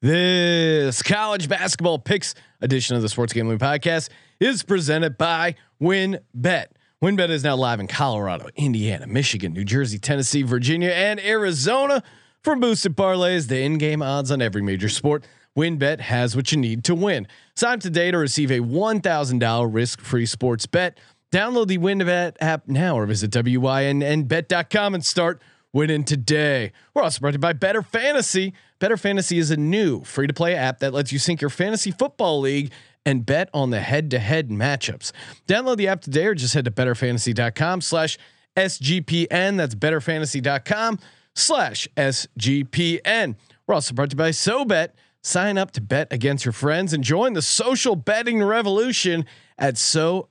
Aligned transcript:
This 0.00 1.02
college 1.02 1.48
basketball 1.48 1.98
picks 1.98 2.36
edition 2.60 2.94
of 2.94 3.02
the 3.02 3.08
Sports 3.08 3.32
Gambling 3.32 3.58
Podcast 3.58 4.10
is 4.38 4.62
presented 4.62 5.18
by 5.18 5.56
WynnBET. 5.82 6.66
WynnBET 7.02 7.30
is 7.30 7.42
now 7.42 7.56
live 7.56 7.80
in 7.80 7.88
Colorado, 7.88 8.46
Indiana, 8.54 9.08
Michigan, 9.08 9.52
New 9.52 9.64
Jersey, 9.64 9.98
Tennessee, 9.98 10.42
Virginia, 10.42 10.90
and 10.90 11.18
Arizona. 11.18 12.04
For 12.44 12.54
boosted 12.54 12.96
parlays, 12.96 13.48
the 13.48 13.60
in-game 13.60 14.00
odds 14.00 14.30
on 14.30 14.40
every 14.40 14.62
major 14.62 14.88
sport, 14.88 15.26
WynnBET 15.56 15.98
has 15.98 16.36
what 16.36 16.52
you 16.52 16.58
need 16.58 16.84
to 16.84 16.94
win. 16.94 17.26
Sign 17.56 17.80
today 17.80 18.12
to 18.12 18.18
receive 18.18 18.52
a 18.52 18.60
$1,000 18.60 19.74
risk-free 19.74 20.26
sports 20.26 20.66
bet. 20.66 20.96
Download 21.32 21.66
the 21.66 21.78
WynnBET 21.78 22.36
app 22.40 22.68
now 22.68 22.96
or 22.96 23.04
visit 23.04 23.32
wynnbet.com 23.32 24.94
and 24.94 25.04
start 25.04 25.42
winning 25.72 26.04
today. 26.04 26.72
We're 26.94 27.02
also 27.02 27.20
brought 27.20 27.32
to 27.32 27.34
you 27.34 27.40
by 27.40 27.52
Bettor 27.52 27.82
Fantasy. 27.82 28.54
Bettor 28.78 28.96
Fantasy 28.96 29.38
is 29.38 29.50
a 29.50 29.56
new 29.56 30.02
free 30.04 30.26
to 30.26 30.34
play 30.34 30.54
app 30.54 30.80
that 30.80 30.92
lets 30.92 31.12
you 31.12 31.18
sync 31.18 31.40
your 31.40 31.50
fantasy 31.50 31.90
football 31.90 32.40
league 32.40 32.72
and 33.04 33.24
bet 33.24 33.48
on 33.54 33.70
the 33.70 33.80
head 33.80 34.10
to 34.10 34.18
head 34.18 34.48
matchups. 34.50 35.12
Download 35.46 35.76
the 35.76 35.88
app 35.88 36.00
today 36.00 36.26
or 36.26 36.34
just 36.34 36.54
head 36.54 36.64
to 36.66 36.70
bettorfantasy.com 36.70 37.80
slash 37.80 38.18
SGPN. 38.56 39.56
That's 39.56 39.74
bettorfantasy.com 39.74 40.98
slash 41.34 41.88
SGPN. 41.96 43.36
We're 43.66 43.74
also 43.74 43.94
brought 43.94 44.10
to 44.10 44.14
you 44.14 44.18
by 44.18 44.30
SoBet. 44.30 44.90
Sign 45.22 45.58
up 45.58 45.72
to 45.72 45.80
bet 45.80 46.12
against 46.12 46.44
your 46.44 46.52
friends 46.52 46.92
and 46.92 47.02
join 47.02 47.32
the 47.32 47.42
social 47.42 47.96
betting 47.96 48.42
revolution 48.42 49.26
at 49.58 49.74
SoBet.io. 49.74 50.28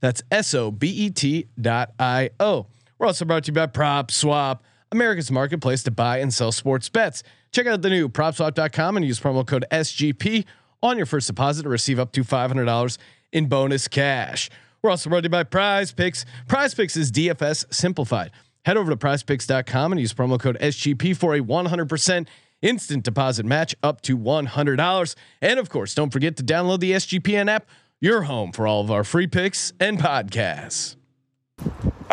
That's 0.00 0.22
S 0.30 0.54
O 0.54 0.70
B 0.70 0.88
E 0.88 1.10
T.io. 1.10 2.66
We're 3.02 3.08
also 3.08 3.24
brought 3.24 3.42
to 3.42 3.48
you 3.48 3.54
by 3.54 3.66
Prop 3.66 4.12
Swap, 4.12 4.62
America's 4.92 5.28
marketplace 5.28 5.82
to 5.82 5.90
buy 5.90 6.18
and 6.18 6.32
sell 6.32 6.52
sports 6.52 6.88
bets. 6.88 7.24
Check 7.50 7.66
out 7.66 7.82
the 7.82 7.90
new 7.90 8.08
PropSwap.com 8.08 8.96
and 8.96 9.04
use 9.04 9.18
promo 9.18 9.44
code 9.44 9.64
SGP 9.72 10.44
on 10.84 10.96
your 10.96 11.06
first 11.06 11.26
deposit 11.26 11.64
to 11.64 11.68
receive 11.68 11.98
up 11.98 12.12
to 12.12 12.22
$500 12.22 12.98
in 13.32 13.46
bonus 13.46 13.88
cash. 13.88 14.50
We're 14.82 14.90
also 14.90 15.10
brought 15.10 15.22
to 15.22 15.24
you 15.24 15.30
by 15.30 15.42
Prize 15.42 15.90
Picks. 15.90 16.24
Prize 16.46 16.74
Picks 16.74 16.96
is 16.96 17.10
DFS 17.10 17.74
simplified. 17.74 18.30
Head 18.64 18.76
over 18.76 18.92
to 18.92 18.96
prizepicks.com 18.96 19.90
and 19.90 20.00
use 20.00 20.14
promo 20.14 20.38
code 20.38 20.56
SGP 20.60 21.16
for 21.16 21.34
a 21.34 21.40
100% 21.40 22.28
instant 22.62 23.02
deposit 23.02 23.44
match 23.44 23.74
up 23.82 24.00
to 24.02 24.16
$100. 24.16 25.14
And 25.40 25.58
of 25.58 25.68
course, 25.70 25.96
don't 25.96 26.12
forget 26.12 26.36
to 26.36 26.44
download 26.44 26.78
the 26.78 26.92
SGPN 26.92 27.50
app, 27.50 27.66
your 28.00 28.22
home 28.22 28.52
for 28.52 28.68
all 28.68 28.80
of 28.80 28.92
our 28.92 29.02
free 29.02 29.26
picks 29.26 29.72
and 29.80 29.98
podcasts. 29.98 30.94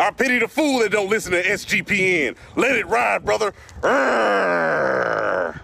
I 0.00 0.10
pity 0.12 0.38
the 0.40 0.48
fool 0.48 0.80
that 0.80 0.92
don't 0.92 1.10
listen 1.10 1.32
to 1.32 1.42
SGPN. 1.42 2.36
Let 2.56 2.76
it 2.76 2.86
ride, 2.88 3.24
brother. 3.24 3.52
Urgh. 3.82 5.60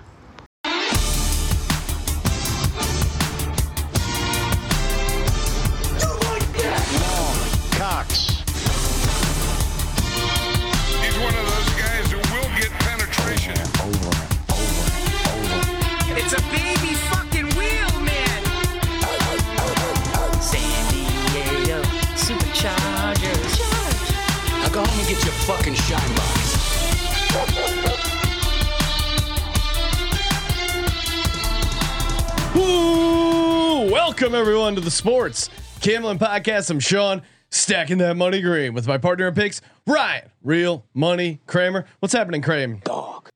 Fucking 25.46 25.74
shine 25.74 26.14
box. 26.16 26.56
Ooh, 32.56 33.88
welcome 33.92 34.34
everyone 34.34 34.74
to 34.74 34.80
the 34.80 34.90
Sports 34.90 35.50
Gambling 35.80 36.18
Podcast. 36.18 36.68
I'm 36.70 36.80
Sean, 36.80 37.22
stacking 37.50 37.98
that 37.98 38.16
money 38.16 38.42
green 38.42 38.74
with 38.74 38.88
my 38.88 38.98
partner 38.98 39.28
in 39.28 39.34
picks, 39.34 39.60
Ryan, 39.86 40.30
real 40.42 40.84
money 40.94 41.40
Kramer. 41.46 41.84
What's 42.00 42.12
happening, 42.14 42.42
Kramer? 42.42 42.80
Dog. 42.82 43.28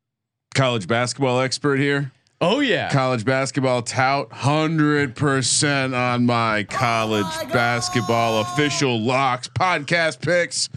College 0.52 0.88
basketball 0.88 1.40
expert 1.40 1.78
here. 1.78 2.10
Oh 2.40 2.58
yeah, 2.58 2.90
College 2.90 3.24
basketball 3.24 3.82
tout, 3.82 4.32
hundred 4.32 5.14
percent 5.14 5.94
on 5.94 6.26
my 6.26 6.64
college 6.64 7.26
oh 7.28 7.48
basketball 7.52 8.40
official 8.40 8.98
locks 8.98 9.46
podcast 9.46 10.20
picks. 10.22 10.68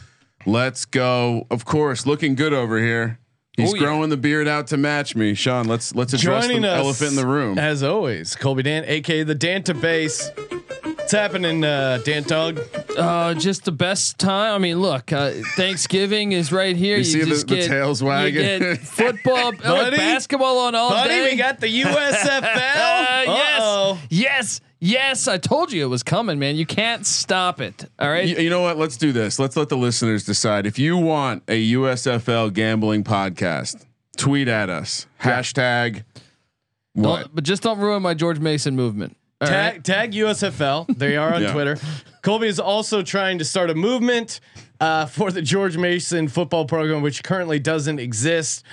Let's 0.45 0.85
go. 0.85 1.47
Of 1.51 1.65
course, 1.65 2.05
looking 2.05 2.35
good 2.35 2.53
over 2.53 2.79
here. 2.79 3.19
He's 3.55 3.71
Oh, 3.71 3.75
yeah. 3.75 3.81
growing 3.83 4.09
the 4.09 4.17
beard 4.17 4.47
out 4.47 4.67
to 4.67 4.77
match 4.77 5.15
me, 5.15 5.35
Sean. 5.35 5.67
Let's 5.67 5.93
let's 5.93 6.11
address 6.13 6.45
joining 6.47 6.63
the 6.63 6.71
us 6.71 6.79
elephant 6.79 7.09
in 7.11 7.15
the 7.17 7.27
room. 7.27 7.59
as 7.59 7.83
always. 7.83 8.35
Colby 8.35 8.63
Dan, 8.63 8.83
aka 8.87 9.21
the 9.23 9.35
Danta 9.35 9.79
Base. 9.79 10.31
What's 10.83 11.11
happening, 11.11 11.63
uh, 11.63 11.99
Dan 12.03 12.23
Dog? 12.23 12.59
Uh, 12.97 13.33
just 13.35 13.65
the 13.65 13.71
best 13.71 14.17
time. 14.17 14.55
I 14.55 14.57
mean, 14.57 14.79
look, 14.81 15.11
uh, 15.11 15.31
Thanksgiving 15.55 16.31
is 16.31 16.51
right 16.51 16.75
here. 16.75 16.97
You 16.97 17.03
see 17.03 17.19
the- 17.19 17.25
just 17.27 17.47
the 17.47 17.55
get, 17.57 17.67
tails 17.67 18.01
You 18.01 18.07
wagging? 18.07 18.59
get 18.59 18.79
football, 18.87 19.51
oh, 19.63 19.75
Buddy? 19.75 19.97
basketball 19.97 20.59
on 20.59 20.75
all 20.75 20.89
Buddy, 20.91 21.09
day. 21.09 21.31
we 21.31 21.35
got 21.37 21.59
the 21.59 21.67
USFL. 21.83 22.43
Uh, 22.75 23.23
yes, 23.27 23.99
yes, 24.09 24.61
yes. 24.83 25.27
I 25.27 25.38
told 25.38 25.71
you 25.71 25.83
it 25.83 25.88
was 25.88 26.03
coming, 26.03 26.38
man. 26.39 26.55
You 26.55 26.66
can't 26.66 27.05
stop 27.05 27.61
it. 27.61 27.85
All 27.99 28.09
right. 28.09 28.27
You, 28.27 28.35
you 28.38 28.49
know 28.49 28.61
what? 28.61 28.77
Let's 28.77 28.97
do 28.97 29.11
this. 29.11 29.39
Let's 29.39 29.55
let 29.55 29.69
the 29.69 29.77
listeners 29.77 30.25
decide. 30.25 30.66
If 30.66 30.77
you 30.77 30.97
want 30.97 31.44
a 31.47 31.71
USFL 31.73 32.51
gambling 32.53 33.03
podcast, 33.03 33.85
tweet 34.17 34.47
at 34.47 34.69
us. 34.69 35.07
Hashtag 35.21 36.03
Don't- 36.95 37.03
what? 37.05 37.33
but 37.33 37.44
just 37.44 37.63
don't 37.63 37.79
ruin 37.79 38.01
my 38.03 38.13
George 38.13 38.39
Mason 38.39 38.75
movement. 38.75 39.16
All 39.41 39.47
Tag, 39.47 39.73
right. 39.73 39.83
tag 39.83 40.11
USFL. 40.13 40.97
They 40.97 41.17
are 41.17 41.33
on 41.33 41.41
Yeah. 41.44 41.51
Twitter. 41.51 41.77
Colby 42.21 42.47
is 42.47 42.59
also 42.59 43.01
trying 43.03 43.39
to 43.39 43.45
start 43.45 43.69
a 43.69 43.75
movement 43.75 44.39
uh, 44.79 45.05
for 45.07 45.31
the 45.31 45.41
George 45.41 45.75
Mason 45.75 46.27
football 46.29 46.65
program, 46.65 47.01
which 47.01 47.23
currently 47.23 47.59
doesn't 47.59 48.00
exist. 48.00 48.63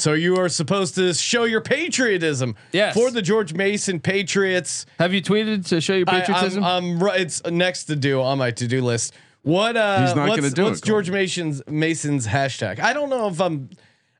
So 0.00 0.14
you 0.14 0.36
are 0.36 0.48
supposed 0.48 0.94
to 0.96 1.12
show 1.14 1.44
your 1.44 1.60
patriotism 1.60 2.56
Yes. 2.72 2.94
for 2.94 3.10
the 3.10 3.20
George 3.22 3.52
Mason 3.54 4.00
Patriots. 4.00 4.86
Have 4.98 5.12
you 5.12 5.20
tweeted 5.22 5.66
to 5.68 5.80
show 5.80 5.94
your 5.94 6.06
patriotism? 6.06 6.64
I'm, 6.64 6.94
I'm 6.94 7.02
right. 7.02 7.20
It's 7.20 7.44
next 7.44 7.84
to 7.84 7.96
do 7.96 8.20
on 8.22 8.38
my 8.38 8.50
to 8.50 8.66
do 8.66 8.82
list. 8.82 9.14
What? 9.42 9.76
Uh, 9.76 10.00
He's 10.06 10.14
not 10.14 10.28
what's, 10.28 10.40
gonna 10.40 10.52
do 10.54 10.64
what's 10.64 10.80
it, 10.80 10.84
George 10.84 11.10
Mason's 11.10 11.62
Mason's 11.66 12.26
hashtag? 12.26 12.80
I 12.80 12.92
don't 12.92 13.10
know 13.10 13.28
if 13.28 13.40
I'm. 13.40 13.70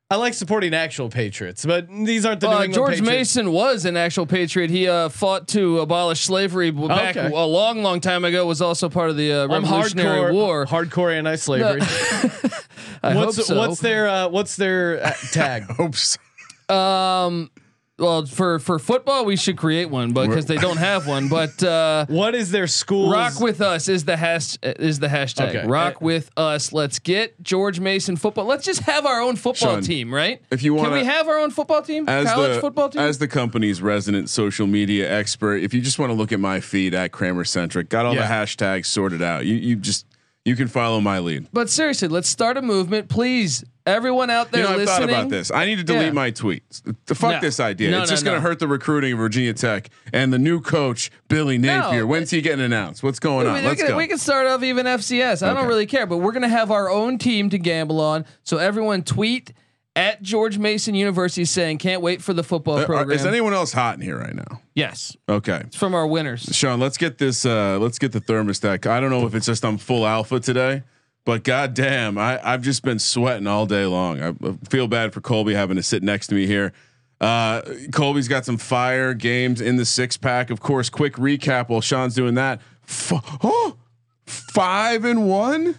I 0.09 0.15
like 0.15 0.33
supporting 0.33 0.73
actual 0.73 1.07
patriots, 1.07 1.65
but 1.65 1.87
these 1.87 2.25
aren't 2.25 2.41
the 2.41 2.47
New 2.49 2.53
Uh, 2.53 2.63
England 2.63 2.73
George 2.73 2.89
Patriots. 2.99 3.35
Mason 3.35 3.51
was 3.53 3.85
an 3.85 3.95
actual 3.95 4.25
patriot. 4.25 4.69
He 4.69 4.85
uh, 4.85 5.07
fought 5.07 5.47
to 5.49 5.79
abolish 5.79 6.25
slavery 6.25 6.69
back 6.69 7.15
Okay. 7.15 7.33
a 7.33 7.45
long, 7.45 7.81
long 7.81 8.01
time 8.01 8.25
ago. 8.25 8.45
Was 8.45 8.61
also 8.61 8.89
part 8.89 9.09
of 9.09 9.15
the 9.15 9.31
uh, 9.31 9.43
I'm 9.45 9.51
Revolutionary 9.63 10.19
hardcore, 10.19 10.33
War. 10.33 10.65
hardcore 10.65 11.17
anti-slavery. 11.17 11.79
I 13.03 13.15
what's 13.15 13.37
hope 13.37 13.45
so. 13.45 13.57
what's 13.57 13.79
their 13.79 14.07
uh, 14.07 14.27
what's 14.29 14.55
their 14.55 15.03
uh, 15.05 15.13
tag? 15.31 15.63
Oops. 15.79 16.17
Um, 16.69 17.49
well, 17.99 18.25
for 18.25 18.57
for 18.57 18.79
football, 18.79 19.25
we 19.25 19.35
should 19.35 19.57
create 19.57 19.89
one, 19.91 20.11
but 20.11 20.27
because 20.27 20.47
they 20.47 20.55
don't 20.57 20.77
have 20.77 21.05
one. 21.07 21.27
But 21.29 21.61
uh, 21.61 22.05
What 22.07 22.33
is 22.33 22.49
their 22.49 22.65
school? 22.65 23.11
rock 23.11 23.39
with 23.39 23.61
us 23.61 23.87
is 23.87 24.05
the 24.05 24.17
hash 24.17 24.57
is 24.63 24.97
the 24.99 25.07
hashtag. 25.07 25.49
Okay. 25.49 25.67
Rock 25.67 25.95
Uh, 25.95 26.05
with 26.05 26.31
us. 26.35 26.73
Let's 26.73 26.97
get 26.97 27.41
George 27.43 27.79
Mason 27.79 28.15
football. 28.15 28.45
Let's 28.45 28.65
just 28.65 28.81
have 28.81 29.05
our 29.05 29.21
own 29.21 29.35
football 29.35 29.73
Sean, 29.75 29.81
team, 29.83 30.11
right? 30.11 30.41
if 30.49 30.63
you 30.63 30.73
can 30.73 30.83
wanna- 30.83 30.95
we 30.95 31.05
have 31.05 31.27
our 31.27 31.37
own 31.37 31.51
football 31.51 31.83
team? 31.83 32.09
as 32.09 32.27
College 32.27 32.55
the 32.55 32.61
football 32.61 32.89
team. 32.89 33.01
as 33.01 33.19
the 33.19 33.27
company's 33.27 33.81
resident 33.83 34.29
social 34.29 34.65
media 34.65 35.11
expert, 35.11 35.57
if 35.57 35.71
you 35.73 35.81
just 35.81 35.99
want 35.99 36.09
to 36.09 36.15
look 36.15 36.31
at 36.31 36.39
my 36.39 36.59
feed 36.59 36.95
at 36.95 37.11
Kramer 37.11 37.43
Centric, 37.45 37.89
got 37.89 38.05
all 38.07 38.15
Yeah. 38.15 38.21
the 38.27 38.33
hashtags 38.33 38.85
sorted 38.87 39.21
out. 39.21 39.45
You 39.45 39.55
you 39.55 39.75
just 39.75 40.05
you 40.45 40.55
can 40.55 40.67
follow 40.67 40.99
my 41.01 41.19
lead. 41.19 41.47
but 41.53 41.69
seriously, 41.69 42.07
let's 42.07 42.27
start 42.29 42.57
a 42.57 42.61
movement, 42.61 43.09
please. 43.09 43.63
Everyone 43.83 44.29
out 44.29 44.51
there 44.51 44.61
You 44.63 44.69
know, 44.69 44.79
I've 44.79 44.87
thought 44.87 45.03
about 45.03 45.29
this. 45.29 45.49
I 45.49 45.65
need 45.65 45.77
to 45.77 45.83
delete 45.83 46.05
Yeah. 46.05 46.11
my 46.11 46.29
tweets. 46.29 46.83
The 47.07 47.15
fuck 47.15 47.31
No. 47.31 47.39
this 47.41 47.59
idea. 47.59 47.89
No, 47.89 48.01
it's 48.01 48.11
no, 48.11 48.13
just 48.13 48.23
going 48.23 48.35
to 48.35 48.41
hurt 48.41 48.59
the 48.59 48.67
recruiting 48.67 49.13
of 49.13 49.17
Virginia 49.17 49.53
Tech 49.53 49.89
and 50.13 50.31
the 50.31 50.37
new 50.37 50.61
coach 50.61 51.09
Billy 51.29 51.57
Napier. 51.57 52.01
No. 52.01 52.05
When's 52.05 52.29
he 52.29 52.41
getting 52.41 52.63
announced? 52.63 53.01
What's 53.01 53.17
going 53.17 53.45
We, 53.45 53.49
on? 53.51 53.55
we 53.55 53.67
Let's 53.67 53.81
can, 53.81 53.89
go. 53.91 53.97
we 53.97 54.05
can 54.05 54.19
start 54.19 54.45
off 54.45 54.61
even 54.61 54.85
FCS. 54.85 55.41
I 55.41 55.53
don't 55.55 55.67
really 55.67 55.87
care, 55.87 56.05
but 56.05 56.17
we're 56.17 56.31
gonna 56.31 56.47
have 56.47 56.69
our 56.69 56.91
own 56.91 57.17
team 57.17 57.49
to 57.49 57.57
gamble 57.57 57.99
on. 57.99 58.23
So 58.43 58.57
everyone 58.59 59.01
tweet 59.01 59.51
at 59.95 60.21
George 60.21 60.57
Mason 60.57 60.95
University 60.95 61.45
saying, 61.45 61.77
"Can't 61.79 62.01
wait 62.01 62.21
for 62.21 62.33
the 62.33 62.43
football 62.43 62.77
Uh, 62.77 62.85
program." 62.85 63.17
Is 63.17 63.25
anyone 63.25 63.53
else 63.53 63.73
hot 63.73 63.95
in 63.95 64.01
here 64.01 64.17
right 64.17 64.35
now? 64.35 64.61
yes, 64.75 65.15
Okay. 65.27 65.61
it's 65.65 65.75
from 65.75 65.93
our 65.93 66.07
winners. 66.07 66.49
Sean, 66.53 66.79
let's 66.79 66.97
get 66.97 67.17
this. 67.17 67.45
Uh, 67.45 67.77
let's 67.79 67.99
get 67.99 68.11
the 68.13 68.21
thermostat. 68.21 68.85
I 68.87 68.99
don't 68.99 69.09
know 69.09 69.25
if 69.27 69.35
it's 69.35 69.45
just 69.47 69.65
I'm 69.65 69.77
full 69.77 70.05
alpha 70.07 70.39
today, 70.39 70.83
but 71.25 71.43
goddamn, 71.43 72.17
I 72.17 72.39
I've 72.43 72.61
just 72.61 72.83
been 72.83 72.99
sweating 72.99 73.47
all 73.47 73.65
day 73.65 73.85
long. 73.85 74.21
I 74.21 74.29
I 74.29 74.53
feel 74.69 74.87
bad 74.87 75.13
for 75.13 75.19
Colby 75.21 75.53
having 75.55 75.75
to 75.77 75.83
sit 75.83 76.03
next 76.03 76.27
to 76.27 76.35
me 76.35 76.47
here. 76.47 76.71
Uh, 77.19 77.61
Colby's 77.91 78.27
got 78.27 78.45
some 78.45 78.57
fire 78.57 79.13
games 79.13 79.61
in 79.61 79.75
the 79.75 79.85
six 79.85 80.17
pack. 80.17 80.49
Of 80.49 80.59
course, 80.59 80.89
quick 80.89 81.15
recap 81.17 81.69
while 81.69 81.81
Sean's 81.81 82.15
doing 82.15 82.33
that. 82.35 82.61
F- 82.87 83.11
oh, 83.43 83.75
five 84.25 85.05
and 85.05 85.27
one. 85.29 85.77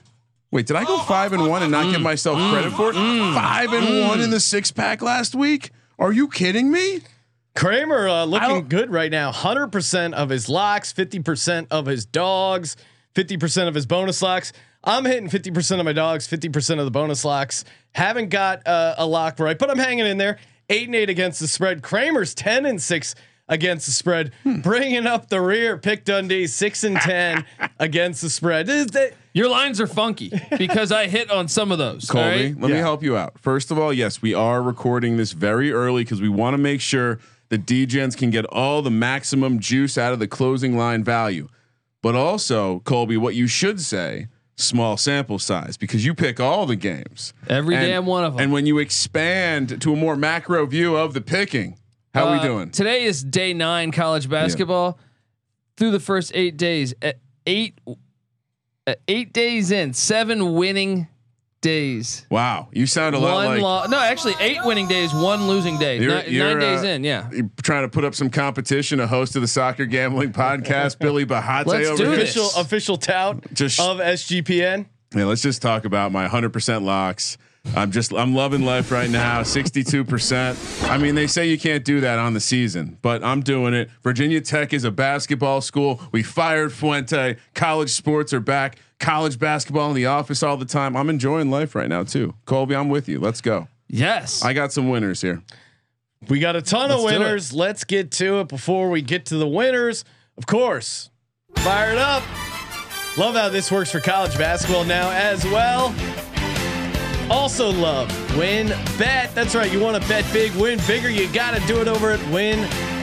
Wait, 0.52 0.66
did 0.66 0.76
I 0.76 0.84
go 0.84 0.99
five 0.99 1.32
and 1.32 1.49
one 1.49 1.62
and 1.62 1.72
not 1.72 1.90
give 1.90 2.02
myself 2.02 2.38
credit 2.52 2.72
for 2.72 2.90
it? 2.90 2.94
Five 2.94 3.72
and 3.72 4.06
one 4.06 4.20
in 4.20 4.28
the 4.28 4.38
six 4.38 4.70
pack 4.70 5.00
last 5.00 5.34
week. 5.34 5.70
Are 5.99 6.12
you 6.12 6.28
kidding 6.28 6.70
me? 6.70 7.00
Kramer 7.56 8.06
uh, 8.06 8.25
looking 8.25 8.69
good 8.69 8.93
right 8.93 9.10
now. 9.10 9.32
Hundred 9.32 9.69
percent 9.69 10.12
of 10.12 10.28
his 10.28 10.50
locks, 10.50 10.93
fifty 10.93 11.20
percent 11.20 11.69
of 11.70 11.87
his 11.87 12.04
dogs, 12.04 12.76
fifty 13.14 13.38
percent 13.38 13.69
of 13.69 13.75
his 13.75 13.87
bonus 13.87 14.20
locks. 14.20 14.52
I'm 14.84 15.06
hitting 15.06 15.31
fifty 15.31 15.50
percent 15.50 15.81
of 15.81 15.87
my 15.87 15.94
dogs, 15.94 16.26
fifty 16.26 16.50
percent 16.50 16.81
of 16.81 16.87
the 16.87 16.90
bonus 16.90 17.25
locks. 17.25 17.64
Haven't 17.94 18.28
got 18.28 18.66
uh, 18.66 18.94
a 18.98 19.06
lock 19.06 19.40
right, 19.40 19.58
but 19.58 19.70
I'm 19.70 19.78
hanging 19.78 20.05
in 20.05 20.19
there. 20.19 20.38
Eight 20.69 20.87
and 20.87 20.94
eight 20.94 21.08
against 21.08 21.40
the 21.40 21.48
spread. 21.48 21.82
Kramer's 21.82 22.34
ten 22.34 22.66
and 22.66 22.81
six 22.81 23.14
against 23.48 23.86
the 23.86 23.92
spread, 23.92 24.32
hmm. 24.42 24.60
bringing 24.60 25.06
up 25.06 25.28
the 25.28 25.40
rear. 25.40 25.76
Pick 25.76 26.04
Dundee 26.04 26.46
six 26.46 26.84
and 26.84 26.96
ten 26.96 27.44
against 27.78 28.22
the 28.22 28.30
spread. 28.30 28.68
Is 28.68 28.86
that- 28.88 29.14
Your 29.34 29.48
lines 29.48 29.80
are 29.80 29.86
funky 29.86 30.32
because 30.58 30.92
I 30.92 31.06
hit 31.06 31.30
on 31.30 31.48
some 31.48 31.72
of 31.72 31.78
those. 31.78 32.08
Colby, 32.08 32.28
right? 32.28 32.60
let 32.60 32.70
me 32.70 32.78
help 32.78 33.02
you 33.02 33.16
out. 33.16 33.38
First 33.38 33.70
of 33.70 33.78
all, 33.78 33.92
yes, 33.92 34.22
we 34.22 34.34
are 34.34 34.62
recording 34.62 35.16
this 35.16 35.32
very 35.32 35.72
early 35.72 36.04
because 36.04 36.20
we 36.20 36.28
want 36.28 36.54
to 36.54 36.58
make 36.58 36.80
sure 36.80 37.18
the 37.48 37.58
DGens 37.58 38.16
can 38.16 38.30
get 38.30 38.44
all 38.46 38.80
the 38.82 38.90
maximum 38.90 39.58
juice 39.58 39.98
out 39.98 40.12
of 40.12 40.18
the 40.18 40.28
closing 40.28 40.76
line 40.76 41.02
value. 41.04 41.48
But 42.02 42.14
also, 42.14 42.80
Colby, 42.80 43.16
what 43.16 43.34
you 43.34 43.46
should 43.46 43.80
say, 43.80 44.28
small 44.56 44.96
sample 44.96 45.38
size, 45.38 45.76
because 45.76 46.04
you 46.04 46.14
pick 46.14 46.40
all 46.40 46.66
the 46.66 46.76
games. 46.76 47.32
Every 47.48 47.74
And- 47.76 47.86
damn 47.86 48.06
one 48.06 48.24
of 48.24 48.34
them. 48.34 48.42
And 48.42 48.52
when 48.52 48.66
you 48.66 48.78
expand 48.78 49.80
to 49.80 49.92
a 49.92 49.96
more 49.96 50.16
macro 50.16 50.66
view 50.66 50.96
of 50.96 51.14
the 51.14 51.20
picking, 51.20 51.78
how 52.14 52.28
Uh, 52.28 52.32
we 52.36 52.40
doing? 52.46 52.70
Today 52.70 53.04
is 53.04 53.22
day 53.22 53.52
nine 53.54 53.90
college 53.92 54.28
basketball. 54.28 54.98
Through 55.76 55.92
the 55.92 56.00
first 56.00 56.32
eight 56.34 56.56
days, 56.58 56.92
at 57.00 57.18
eight, 57.46 57.78
at 58.86 59.00
eight 59.08 59.32
days 59.32 59.70
in, 59.70 59.94
seven 59.94 60.54
winning 60.54 61.08
days. 61.62 62.26
Wow, 62.30 62.68
you 62.72 62.86
sound 62.86 63.14
a 63.14 63.18
lot 63.18 63.46
like 63.46 63.62
lo- 63.62 63.86
no, 63.86 63.98
actually 63.98 64.34
eight 64.40 64.58
winning 64.64 64.86
days, 64.86 65.14
one 65.14 65.48
losing 65.48 65.78
day. 65.78 65.98
You're- 65.98 66.14
Nine, 66.16 66.24
you're, 66.28 66.46
nine 66.48 66.58
days 66.58 66.82
uh, 66.82 66.88
in, 66.88 67.04
yeah. 67.04 67.30
you're 67.32 67.48
trying 67.62 67.84
to 67.84 67.88
put 67.88 68.04
up 68.04 68.14
some 68.14 68.28
competition. 68.30 69.00
A 69.00 69.06
host 69.06 69.34
of 69.34 69.42
the 69.42 69.48
soccer 69.48 69.86
gambling 69.86 70.32
podcast, 70.32 70.98
Billy 70.98 71.24
Bahate 71.24 71.66
Let's 71.66 71.88
over 71.88 71.96
do 72.04 72.10
here. 72.10 72.18
this. 72.18 72.36
official 72.36 72.60
official 72.60 72.96
tout 72.98 73.54
Just- 73.54 73.80
of 73.80 73.98
SGPN? 73.98 74.86
Yeah, 75.14 75.24
let's 75.24 75.42
just 75.42 75.62
talk 75.62 75.84
about 75.84 76.10
my 76.12 76.26
100% 76.28 76.82
locks. 76.84 77.36
I'm 77.76 77.90
just 77.92 78.12
I'm 78.12 78.34
loving 78.34 78.64
life 78.64 78.90
right 78.90 79.08
now. 79.08 79.42
62%. 79.42 80.88
I 80.90 80.98
mean, 80.98 81.14
they 81.14 81.26
say 81.26 81.48
you 81.48 81.58
can't 81.58 81.84
do 81.84 82.00
that 82.00 82.18
on 82.18 82.34
the 82.34 82.40
season, 82.40 82.98
but 83.02 83.22
I'm 83.24 83.40
doing 83.40 83.72
it. 83.72 83.88
Virginia 84.02 84.40
Tech 84.40 84.72
is 84.72 84.84
a 84.84 84.90
basketball 84.90 85.60
school. 85.60 86.00
We 86.12 86.22
fired 86.22 86.72
Fuente. 86.72 87.36
College 87.54 87.90
sports 87.90 88.32
are 88.32 88.40
back. 88.40 88.76
College 88.98 89.38
basketball 89.38 89.88
in 89.90 89.96
the 89.96 90.06
office 90.06 90.42
all 90.42 90.56
the 90.56 90.64
time. 90.64 90.96
I'm 90.96 91.08
enjoying 91.08 91.50
life 91.50 91.74
right 91.74 91.88
now 91.88 92.02
too. 92.02 92.34
Colby, 92.46 92.74
I'm 92.74 92.88
with 92.88 93.08
you. 93.08 93.20
Let's 93.20 93.40
go. 93.40 93.68
Yes. 93.88 94.42
I 94.44 94.52
got 94.52 94.72
some 94.72 94.88
winners 94.88 95.20
here. 95.20 95.42
We 96.28 96.40
got 96.40 96.56
a 96.56 96.62
ton 96.62 96.90
of 96.90 97.00
Let's 97.00 97.02
do 97.02 97.08
it. 97.08 97.18
winners. 97.24 97.52
Let's 97.52 97.84
get 97.84 98.10
to 98.12 98.40
it 98.40 98.48
before 98.48 98.90
we 98.90 99.02
get 99.02 99.26
to 99.26 99.36
the 99.36 99.48
winners. 99.48 100.04
Of 100.36 100.46
course, 100.46 101.10
fired 101.56 101.98
up. 101.98 102.22
Love 103.16 103.34
how 103.34 103.48
this 103.50 103.70
works 103.70 103.90
for 103.92 104.00
college 104.00 104.36
basketball 104.38 104.84
now 104.84 105.10
as 105.10 105.44
well. 105.44 105.94
Also 107.32 107.73
love 107.73 108.08
win 108.37 108.69
bet. 108.99 109.34
That's 109.34 109.55
right. 109.55 109.73
You 109.73 109.81
want 109.81 110.00
to 110.00 110.08
bet 110.08 110.31
big, 110.32 110.52
win 110.55 110.79
bigger. 110.87 111.11
You 111.11 111.32
got 111.32 111.55
to 111.55 111.67
do 111.67 111.81
it 111.81 111.88
over 111.88 112.11
at 112.11 112.20
win 112.31 112.58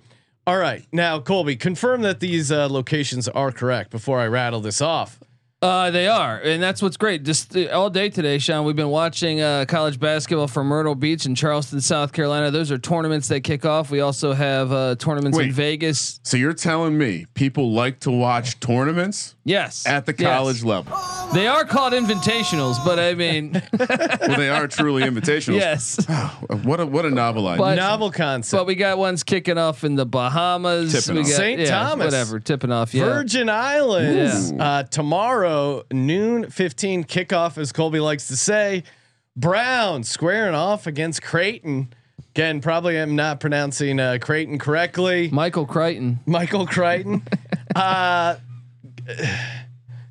All 0.47 0.57
right, 0.57 0.83
now 0.91 1.19
Colby, 1.19 1.55
confirm 1.55 2.01
that 2.01 2.19
these 2.19 2.51
uh, 2.51 2.67
locations 2.69 3.27
are 3.29 3.51
correct 3.51 3.91
before 3.91 4.19
I 4.19 4.25
rattle 4.25 4.61
this 4.61 4.81
off. 4.81 5.19
Uh, 5.61 5.91
they 5.91 6.07
are, 6.07 6.37
and 6.39 6.63
that's 6.63 6.81
what's 6.81 6.95
great. 6.95 7.23
Just 7.23 7.53
uh, 7.53 7.65
all 7.73 7.89
day 7.89 8.09
today, 8.09 8.37
Sean. 8.37 8.63
We've 8.63 8.77
been 8.77 8.87
watching 8.87 9.41
uh, 9.41 9.65
college 9.67 9.99
basketball 9.99 10.47
from 10.47 10.67
Myrtle 10.67 10.95
Beach 10.95 11.25
and 11.25 11.35
Charleston, 11.35 11.81
South 11.81 12.13
Carolina. 12.13 12.49
Those 12.49 12.71
are 12.71 12.77
tournaments 12.77 13.27
that 13.27 13.41
kick 13.41 13.65
off. 13.65 13.91
We 13.91 13.99
also 13.99 14.31
have 14.31 14.71
uh, 14.71 14.95
tournaments 14.95 15.37
in 15.37 15.51
Vegas. 15.51 16.21
so 16.23 16.37
you're 16.37 16.53
telling 16.53 16.97
me 16.97 17.25
people 17.33 17.73
like 17.73 17.99
to 18.01 18.11
watch 18.11 18.57
tournaments 18.61 19.35
Yes, 19.43 19.85
at 19.85 20.05
the 20.05 20.15
Yes. 20.17 20.37
college 20.37 20.63
level 20.63 20.95
They 21.33 21.47
are 21.47 21.65
called 21.65 21.91
invitationals, 21.91 22.77
but 22.85 22.97
I 22.99 23.15
mean, 23.15 23.51
well 23.79 24.37
they 24.37 24.47
are 24.49 24.65
truly 24.67 25.01
invitationals. 25.03 25.55
yes. 25.57 26.63
what 26.63 26.79
a 26.79 26.85
what 26.85 27.03
a 27.05 27.09
novel 27.09 27.47
idea 27.47 27.57
But- 27.65 27.75
Novel 27.75 28.11
concept. 28.11 28.57
But 28.61 28.65
we 28.67 28.75
got 28.75 28.97
ones 28.97 29.23
kicking 29.25 29.57
off 29.57 29.83
in 29.83 29.95
the 29.95 30.05
Bahamas. 30.05 30.93
Tipping 30.93 31.15
we 31.15 31.21
off. 31.23 31.27
got 31.27 31.35
St. 31.35 31.59
yeah, 31.59 31.65
Thomas. 31.69 32.05
whatever, 32.05 32.39
tipping 32.39 32.71
off. 32.71 32.93
Yeah, 32.93 33.03
Virgin 33.05 33.49
Islands 33.49 34.53
uh, 34.53 34.83
tomorrow 34.83 35.48
noon 35.91 36.49
fifteen 36.49 37.03
kickoff, 37.03 37.57
as 37.57 37.71
Colby 37.71 37.99
likes 37.99 38.27
to 38.27 38.37
say. 38.37 38.83
Brown 39.35 40.03
squaring 40.03 40.55
off 40.55 40.85
against 40.87 41.21
Creighton. 41.21 41.93
Again, 42.31 42.61
probably 42.61 42.97
am 42.97 43.15
not 43.15 43.39
pronouncing 43.39 43.99
uh, 43.99 44.17
Creighton 44.21 44.59
correctly. 44.59 45.29
Michael 45.31 45.65
Crichton. 45.65 46.19
Michael 46.25 46.67
Crichton. 46.67 47.21
uh, 47.75 48.35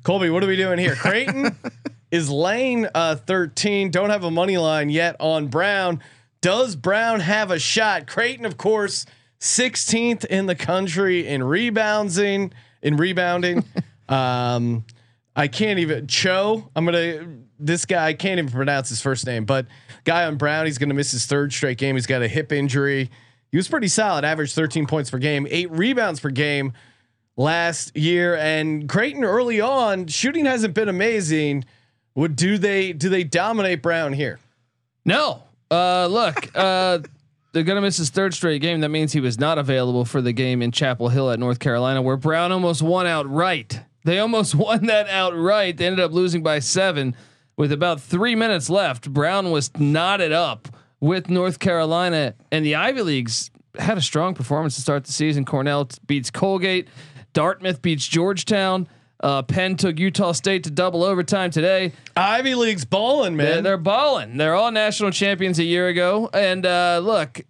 Colby, 0.03 0.29
what 0.29 0.43
are 0.43 0.47
we 0.47 0.55
doing 0.55 0.79
here? 0.79 0.95
Creighton 0.95 1.55
is 2.11 2.29
lane 2.29 2.87
uh, 2.93 3.15
13. 3.15 3.91
Don't 3.91 4.09
have 4.09 4.23
a 4.23 4.31
money 4.31 4.57
line 4.57 4.89
yet 4.89 5.15
on 5.19 5.47
Brown. 5.47 6.01
Does 6.41 6.75
Brown 6.75 7.19
have 7.19 7.51
a 7.51 7.59
shot? 7.59 8.07
Creighton, 8.07 8.45
of 8.45 8.57
course, 8.57 9.05
16th 9.39 10.25
in 10.25 10.45
the 10.45 10.55
country 10.55 11.27
in 11.27 11.43
rebounding. 11.43 12.53
In 12.81 12.95
rebounding, 12.95 13.65
um, 14.09 14.85
I 15.35 15.47
can't 15.47 15.79
even 15.79 16.07
Cho. 16.07 16.69
I'm 16.75 16.85
gonna 16.85 17.27
this 17.59 17.85
guy. 17.85 18.07
I 18.07 18.13
can't 18.13 18.39
even 18.39 18.51
pronounce 18.51 18.89
his 18.89 19.01
first 19.01 19.25
name, 19.25 19.45
but 19.45 19.67
guy 20.03 20.25
on 20.25 20.37
Brown. 20.37 20.65
He's 20.65 20.77
gonna 20.77 20.93
miss 20.93 21.11
his 21.11 21.25
third 21.25 21.53
straight 21.53 21.77
game. 21.77 21.95
He's 21.95 22.07
got 22.07 22.21
a 22.21 22.27
hip 22.27 22.51
injury. 22.51 23.09
He 23.51 23.57
was 23.57 23.67
pretty 23.67 23.87
solid. 23.87 24.25
Averaged 24.25 24.53
13 24.53 24.85
points 24.85 25.09
per 25.09 25.17
game, 25.17 25.47
eight 25.49 25.71
rebounds 25.71 26.19
per 26.19 26.29
game 26.29 26.73
last 27.35 27.95
year. 27.97 28.35
And 28.35 28.87
Creighton 28.87 29.23
early 29.23 29.59
on 29.59 30.07
shooting 30.07 30.45
hasn't 30.45 30.73
been 30.75 30.89
amazing. 30.89 31.65
Would 32.15 32.35
do 32.35 32.57
they 32.57 32.93
do 32.93 33.09
they 33.09 33.23
dominate 33.23 33.81
Brown 33.81 34.13
here? 34.13 34.39
No. 35.05 35.43
Uh, 35.71 36.07
look, 36.07 36.49
uh, 36.55 36.99
they're 37.53 37.63
gonna 37.63 37.81
miss 37.81 37.97
his 37.97 38.09
third 38.09 38.33
straight 38.33 38.61
game. 38.61 38.81
That 38.81 38.89
means 38.89 39.13
he 39.13 39.19
was 39.19 39.39
not 39.39 39.57
available 39.57 40.05
for 40.05 40.21
the 40.21 40.33
game 40.33 40.61
in 40.61 40.71
Chapel 40.71 41.09
Hill 41.09 41.31
at 41.31 41.39
North 41.39 41.59
Carolina, 41.59 42.01
where 42.01 42.17
Brown 42.17 42.51
almost 42.51 42.81
won 42.81 43.07
outright. 43.07 43.79
They 44.09 44.17
almost 44.17 44.55
won 44.55 44.87
that 44.87 45.07
outright. 45.07 45.77
They 45.77 45.85
ended 45.85 46.03
up 46.03 46.11
losing 46.11 46.41
by 46.41 46.57
seven 46.59 47.15
with 47.57 47.71
about 47.71 48.01
three 48.01 48.33
minutes 48.33 48.67
left. 48.67 49.13
Brown 49.13 49.51
was 49.51 49.69
knotted 49.77 50.31
up 50.31 50.67
with 50.99 51.29
North 51.29 51.59
Carolina, 51.59 52.33
and 52.51 52.65
the 52.65 52.73
Ivy 52.73 53.03
Leagues 53.03 53.51
had 53.77 53.99
a 53.99 54.01
strong 54.01 54.33
performance 54.33 54.73
to 54.75 54.81
start 54.81 55.03
the 55.03 55.11
season. 55.11 55.45
Cornell 55.45 55.85
t- 55.85 55.99
beats 56.07 56.31
Colgate. 56.31 56.87
Dartmouth 57.33 57.83
beats 57.83 58.07
Georgetown. 58.07 58.87
Uh, 59.21 59.43
Penn 59.43 59.75
took 59.75 59.99
Utah 59.99 60.31
State 60.31 60.63
to 60.63 60.71
double 60.71 61.03
overtime 61.03 61.51
today. 61.51 61.91
Ivy 62.17 62.55
League's 62.55 62.85
balling, 62.85 63.37
They're, 63.37 63.55
man. 63.55 63.63
they're 63.63 63.77
balling. 63.77 64.37
They're 64.37 64.55
all 64.55 64.71
national 64.71 65.11
champions 65.11 65.59
a 65.59 65.63
year 65.63 65.87
ago. 65.87 66.31
And 66.33 66.65
uh, 66.65 66.99
look, 67.03 67.41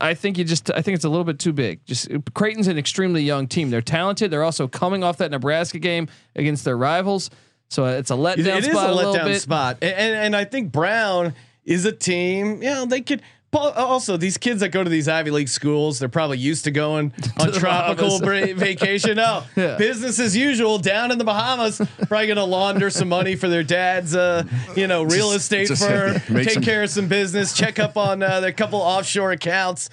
I 0.00 0.14
think 0.14 0.38
you 0.38 0.44
just 0.44 0.70
I 0.72 0.82
think 0.82 0.94
it's 0.96 1.04
a 1.04 1.08
little 1.08 1.24
bit 1.24 1.38
too 1.38 1.52
big. 1.52 1.84
Just 1.84 2.08
Creighton's 2.34 2.68
an 2.68 2.78
extremely 2.78 3.22
young 3.22 3.46
team. 3.48 3.70
They're 3.70 3.80
talented. 3.82 4.30
They're 4.30 4.42
also 4.44 4.68
coming 4.68 5.02
off 5.04 5.18
that 5.18 5.30
Nebraska 5.30 5.78
game 5.78 6.08
against 6.36 6.64
their 6.64 6.76
rivals. 6.76 7.30
So 7.68 7.84
uh, 7.84 7.90
it's 7.92 8.10
a 8.10 8.14
letdown 8.14 8.38
It 8.38 8.64
is 8.64 8.66
spot 8.66 8.90
a 8.90 8.92
a 8.92 8.96
letdown 8.96 9.24
bit. 9.24 9.40
spot, 9.40 9.78
and, 9.82 9.94
and 9.94 10.14
and 10.14 10.36
I 10.36 10.44
think 10.44 10.72
Brown 10.72 11.34
is 11.64 11.84
a 11.86 11.92
team. 11.92 12.62
You 12.62 12.70
know, 12.70 12.86
they 12.86 13.00
could 13.00 13.22
also, 13.60 14.16
these 14.16 14.38
kids 14.38 14.60
that 14.60 14.70
go 14.70 14.82
to 14.82 14.88
these 14.90 15.08
Ivy 15.08 15.30
League 15.30 15.48
schools, 15.48 15.98
they're 15.98 16.08
probably 16.08 16.38
used 16.38 16.64
to 16.64 16.70
going 16.70 17.12
on 17.38 17.50
the 17.50 17.58
tropical 17.58 18.18
bra- 18.20 18.54
vacation. 18.54 19.16
No, 19.16 19.44
Yeah. 19.56 19.76
business 19.76 20.18
as 20.18 20.36
usual 20.36 20.78
down 20.78 21.10
in 21.12 21.18
the 21.18 21.24
Bahamas. 21.24 21.78
Probably 22.08 22.26
going 22.26 22.36
to 22.36 22.44
launder 22.44 22.88
some 22.90 23.08
money 23.08 23.36
for 23.36 23.48
their 23.48 23.62
dad's, 23.62 24.14
uh, 24.16 24.44
you 24.76 24.86
know, 24.86 25.02
real 25.02 25.32
estate 25.32 25.68
just 25.68 25.84
firm. 25.86 26.20
Take 26.44 26.50
some- 26.50 26.62
care 26.62 26.82
of 26.82 26.90
some 26.90 27.08
business. 27.08 27.52
Check 27.52 27.78
up 27.78 27.96
on 27.96 28.22
uh, 28.22 28.40
their 28.40 28.52
couple 28.52 28.80
offshore 28.80 29.32
accounts. 29.32 29.90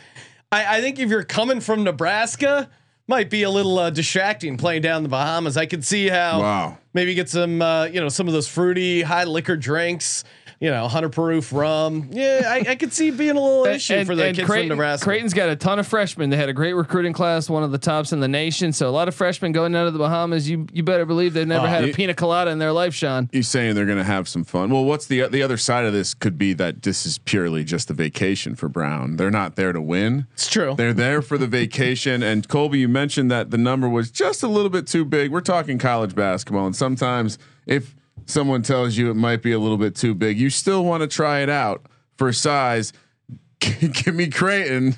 I, 0.51 0.77
I 0.77 0.81
think 0.81 0.97
if 0.99 1.09
you're 1.09 1.23
coming 1.23 1.59
from 1.59 1.83
Nebraska, 1.83 2.69
might 3.07 3.29
be 3.31 3.41
a 3.43 3.49
little 3.49 3.77
uh, 3.79 3.89
distracting 3.89 4.55
playing 4.55 4.83
down 4.83 4.97
in 4.97 5.03
the 5.03 5.09
Bahamas. 5.09 5.57
I 5.57 5.65
could 5.65 5.83
see 5.83 6.07
how 6.09 6.41
Wow. 6.41 6.77
maybe 6.93 7.15
get 7.15 7.27
some, 7.27 7.59
uh, 7.61 7.85
you 7.85 7.99
know, 7.99 8.07
some 8.09 8.27
of 8.27 8.33
those 8.33 8.47
fruity 8.47 9.01
high 9.01 9.23
liquor 9.23 9.57
drinks. 9.57 10.23
You 10.61 10.69
know, 10.71 10.89
hundred 10.89 11.13
proof 11.13 11.53
rum. 11.53 12.09
Yeah, 12.11 12.41
I, 12.45 12.71
I 12.71 12.75
could 12.75 12.91
see 12.91 13.11
being 13.11 13.37
a 13.37 13.39
little 13.39 13.65
issue 13.73 14.03
for 14.03 14.13
the 14.13 14.33
kids 14.33 14.39
Creighton, 14.45 14.67
from 14.67 14.77
Nebraska. 14.77 15.05
Creighton's 15.05 15.33
got 15.33 15.47
a 15.47 15.55
ton 15.55 15.79
of 15.79 15.87
freshmen. 15.87 16.29
They 16.29 16.35
had 16.35 16.49
a 16.49 16.53
great 16.53 16.73
recruiting 16.73 17.13
class, 17.13 17.49
one 17.49 17.63
of 17.63 17.71
the 17.71 17.77
tops 17.77 18.11
in 18.11 18.19
the 18.19 18.27
nation. 18.27 18.73
So 18.73 18.89
a 18.89 18.91
lot 18.91 19.07
of 19.07 19.15
freshmen 19.15 19.53
going 19.53 19.73
out 19.73 19.87
of 19.87 19.93
the 19.93 19.99
Bahamas. 19.99 20.49
You 20.49 20.67
you 20.73 20.83
better 20.83 21.05
believe 21.05 21.33
they've 21.33 21.47
never 21.47 21.65
Oh, 21.65 21.69
had 21.69 21.85
a 21.85 21.93
pina 21.93 22.13
colada 22.13 22.51
in 22.51 22.59
their 22.59 22.73
life, 22.73 22.93
Sean. 22.93 23.29
You 23.31 23.41
saying 23.41 23.75
they're 23.75 23.85
going 23.85 23.97
to 23.99 24.03
have 24.03 24.27
some 24.27 24.43
fun? 24.43 24.69
Well, 24.69 24.83
what's 24.83 25.05
the 25.05 25.25
the 25.29 25.41
other 25.41 25.55
side 25.57 25.85
of 25.85 25.93
this? 25.93 26.13
Could 26.13 26.37
be 26.37 26.51
that 26.53 26.81
this 26.81 27.05
is 27.05 27.19
purely 27.19 27.63
just 27.63 27.89
a 27.89 27.93
vacation 27.93 28.55
for 28.55 28.67
Brown. 28.67 29.15
They're 29.15 29.31
not 29.31 29.55
there 29.55 29.71
to 29.71 29.81
win. 29.81 30.27
It's 30.33 30.49
true. 30.49 30.75
They're 30.75 30.93
there 30.93 31.21
for 31.21 31.37
the 31.37 31.47
vacation. 31.47 32.21
And 32.21 32.45
Colby, 32.49 32.79
you 32.79 32.89
mentioned 32.89 33.31
that 33.31 33.51
the 33.51 33.57
number 33.57 33.87
was 33.87 34.11
just 34.11 34.43
a 34.43 34.47
little 34.49 34.69
bit 34.69 34.87
too 34.87 35.05
big. 35.05 35.31
We're 35.31 35.39
talking 35.39 35.77
college 35.77 36.15
basketball, 36.15 36.65
and 36.65 36.75
sometimes 36.75 37.37
if 37.65 37.95
someone 38.29 38.61
tells 38.61 38.95
you 38.95 39.09
it 39.09 39.15
might 39.15 39.41
be 39.41 39.51
a 39.51 39.59
little 39.59 39.77
bit 39.77 39.95
too 39.95 40.13
big, 40.13 40.39
you 40.39 40.49
still 40.49 40.83
want 40.83 41.01
to 41.01 41.07
try 41.07 41.39
it 41.39 41.49
out 41.49 41.85
for 42.17 42.31
size. 42.31 42.93
Give 43.59 44.13
me 44.13 44.27
Creighton. 44.27 44.95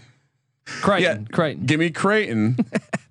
Creighton, 0.65 1.27
Creighton. 1.31 1.65
Give 1.65 1.79
me 1.79 1.89
Creighton 1.89 2.57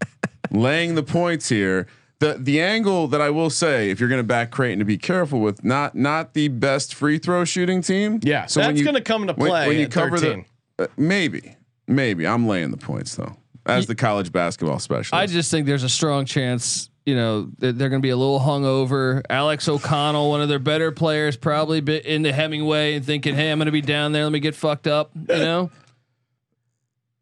laying 0.50 0.94
the 0.94 1.02
points 1.02 1.48
here. 1.48 1.86
The 2.20 2.36
the 2.38 2.60
angle 2.60 3.08
that 3.08 3.20
I 3.20 3.30
will 3.30 3.50
say, 3.50 3.90
if 3.90 3.98
you're 3.98 4.08
going 4.08 4.20
to 4.20 4.26
back 4.26 4.50
Creighton, 4.50 4.78
to 4.78 4.84
be 4.84 4.98
careful 4.98 5.40
with 5.40 5.64
not 5.64 5.94
not 5.94 6.34
the 6.34 6.48
best 6.48 6.94
free 6.94 7.18
throw 7.18 7.44
shooting 7.44 7.80
team. 7.80 8.20
Yeah, 8.22 8.46
so 8.46 8.60
that's 8.60 8.78
you- 8.78 8.84
gonna 8.84 9.00
come 9.00 9.22
into 9.22 9.34
play 9.34 9.66
when, 9.66 9.78
you 9.78 9.88
cover 9.88 10.18
13. 10.18 10.44
the 10.76 10.84
uh, 10.84 10.86
maybe 10.96 11.56
maybe 11.88 12.26
I'm 12.26 12.46
laying 12.46 12.70
the 12.70 12.76
points 12.76 13.16
though 13.16 13.36
as 13.66 13.86
the 13.86 13.94
college 13.94 14.32
basketball 14.32 14.78
specialist. 14.78 15.14
I 15.14 15.26
just 15.26 15.50
think 15.50 15.66
there's 15.66 15.82
a 15.82 15.88
strong 15.88 16.26
chance. 16.26 16.89
You 17.10 17.16
know 17.16 17.48
they're, 17.58 17.72
they're 17.72 17.88
going 17.88 18.00
to 18.00 18.06
be 18.06 18.10
a 18.10 18.16
little 18.16 18.38
hungover. 18.38 19.22
Alex 19.28 19.68
O'Connell, 19.68 20.30
one 20.30 20.40
of 20.40 20.48
their 20.48 20.60
better 20.60 20.92
players, 20.92 21.36
probably 21.36 21.80
bit 21.80 22.06
into 22.06 22.32
Hemingway 22.32 22.94
and 22.94 23.04
thinking, 23.04 23.34
"Hey, 23.34 23.50
I'm 23.50 23.58
going 23.58 23.66
to 23.66 23.72
be 23.72 23.80
down 23.80 24.12
there. 24.12 24.22
Let 24.22 24.30
me 24.30 24.38
get 24.38 24.54
fucked 24.54 24.86
up." 24.86 25.10
You 25.16 25.26
know. 25.38 25.70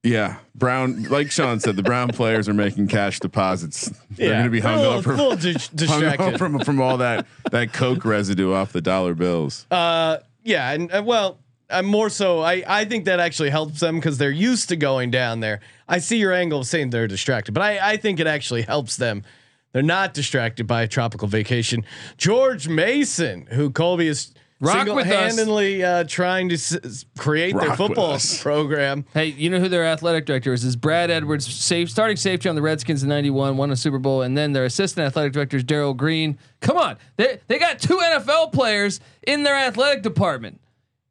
yeah, 0.03 0.41
Brown. 0.55 1.05
Like 1.05 1.31
Sean 1.31 1.59
said, 1.59 1.77
the 1.77 1.83
Brown 1.83 2.09
players 2.09 2.51
are 2.51 2.55
making 2.55 2.89
cash 2.89 3.19
deposits. 3.19 3.91
They're 4.11 4.27
yeah, 4.27 4.33
going 4.35 4.45
to 4.45 4.51
be 4.51 4.61
hung 4.61 4.79
a 4.79 4.83
up 4.83 4.97
little, 4.97 5.03
from, 5.03 5.17
little 5.17 5.31
hung 5.89 6.05
up 6.05 6.19
distracted. 6.19 6.39
from 6.39 6.59
from 6.59 6.83
all 6.83 6.99
that 6.99 7.27
that 7.51 7.73
coke 7.73 8.05
residue 8.05 8.53
off 8.53 8.71
the 8.75 8.83
dollar 8.83 9.15
bills. 9.15 9.65
Uh, 9.71 10.19
yeah, 10.45 10.71
and 10.73 10.93
uh, 10.93 11.03
well, 11.03 11.39
I'm 11.71 11.87
more 11.87 12.11
so. 12.11 12.41
I 12.43 12.63
I 12.69 12.85
think 12.85 13.07
that 13.07 13.21
actually 13.21 13.49
helps 13.49 13.81
them 13.81 13.97
because 13.97 14.19
they're 14.19 14.31
used 14.31 14.69
to 14.69 14.77
going 14.77 15.11
down 15.11 15.41
there. 15.41 15.61
I 15.89 15.99
see 15.99 16.19
your 16.19 16.35
angle 16.35 16.59
of 16.61 16.67
saying 16.67 16.91
they're 16.91 17.09
distracted, 17.09 17.53
but 17.53 17.63
I 17.63 17.93
I 17.93 17.97
think 17.97 18.21
it 18.21 18.27
actually 18.27 18.63
helps 18.63 18.97
them. 18.97 19.25
They're 19.73 19.83
not 19.83 20.15
distracted 20.15 20.67
by 20.67 20.83
a 20.83 20.89
tropical 20.89 21.29
vacation. 21.29 21.85
George 22.17 22.69
Mason, 22.69 23.47
who 23.51 23.71
Colby 23.71 24.09
is 24.09 24.33
Rock 24.61 24.79
single-handedly 24.79 25.85
uh, 25.85 26.03
trying 26.05 26.49
to 26.49 26.57
s- 26.57 26.73
s- 26.83 27.05
create 27.17 27.53
their 27.53 27.69
Rock 27.69 27.79
with 27.79 27.89
football 27.89 28.19
program. 28.41 29.05
Hey, 29.15 29.27
you 29.27 29.51
know 29.51 29.61
who 29.61 29.69
their 29.69 29.85
athletic 29.85 30.27
director 30.27 30.53
is? 30.53 30.65
Is 30.65 30.75
Brad 30.75 31.11
Edwards, 31.13 31.47
safe 31.47 31.89
starting 31.89 32.17
safety 32.17 32.49
on 32.49 32.57
the 32.57 32.63
Redskins 32.63 33.05
in 33.05 33.09
'91, 33.09 33.57
won 33.57 33.71
a 33.71 33.77
Super 33.77 33.99
Bowl, 34.01 34.23
and 34.23 34.37
then 34.37 34.53
their 34.55 34.65
assistant 34.65 35.07
athletic 35.07 35.33
director 35.33 35.59
is 35.59 35.63
Daryl 35.65 35.97
Green. 35.97 36.39
Come 36.61 36.77
on, 36.77 36.97
they 37.17 37.39
they 37.47 37.59
got 37.61 37.79
two 37.79 37.99
NFL 37.99 38.53
players 38.53 38.99
in 39.25 39.45
their 39.45 39.55
athletic 39.55 40.03
department. 40.03 40.61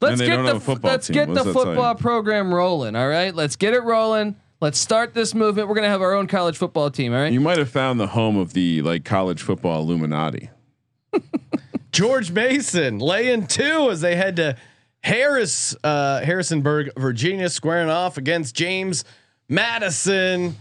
Let's 0.02 0.12
And 0.14 0.20
they 0.20 0.26
get 0.28 0.36
don't 0.36 0.46
the 0.46 0.54
have 0.54 0.64
football 0.64 0.92
let's 0.92 1.08
team. 1.08 1.14
get 1.14 1.28
What 1.30 1.36
the 1.36 1.44
does 1.46 1.46
that 1.46 1.54
tell 1.54 1.64
football 1.64 1.96
program 1.96 2.54
rolling. 2.54 2.98
All 2.98 3.08
right, 3.08 3.34
let's 3.34 3.56
get 3.56 3.74
it 3.74 3.84
rolling. 3.84 4.36
Let's 4.60 4.80
start 4.80 5.14
this 5.14 5.36
movement. 5.36 5.68
We're 5.68 5.76
gonna 5.76 5.90
have 5.90 6.02
our 6.02 6.14
own 6.14 6.26
college 6.26 6.58
football 6.58 6.90
team. 6.90 7.14
All 7.14 7.20
right. 7.20 7.32
You 7.32 7.40
might 7.40 7.60
have 7.60 7.70
found 7.70 8.00
the 8.00 8.08
home 8.08 8.38
of 8.38 8.54
the 8.54 8.82
like 8.82 9.06
college 9.06 9.42
football 9.44 9.82
Illuminati. 9.82 10.50
George 11.92 12.32
Mason 12.32 12.98
laying 12.98 13.46
two 13.46 13.90
as 13.92 14.02
they 14.02 14.16
head 14.16 14.36
to 14.38 14.58
Harris, 15.04 15.76
uh, 15.84 16.22
Harrisonburg, 16.22 16.90
Virginia, 16.98 17.50
squaring 17.50 17.90
off 17.90 18.18
against 18.18 18.56
James 18.56 19.04
Madison. 19.48 20.56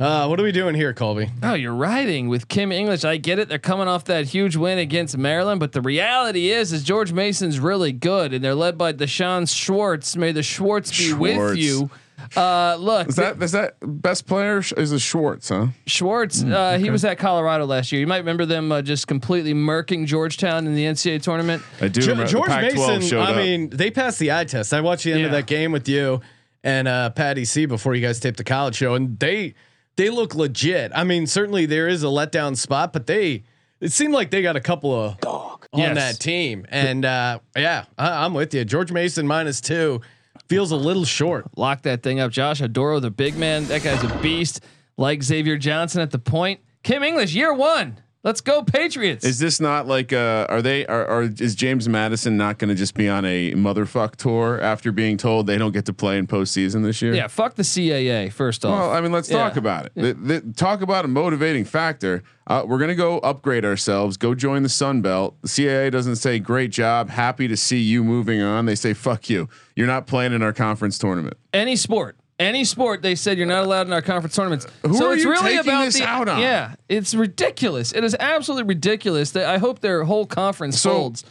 Uh, 0.00 0.26
what 0.26 0.40
are 0.40 0.42
we 0.42 0.50
doing 0.50 0.74
here, 0.74 0.92
Colby? 0.92 1.30
Oh, 1.42 1.54
you're 1.54 1.74
riding 1.74 2.28
with 2.28 2.48
Kim 2.48 2.72
English. 2.72 3.04
I 3.04 3.16
get 3.16 3.38
it. 3.38 3.48
They're 3.48 3.58
coming 3.58 3.86
off 3.86 4.04
that 4.06 4.26
huge 4.26 4.56
win 4.56 4.78
against 4.78 5.16
Maryland, 5.16 5.60
but 5.60 5.72
the 5.72 5.80
reality 5.80 6.50
is, 6.50 6.72
is 6.72 6.82
George 6.82 7.12
Mason's 7.12 7.60
really 7.60 7.92
good, 7.92 8.32
and 8.32 8.44
they're 8.44 8.56
led 8.56 8.76
by 8.76 8.90
D'Shawn 8.92 9.46
Schwartz. 9.46 10.16
May 10.16 10.32
the 10.32 10.42
Schwartz 10.42 10.96
be 10.96 11.12
with 11.12 11.56
you. 11.56 11.90
Uh, 12.36 12.76
look, 12.78 13.08
Is 13.08 13.16
that 13.16 13.42
is 13.42 13.52
that 13.52 13.76
best 13.82 14.26
player 14.26 14.58
is 14.76 14.92
a 14.92 14.98
Schwartz, 14.98 15.48
huh? 15.48 15.68
Schwartz, 15.86 16.42
uh, 16.42 16.78
he 16.78 16.90
was 16.90 17.04
at 17.04 17.18
Colorado 17.18 17.64
last 17.66 17.90
year. 17.92 18.00
You 18.00 18.06
might 18.06 18.18
remember 18.18 18.44
them 18.46 18.70
uh, 18.72 18.82
just 18.82 19.06
completely 19.06 19.54
murking 19.54 20.06
Georgetown 20.06 20.66
in 20.66 20.74
the 20.74 20.84
NCAA 20.84 21.22
tournament. 21.22 21.62
I 21.80 21.88
do. 21.88 22.00
Jo- 22.00 22.10
remember 22.12 22.30
George 22.30 22.48
Pac-12 22.48 22.98
Mason. 22.98 23.18
I 23.18 23.30
up. 23.30 23.36
mean, 23.36 23.70
they 23.70 23.90
passed 23.90 24.18
the 24.18 24.32
eye 24.32 24.44
test. 24.44 24.72
I 24.74 24.80
watched 24.80 25.04
the 25.04 25.12
end 25.12 25.24
of 25.24 25.30
that 25.32 25.46
game 25.46 25.72
with 25.72 25.88
you 25.88 26.20
and 26.64 26.88
uh, 26.88 27.10
Patty 27.10 27.44
C 27.44 27.66
before 27.66 27.94
you 27.94 28.02
guys 28.06 28.18
taped 28.20 28.36
the 28.38 28.44
college 28.44 28.74
show, 28.76 28.94
and 28.94 29.18
they 29.18 29.54
they 29.96 30.10
look 30.10 30.34
legit. 30.34 30.92
I 30.94 31.04
mean, 31.04 31.26
certainly 31.26 31.66
there 31.66 31.88
is 31.88 32.02
a 32.02 32.06
letdown 32.08 32.56
spot, 32.56 32.92
but 32.92 33.06
they 33.06 33.44
it 33.80 33.92
seemed 33.92 34.12
like 34.12 34.30
they 34.30 34.42
got 34.42 34.56
a 34.56 34.60
couple 34.60 34.92
of 34.92 35.18
dog 35.20 35.66
on 35.72 35.78
Yes. 35.80 35.94
that 35.96 36.20
team. 36.20 36.66
And 36.68 37.04
uh, 37.04 37.38
yeah, 37.56 37.84
I, 37.96 38.24
I'm 38.24 38.34
with 38.34 38.52
you. 38.54 38.64
George 38.64 38.90
Mason 38.90 39.26
minus 39.26 39.60
two 39.60 40.00
feels 40.48 40.72
a 40.72 40.76
little 40.76 41.04
short. 41.04 41.46
Lock 41.56 41.82
that 41.82 42.02
thing 42.02 42.20
up. 42.20 42.30
Josh 42.30 42.60
Oduro, 42.60 43.00
the 43.00 43.10
big 43.10 43.36
man. 43.36 43.66
That 43.66 43.82
guy's 43.82 44.02
a 44.02 44.18
beast. 44.18 44.64
Like 44.96 45.22
Xavier 45.22 45.58
Johnson 45.58 46.00
at 46.00 46.10
the 46.10 46.18
point. 46.18 46.60
Kim 46.82 47.02
English, 47.02 47.34
year 47.34 47.52
one. 47.52 47.98
Let's 48.24 48.40
go 48.40 48.62
Patriots. 48.64 49.24
Is 49.24 49.38
this 49.38 49.60
not 49.60 49.86
like 49.86 50.12
uh 50.12 50.46
are 50.48 50.60
they 50.60 50.84
are, 50.86 51.06
are 51.06 51.22
is 51.22 51.54
James 51.54 51.88
Madison 51.88 52.36
not 52.36 52.58
going 52.58 52.68
to 52.68 52.74
just 52.74 52.94
be 52.94 53.08
on 53.08 53.24
a 53.24 53.52
motherfuck 53.52 54.16
tour 54.16 54.60
after 54.60 54.90
being 54.90 55.16
told 55.16 55.46
they 55.46 55.56
don't 55.56 55.70
get 55.70 55.86
to 55.86 55.92
play 55.92 56.18
in 56.18 56.26
postseason 56.26 56.82
this 56.82 57.00
year? 57.00 57.14
yeah, 57.14 57.28
fuck 57.28 57.54
the 57.54 57.62
CAA. 57.62 58.32
First 58.32 58.64
off. 58.64 58.76
Well, 58.76 58.90
I 58.90 59.00
mean, 59.00 59.12
let's 59.12 59.30
Yeah. 59.30 59.38
talk 59.38 59.56
about 59.56 59.86
it. 59.86 59.92
The- 59.94 60.14
the- 60.14 60.52
talk 60.56 60.82
about 60.82 61.04
a 61.04 61.08
motivating 61.08 61.64
factor. 61.64 62.24
Uh, 62.48 62.64
we're 62.66 62.78
gonna 62.78 62.94
go 62.96 63.18
upgrade 63.20 63.64
ourselves. 63.64 64.16
Go 64.16 64.34
join 64.34 64.64
the 64.64 64.68
Sun 64.68 65.00
Belt. 65.00 65.36
The 65.42 65.48
CAA 65.48 65.90
doesn't 65.90 66.16
say 66.16 66.40
great 66.40 66.72
job, 66.72 67.10
happy 67.10 67.46
to 67.46 67.56
see 67.56 67.78
you 67.78 68.02
moving 68.02 68.42
on. 68.42 68.66
They 68.66 68.74
say 68.74 68.94
fuck 68.94 69.30
you. 69.30 69.48
You're 69.76 69.86
not 69.86 70.08
playing 70.08 70.32
in 70.32 70.42
our 70.42 70.52
conference 70.52 70.98
tournament. 70.98 71.36
any 71.54 71.76
sport, 71.76 72.16
any 72.38 72.64
sport, 72.64 73.02
they 73.02 73.14
said 73.14 73.36
you're 73.38 73.46
not 73.46 73.64
allowed 73.64 73.86
in 73.86 73.92
our 73.92 74.02
conference 74.02 74.36
tournaments. 74.36 74.66
Who 74.86 74.94
so 74.94 75.08
are 75.08 75.14
it's 75.14 75.24
you 75.24 75.30
really 75.30 75.42
taking 75.42 75.60
about 75.60 75.84
this 75.86 75.98
the, 75.98 76.04
out 76.06 76.28
on? 76.28 76.40
Yeah, 76.40 76.74
it's 76.88 77.14
ridiculous. 77.14 77.92
It 77.92 78.04
is 78.04 78.16
absolutely 78.18 78.68
ridiculous. 78.68 79.32
That 79.32 79.46
I 79.46 79.58
hope 79.58 79.80
their 79.80 80.04
whole 80.04 80.26
conference 80.26 80.80
So- 80.80 80.90
folds. 80.90 81.24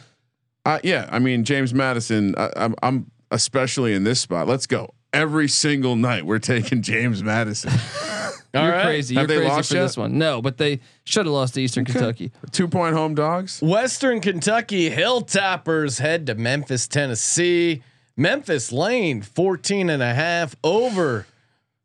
Uh, 0.66 0.78
yeah, 0.82 1.08
I 1.10 1.18
mean 1.18 1.44
James 1.44 1.72
Madison. 1.72 2.34
I, 2.36 2.50
I'm, 2.56 2.74
I'm 2.82 3.10
especially 3.30 3.94
in 3.94 4.04
this 4.04 4.20
spot. 4.20 4.46
Let's 4.46 4.66
go. 4.66 4.92
Every 5.14 5.48
single 5.48 5.96
night 5.96 6.26
we're 6.26 6.38
taking 6.38 6.82
James 6.82 7.22
Madison. 7.22 7.72
You're 8.54 8.62
right. 8.70 8.84
crazy. 8.84 9.14
Have 9.14 9.22
You're 9.22 9.26
they 9.28 9.36
crazy 9.46 9.48
lost 9.56 9.68
for 9.70 9.74
yet? 9.76 9.82
this 9.82 9.96
one. 9.96 10.18
No, 10.18 10.42
but 10.42 10.56
they 10.58 10.80
should 11.04 11.26
have 11.26 11.32
lost 11.32 11.54
to 11.54 11.62
Eastern 11.62 11.84
Kentucky. 11.84 12.32
Two 12.50 12.66
point 12.68 12.94
home 12.94 13.14
dogs. 13.14 13.60
Western 13.62 14.20
Kentucky 14.20 14.90
Hilltoppers 14.90 16.00
head 16.00 16.26
to 16.26 16.34
Memphis, 16.34 16.86
Tennessee. 16.88 17.82
Memphis 18.18 18.72
lane 18.72 19.22
14 19.22 19.88
and 19.88 20.02
a 20.02 20.12
half 20.12 20.56
over 20.64 21.24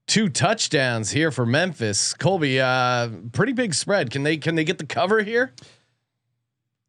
two 0.08 0.28
touchdowns 0.30 1.12
here 1.12 1.30
for 1.32 1.46
Memphis. 1.46 2.14
Colby, 2.16 2.60
uh, 2.60 3.08
pretty 3.32 3.54
big 3.54 3.74
spread. 3.76 4.10
Can 4.10 4.24
they 4.24 4.38
can 4.38 4.56
they 4.56 4.64
get 4.64 4.80
the 4.80 4.86
cover 4.86 5.22
here? 5.22 5.54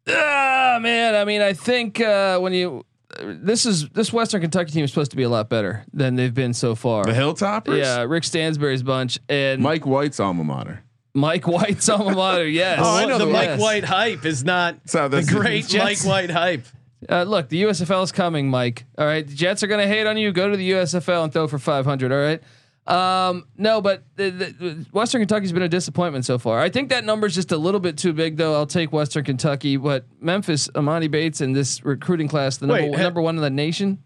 Ah, 0.08 0.78
man. 0.80 1.14
I 1.14 1.24
mean, 1.24 1.40
I 1.42 1.52
think 1.52 2.00
uh, 2.00 2.38
when 2.38 2.52
you 2.52 2.84
this 3.20 3.64
is 3.64 3.88
this 3.90 4.12
Western 4.12 4.40
Kentucky 4.40 4.72
team 4.72 4.84
is 4.84 4.90
supposed 4.90 5.10
to 5.12 5.16
be 5.16 5.22
a 5.22 5.28
lot 5.28 5.48
better 5.48 5.84
than 5.92 6.16
they've 6.16 6.34
been 6.34 6.54
so 6.54 6.74
far. 6.74 7.04
The 7.04 7.12
Hilltoppers. 7.12 7.78
yeah, 7.78 8.02
Rick 8.02 8.24
Stansbury's 8.24 8.82
bunch 8.82 9.18
and 9.28 9.62
Mike, 9.62 9.82
Mike 9.82 9.86
White's 9.86 10.20
alma 10.20 10.42
mater. 10.42 10.82
Mike 11.14 11.46
White's 11.46 11.88
alma 11.88 12.14
mater. 12.16 12.46
Yes. 12.48 12.80
Oh, 12.82 12.96
I 12.96 13.04
know 13.04 13.18
the 13.18 13.26
the 13.26 13.32
Mike 13.32 13.44
Yes. 13.46 13.60
White 13.60 13.84
hype 13.84 14.24
is 14.24 14.42
not 14.42 14.76
So 14.86 15.08
the 15.08 15.22
great 15.22 15.72
Mike 15.74 16.02
White 16.04 16.30
hype. 16.30 16.64
Uh, 17.08 17.24
look, 17.24 17.48
the 17.48 17.62
USFL 17.62 18.04
is 18.04 18.12
coming, 18.12 18.48
Mike. 18.48 18.84
All 18.98 19.06
right, 19.06 19.26
the 19.26 19.34
Jets 19.34 19.62
are 19.62 19.66
going 19.66 19.80
to 19.80 19.92
hate 19.92 20.06
on 20.06 20.16
you. 20.16 20.32
Go 20.32 20.50
to 20.50 20.56
the 20.56 20.72
USFL 20.72 21.24
and 21.24 21.32
throw 21.32 21.48
for 21.48 21.58
500. 21.58 22.12
All 22.12 22.18
right. 22.18 22.42
Um, 22.86 23.46
no, 23.56 23.80
but 23.80 24.04
the, 24.16 24.30
the, 24.30 24.86
Western 24.92 25.22
Kentucky's 25.22 25.52
been 25.52 25.62
a 25.62 25.68
disappointment 25.68 26.26
so 26.26 26.38
far. 26.38 26.60
I 26.60 26.68
think 26.68 26.90
that 26.90 27.04
number's 27.04 27.34
just 27.34 27.50
a 27.50 27.56
little 27.56 27.80
bit 27.80 27.96
too 27.96 28.12
big, 28.12 28.36
though. 28.36 28.54
I'll 28.54 28.66
take 28.66 28.92
Western 28.92 29.24
Kentucky, 29.24 29.78
but 29.78 30.04
Memphis, 30.20 30.68
Emoni 30.68 31.10
Bates, 31.10 31.40
and 31.40 31.56
this 31.56 31.82
recruiting 31.82 32.28
class, 32.28 32.58
the 32.58 32.66
number, 32.66 32.82
Wait, 32.82 32.94
ha- 32.94 33.02
number 33.02 33.22
one 33.22 33.36
in 33.36 33.42
the 33.42 33.48
nation. 33.48 34.02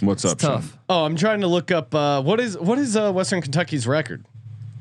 What's 0.00 0.24
up? 0.24 0.38
Tough. 0.38 0.70
Sean? 0.70 0.78
Oh, 0.88 1.04
I'm 1.04 1.14
trying 1.14 1.42
to 1.42 1.46
look 1.46 1.70
up 1.70 1.94
uh, 1.94 2.22
what 2.22 2.40
is 2.40 2.58
what 2.58 2.78
is 2.78 2.96
uh, 2.96 3.12
Western 3.12 3.42
Kentucky's 3.42 3.86
record? 3.86 4.24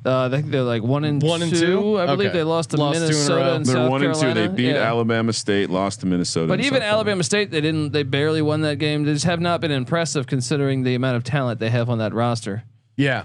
Uh, 0.06 0.26
I 0.26 0.30
think 0.30 0.48
they're 0.52 0.64
like 0.64 0.84
one 0.84 1.06
and 1.06 1.22
One 1.24 1.42
and 1.42 1.52
two. 1.52 1.60
two? 1.60 2.00
I 2.00 2.06
believe 2.08 2.30
Okay. 2.30 2.40
they 2.40 2.44
lost 2.44 2.72
to 2.72 2.78
Lost 2.78 2.98
two 2.98 3.04
in 3.04 3.04
a 3.04 3.08
Minnesota 3.14 3.36
row. 3.36 3.56
and 3.56 3.66
They're 3.66 3.76
South 3.76 3.90
one 3.90 4.02
Carolina. 4.02 4.28
and 4.30 4.36
two. 4.36 4.42
They 4.42 4.48
beat 4.54 4.76
Yeah. 4.76 4.82
Alabama 4.84 5.32
State, 5.34 5.70
lost 5.70 6.02
to 6.02 6.06
Minnesota. 6.06 6.48
But 6.48 6.60
even 6.60 6.64
South 6.64 6.72
Carolina. 6.80 6.94
Alabama 6.96 7.24
State, 7.24 7.52
they 7.52 7.62
didn't. 7.62 7.92
They 7.94 8.04
barely 8.04 8.42
won 8.42 8.62
that 8.62 8.80
game. 8.80 9.06
They 9.06 9.14
just 9.14 9.26
have 9.26 9.40
not 9.40 9.62
been 9.62 9.72
impressive 9.72 10.28
considering 10.28 10.84
the 10.84 10.96
amount 10.96 11.16
of 11.18 11.24
talent 11.24 11.60
they 11.62 11.70
have 11.70 11.90
on 11.90 12.00
that 12.00 12.14
roster. 12.14 12.64
Yeah, 12.98 13.24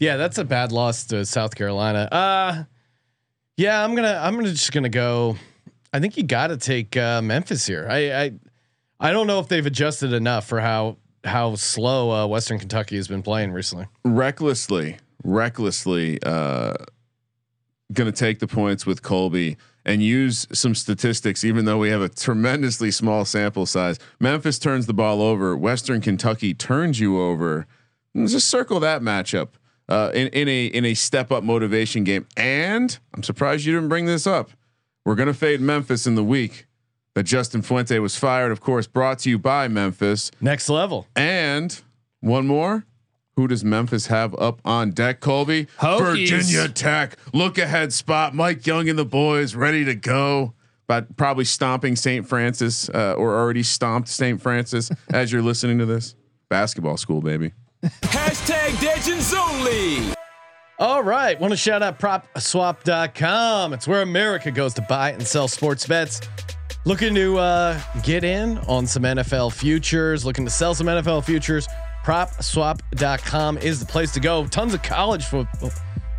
yeah, 0.00 0.16
that's 0.16 0.38
a 0.38 0.44
bad 0.44 0.72
loss 0.72 1.04
to 1.06 1.24
South 1.24 1.54
Carolina. 1.54 2.08
Uh, 2.10 2.64
yeah, 3.56 3.82
I'm 3.84 3.94
gonna 3.94 4.20
I'm 4.22 4.34
gonna 4.34 4.50
just 4.50 4.72
gonna 4.72 4.88
go. 4.88 5.36
I 5.92 6.00
think 6.00 6.16
you 6.16 6.24
got 6.24 6.48
to 6.48 6.56
take 6.56 6.96
uh, 6.96 7.22
Memphis 7.22 7.66
here. 7.66 7.86
I, 7.88 8.12
I 8.24 8.32
I 8.98 9.12
don't 9.12 9.26
know 9.28 9.38
if 9.38 9.48
they've 9.48 9.64
adjusted 9.64 10.12
enough 10.12 10.46
for 10.46 10.60
how 10.60 10.96
how 11.24 11.54
slow 11.54 12.10
uh, 12.10 12.26
Western 12.26 12.58
Kentucky 12.58 12.96
has 12.96 13.08
been 13.08 13.22
playing 13.22 13.52
recently. 13.52 13.86
recklessly, 14.04 14.96
recklessly 15.26 16.18
uh, 16.22 16.74
going 17.92 18.10
to 18.10 18.16
take 18.16 18.38
the 18.38 18.46
points 18.46 18.86
with 18.86 19.02
Colby 19.02 19.56
and 19.84 20.02
use 20.02 20.46
some 20.52 20.74
statistics, 20.74 21.44
even 21.44 21.64
though 21.64 21.78
we 21.78 21.90
have 21.90 22.00
a 22.00 22.08
tremendously 22.08 22.90
small 22.90 23.24
sample 23.24 23.66
size. 23.66 23.98
Memphis 24.18 24.58
turns 24.58 24.86
the 24.86 24.94
ball 24.94 25.22
over. 25.22 25.56
Western 25.56 26.00
Kentucky 26.00 26.54
turns 26.54 26.98
you 26.98 27.20
over. 27.20 27.66
Just 28.14 28.48
circle 28.48 28.80
that 28.80 29.02
matchup 29.02 29.50
uh, 29.88 30.10
in 30.14 30.28
in 30.28 30.48
a 30.48 30.66
in 30.66 30.84
a 30.84 30.94
step 30.94 31.30
up 31.30 31.44
motivation 31.44 32.02
game. 32.02 32.26
And 32.36 32.98
I'm 33.14 33.22
surprised 33.22 33.64
you 33.64 33.74
didn't 33.74 33.88
bring 33.88 34.06
this 34.06 34.26
up. 34.26 34.50
We're 35.04 35.14
going 35.14 35.28
to 35.28 35.34
fade 35.34 35.60
Memphis 35.60 36.06
in 36.06 36.16
the 36.16 36.24
week 36.24 36.66
that 37.14 37.22
Justin 37.22 37.62
Fuente 37.62 37.98
was 38.00 38.16
fired. 38.16 38.50
Of 38.50 38.60
course, 38.60 38.86
brought 38.86 39.20
to 39.20 39.30
you 39.30 39.38
by 39.38 39.68
Memphis. 39.68 40.32
Next 40.40 40.68
level. 40.68 41.06
And 41.14 41.80
one 42.20 42.46
more. 42.46 42.84
Who 43.36 43.46
does 43.46 43.62
Memphis 43.62 44.06
have 44.06 44.34
up 44.38 44.62
on 44.64 44.92
deck, 44.92 45.20
Colby? 45.20 45.66
Hokies. 45.78 46.30
Virginia 46.30 46.68
Tech. 46.68 47.18
Look 47.34 47.58
ahead 47.58 47.92
spot. 47.92 48.34
Mike 48.34 48.66
Young 48.66 48.88
and 48.88 48.98
the 48.98 49.04
boys 49.04 49.54
ready 49.54 49.84
to 49.84 49.94
go. 49.94 50.54
But 50.86 51.16
probably 51.18 51.44
stomping 51.44 51.96
St. 51.96 52.26
Francis 52.26 52.88
uh, 52.88 53.14
or 53.18 53.36
already 53.36 53.62
stomped 53.62 54.08
St. 54.08 54.40
Francis 54.40 54.90
as 55.12 55.32
you're 55.32 55.42
listening 55.42 55.78
to 55.78 55.86
this. 55.86 56.14
Basketball 56.48 56.96
school, 56.96 57.20
baby. 57.20 57.52
Hashtag 57.84 58.82
Legends 58.82 59.34
Only. 59.34 60.14
All 60.78 61.02
right. 61.02 61.38
Want 61.38 61.52
to 61.52 61.56
shout 61.58 61.82
out 61.82 61.98
propswap.com. 61.98 63.74
It's 63.74 63.86
where 63.86 64.00
America 64.00 64.50
goes 64.50 64.72
to 64.74 64.82
buy 64.82 65.10
and 65.10 65.26
sell 65.26 65.48
sports 65.48 65.86
bets. 65.86 66.22
Looking 66.86 67.14
to 67.16 67.36
uh, 67.38 67.80
get 68.02 68.22
in 68.24 68.58
on 68.58 68.86
some 68.86 69.02
NFL 69.02 69.52
futures, 69.52 70.24
looking 70.24 70.44
to 70.44 70.50
sell 70.50 70.74
some 70.74 70.86
NFL 70.86 71.24
futures. 71.24 71.66
Propswap.com 72.06 73.58
is 73.58 73.80
the 73.80 73.86
place 73.86 74.12
to 74.12 74.20
go. 74.20 74.46
Tons 74.46 74.72
of 74.74 74.82
college 74.84 75.24
fo- 75.24 75.48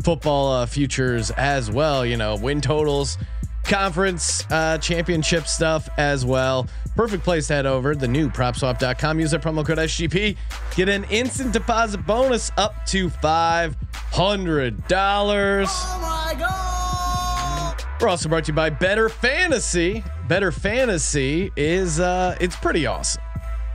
football 0.04 0.52
uh, 0.52 0.66
futures 0.66 1.30
as 1.30 1.70
well. 1.70 2.04
You 2.04 2.18
know, 2.18 2.36
win 2.36 2.60
totals, 2.60 3.16
conference 3.64 4.44
uh, 4.50 4.76
championship 4.76 5.46
stuff 5.46 5.88
as 5.96 6.26
well. 6.26 6.68
Perfect 6.94 7.24
place 7.24 7.46
to 7.46 7.54
head 7.54 7.64
over. 7.64 7.94
The 7.94 8.06
new 8.06 8.28
propswap.com. 8.28 9.18
Use 9.18 9.30
that 9.30 9.40
promo 9.40 9.64
code 9.64 9.78
SGP. 9.78 10.36
Get 10.76 10.90
an 10.90 11.04
instant 11.04 11.54
deposit 11.54 12.06
bonus 12.06 12.52
up 12.58 12.84
to 12.88 13.08
$500. 13.08 13.74
We're 17.98 18.08
also 18.08 18.28
brought 18.28 18.44
to 18.44 18.52
you 18.52 18.56
by 18.56 18.68
Bettor 18.68 19.08
Fantasy. 19.08 20.04
Bettor 20.28 20.52
Fantasy 20.52 21.50
is 21.56 21.98
uh 21.98 22.36
it's 22.40 22.56
pretty 22.56 22.84
awesome. 22.84 23.22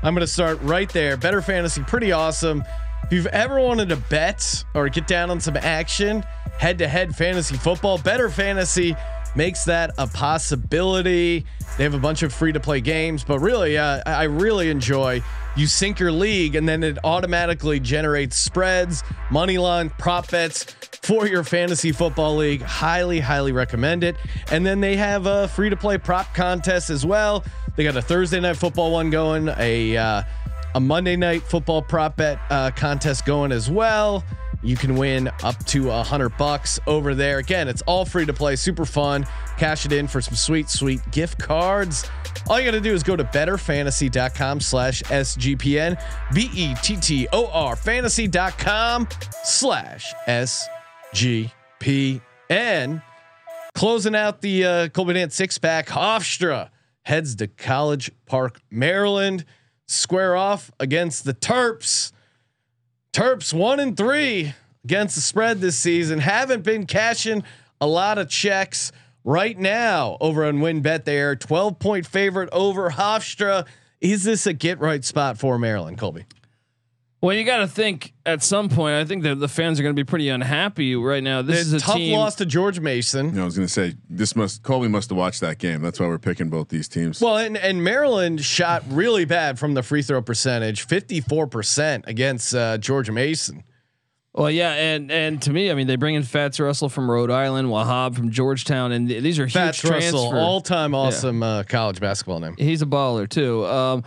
I'm 0.03 0.13
gonna 0.13 0.27
start 0.27 0.59
right 0.61 0.91
there. 0.91 1.15
Bettor 1.15 1.41
Fantasy, 1.41 1.81
pretty 1.81 2.11
awesome. 2.11 2.63
If 3.05 3.13
you've 3.13 3.27
ever 3.27 3.59
wanted 3.59 3.89
to 3.89 3.95
bet 3.95 4.63
or 4.75 4.89
get 4.89 5.07
down 5.07 5.29
on 5.29 5.39
some 5.39 5.55
action, 5.55 6.23
head-to-head 6.57 7.15
fantasy 7.15 7.55
football, 7.55 7.97
Bettor 7.97 8.29
Fantasy 8.29 8.95
makes 9.35 9.63
that 9.63 9.91
a 9.97 10.05
possibility. 10.07 11.45
They 11.77 11.83
have 11.83 11.93
a 11.93 11.99
bunch 11.99 12.21
of 12.21 12.33
free-to-play 12.33 12.81
games, 12.81 13.23
but 13.23 13.39
really, 13.39 13.77
uh, 13.77 14.01
I 14.05 14.11
I 14.11 14.23
really 14.23 14.69
enjoy. 14.69 15.23
You 15.55 15.67
sync 15.67 15.99
your 15.99 16.11
league, 16.11 16.55
and 16.55 16.67
then 16.67 16.83
it 16.83 16.97
automatically 17.03 17.79
generates 17.79 18.35
spreads, 18.35 19.03
money 19.31 19.57
line, 19.57 19.89
prop 19.89 20.29
bets 20.29 20.63
for 21.03 21.27
your 21.27 21.43
fantasy 21.43 21.91
football 21.91 22.35
league. 22.35 22.61
Highly, 22.61 23.19
highly 23.19 23.51
recommend 23.51 24.03
it. 24.03 24.15
And 24.51 24.65
then 24.65 24.81
they 24.81 24.95
have 24.95 25.25
a 25.25 25.47
free 25.49 25.69
to 25.69 25.75
play 25.77 25.97
prop 25.97 26.33
contest 26.33 26.89
as 26.89 27.05
well. 27.05 27.43
They 27.75 27.83
got 27.83 27.95
a 27.95 28.01
Thursday 28.01 28.39
night 28.39 28.57
football 28.57 28.91
one 28.91 29.09
going, 29.09 29.49
a 29.57 29.97
uh, 29.97 30.23
a 30.75 30.79
Monday 30.79 31.15
night 31.15 31.43
football 31.43 31.81
prop 31.81 32.17
bet 32.17 32.39
uh, 32.49 32.71
contest 32.71 33.25
going 33.25 33.51
as 33.51 33.69
well. 33.69 34.23
You 34.61 34.77
can 34.77 34.95
win 34.95 35.29
up 35.43 35.61
to 35.65 35.91
a 35.91 36.01
hundred 36.03 36.37
bucks 36.37 36.79
over 36.87 37.13
there. 37.13 37.39
Again, 37.39 37.67
it's 37.67 37.81
all 37.81 38.05
free 38.05 38.25
to 38.25 38.33
play, 38.33 38.55
super 38.55 38.85
fun. 38.85 39.27
Cash 39.57 39.85
it 39.85 39.91
in 39.91 40.07
for 40.07 40.21
some 40.21 40.35
sweet, 40.35 40.69
sweet 40.69 41.01
gift 41.11 41.37
cards. 41.37 42.09
All 42.47 42.59
you 42.59 42.65
got 42.65 42.71
to 42.71 42.81
do 42.81 42.93
is 42.93 43.03
go 43.03 43.15
to 43.15 43.23
bettorfantasy.com 43.23 44.59
slash 44.61 45.03
SGPN, 45.03 46.01
B 46.33 46.49
E 46.53 46.75
T 46.81 46.95
T 46.95 47.27
O 47.33 47.47
R 47.47 47.75
fantasy.com 47.75 49.07
slash 49.43 50.13
SGPN. 50.27 52.21
Closing 53.75 54.15
out 54.15 54.41
the 54.41 54.65
uh, 54.65 54.87
Colby 54.89 55.13
Dance 55.13 55.35
six 55.35 55.57
pack, 55.57 55.87
Hofstra 55.87 56.69
heads 57.03 57.35
to 57.35 57.47
College 57.47 58.11
Park, 58.25 58.61
Maryland. 58.69 59.45
Square 59.85 60.37
off 60.37 60.71
against 60.79 61.25
the 61.25 61.33
Terps. 61.33 62.11
Terps 63.11 63.53
one 63.53 63.79
and 63.79 63.95
three 63.95 64.53
against 64.83 65.15
the 65.15 65.21
spread 65.21 65.61
this 65.61 65.77
season. 65.77 66.19
Haven't 66.19 66.63
been 66.63 66.85
cashing 66.85 67.43
a 67.79 67.87
lot 67.87 68.17
of 68.17 68.29
checks 68.29 68.91
right 69.23 69.57
now 69.57 70.17
over 70.19 70.45
on 70.45 70.59
WynnBET. 70.59 71.05
They 71.05 71.19
are 71.19 71.35
12 71.35 71.79
point 71.79 72.05
favorite 72.05 72.49
over 72.51 72.89
Hofstra. 72.89 73.67
Is 74.01 74.23
this 74.23 74.47
a 74.47 74.53
get 74.53 74.79
right 74.79 75.03
spot 75.03 75.37
for 75.37 75.59
Maryland, 75.59 75.97
Colby? 75.97 76.25
Well, 77.23 77.33
you 77.33 77.45
got 77.45 77.59
to 77.59 77.67
think 77.67 78.11
at 78.25 78.43
some 78.43 78.67
point. 78.67 78.95
I 78.95 79.05
think 79.05 79.23
that 79.23 79.35
the 79.35 79.47
fans 79.47 79.79
are 79.79 79.83
going 79.83 79.95
to 79.95 79.99
be 79.99 80.03
pretty 80.03 80.27
unhappy 80.27 80.93
right 80.97 81.23
now. 81.23 81.41
This 81.41 81.59
This 81.59 81.67
is 81.67 81.73
a 81.75 81.79
tough 81.79 81.95
team. 81.95 82.17
loss 82.17 82.35
to 82.35 82.45
George 82.45 82.81
Mason. 82.81 83.39
I 83.39 83.45
was 83.45 83.55
going 83.55 83.65
to 83.65 83.71
say 83.71 83.95
this 84.09 84.35
must 84.35 84.61
Colby 84.61 84.89
must 84.89 85.09
have 85.09 85.17
watched 85.17 85.39
that 85.39 85.57
game. 85.57 85.81
That's 85.81 86.01
why 86.01 86.07
we're 86.07 86.17
picking 86.17 86.49
both 86.49 86.67
these 86.67 86.89
teams. 86.89 87.21
Well, 87.21 87.37
and, 87.37 87.55
and 87.55 87.81
Maryland 87.81 88.43
shot 88.43 88.83
really 88.89 89.23
bad 89.23 89.57
from 89.57 89.73
the 89.73 89.81
free 89.81 90.01
throw 90.01 90.21
percentage, 90.21 90.85
54% 90.85 92.07
against 92.07 92.53
uh, 92.53 92.77
George 92.77 93.09
Mason. 93.09 93.63
Well, 94.33 94.51
yeah, 94.51 94.73
and 94.73 95.09
and 95.09 95.41
to 95.43 95.53
me, 95.53 95.71
I 95.71 95.75
mean, 95.75 95.87
they 95.87 95.95
bring 95.95 96.15
in 96.15 96.23
Fats 96.23 96.59
Russell 96.59 96.89
from 96.89 97.09
Rhode 97.09 97.31
Island, 97.31 97.69
Wahab 97.69 98.15
from 98.15 98.31
Georgetown, 98.31 98.91
and 98.91 99.07
th- 99.07 99.23
these 99.23 99.39
are 99.39 99.45
huge 99.45 99.53
Fats 99.53 99.85
Russell, 99.85 100.35
all 100.35 100.59
time 100.59 100.93
awesome 100.93 101.41
uh, 101.41 101.63
college 101.63 102.01
basketball 102.01 102.41
name. 102.41 102.55
He's 102.57 102.81
a 102.81 102.85
baller 102.85 103.29
too. 103.29 103.65
Um, 103.65 104.03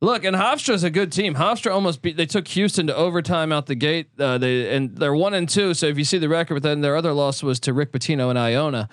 look, 0.00 0.24
and 0.24 0.34
Hofstra's 0.36 0.82
a 0.84 0.90
good 0.90 1.12
team. 1.12 1.34
Hofstra 1.34 1.72
almost 1.72 2.02
beat. 2.02 2.16
They 2.16 2.26
took 2.26 2.48
Houston 2.48 2.86
to 2.88 2.96
overtime 2.96 3.52
out 3.52 3.66
the 3.66 3.74
gate. 3.74 4.08
Uh, 4.18 4.38
they 4.38 4.74
and 4.74 4.96
they're 4.96 5.14
one 5.14 5.34
and 5.34 5.48
two. 5.48 5.74
So 5.74 5.86
if 5.86 5.98
you 5.98 6.04
see 6.04 6.18
the 6.18 6.28
record, 6.28 6.54
but 6.54 6.62
then 6.62 6.80
their 6.80 6.96
other 6.96 7.12
loss 7.12 7.42
was 7.42 7.60
to 7.60 7.72
Rick 7.72 7.92
Pitino 7.92 8.30
and 8.30 8.38
Iona. 8.38 8.88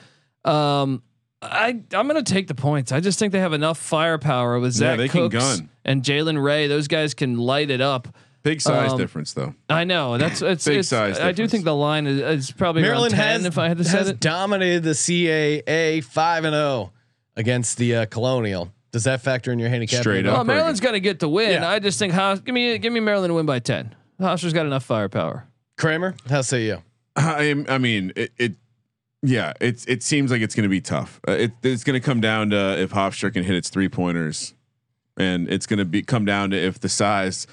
Um, 0.46 1.04
I 1.42 1.82
I'm 1.94 2.08
gonna 2.08 2.24
take 2.24 2.48
the 2.48 2.56
points. 2.56 2.92
I 2.92 3.00
just 3.00 3.20
think 3.20 3.32
they 3.32 3.40
have 3.40 3.54
enough 3.54 3.78
firepower 3.78 4.60
with 4.60 4.74
Yeah, 4.74 4.80
Zach 4.96 4.98
they 4.98 5.08
can 5.08 5.30
Cooks 5.30 5.58
gun. 5.60 5.70
and 5.86 6.04
Jalen 6.04 6.42
Ray. 6.44 6.68
Those 6.68 6.88
guys 6.88 7.14
can 7.14 7.38
light 7.38 7.70
it 7.70 7.82
up. 7.82 8.08
Big 8.44 8.62
size 8.62 8.94
um, 8.94 8.98
difference 8.98 9.34
though. 9.34 9.54
I 9.70 9.84
know 9.84 10.18
that's 10.18 10.42
it's, 10.42 10.64
Big 10.66 10.78
it's 10.80 10.88
size 10.88 11.20
I 11.20 11.34
do 11.34 11.48
think 11.50 11.66
the 11.66 11.76
line 11.76 12.08
is, 12.08 12.22
is 12.22 12.52
probably 12.52 12.82
Maryland 12.82 13.14
ten. 13.14 13.42
has, 13.42 13.46
if 13.46 13.58
I 13.58 13.68
had 13.68 13.78
to 13.78 13.84
say 13.84 13.98
has 13.98 14.10
it, 14.10 14.20
dominated 14.22 14.84
the 14.84 14.92
CAA 14.92 16.02
5 16.04 16.46
and 16.46 16.54
0 16.54 16.94
against 17.36 17.78
the 17.78 17.96
uh, 17.98 18.06
Colonial. 18.06 18.72
Does 18.92 19.04
that 19.04 19.22
factor 19.22 19.52
in 19.52 19.60
your 19.60 19.70
handicap? 19.70 20.00
Straight 20.02 20.26
at 20.26 20.28
all? 20.28 20.32
up. 20.42 20.48
well, 20.48 20.56
Maryland's 20.56 20.80
got 20.80 20.92
to 20.92 21.00
get 21.00 21.20
the 21.20 21.30
win. 21.30 21.52
Yeah. 21.62 21.70
I 21.70 21.80
just 21.80 22.00
think 22.00 22.14
Haas, 22.14 22.40
give 22.40 22.56
me 22.56 22.78
give 22.78 22.94
me 22.94 23.00
Maryland 23.00 23.30
to 23.32 23.36
win 23.36 23.46
by 23.46 23.60
ten. 23.60 23.94
Hofstra's 24.20 24.54
got 24.54 24.66
enough 24.66 24.84
firepower. 24.84 25.46
Kramer, 25.78 26.16
how 26.30 26.42
say 26.42 26.66
you? 26.66 26.82
I 27.16 27.44
am- 27.44 27.66
I 27.70 27.78
mean 27.78 28.14
it. 28.16 28.32
it 28.38 28.56
yeah, 29.24 29.54
it's 29.60 29.84
it 29.86 30.04
seems 30.04 30.32
like 30.32 30.42
it's 30.42 30.54
going 30.56 30.64
to 30.64 30.70
be 30.70 30.80
tough. 30.82 31.20
Uh, 31.28 31.32
it, 31.32 31.52
it's 31.64 31.84
going 31.84 32.00
to 32.00 32.06
come 32.06 32.22
down 32.22 32.52
to 32.52 32.80
if 32.80 32.92
Hofstra 32.92 33.34
can 33.34 33.44
hit 33.44 33.56
its 33.56 33.70
three 33.70 33.90
pointers, 33.90 34.54
and 35.18 35.50
it's 35.50 35.66
going 35.66 35.80
to 35.80 35.86
be 35.86 36.04
come 36.04 36.24
down 36.24 36.52
to 36.52 36.58
if 36.58 36.80
the 36.80 36.88
size. 36.90 37.48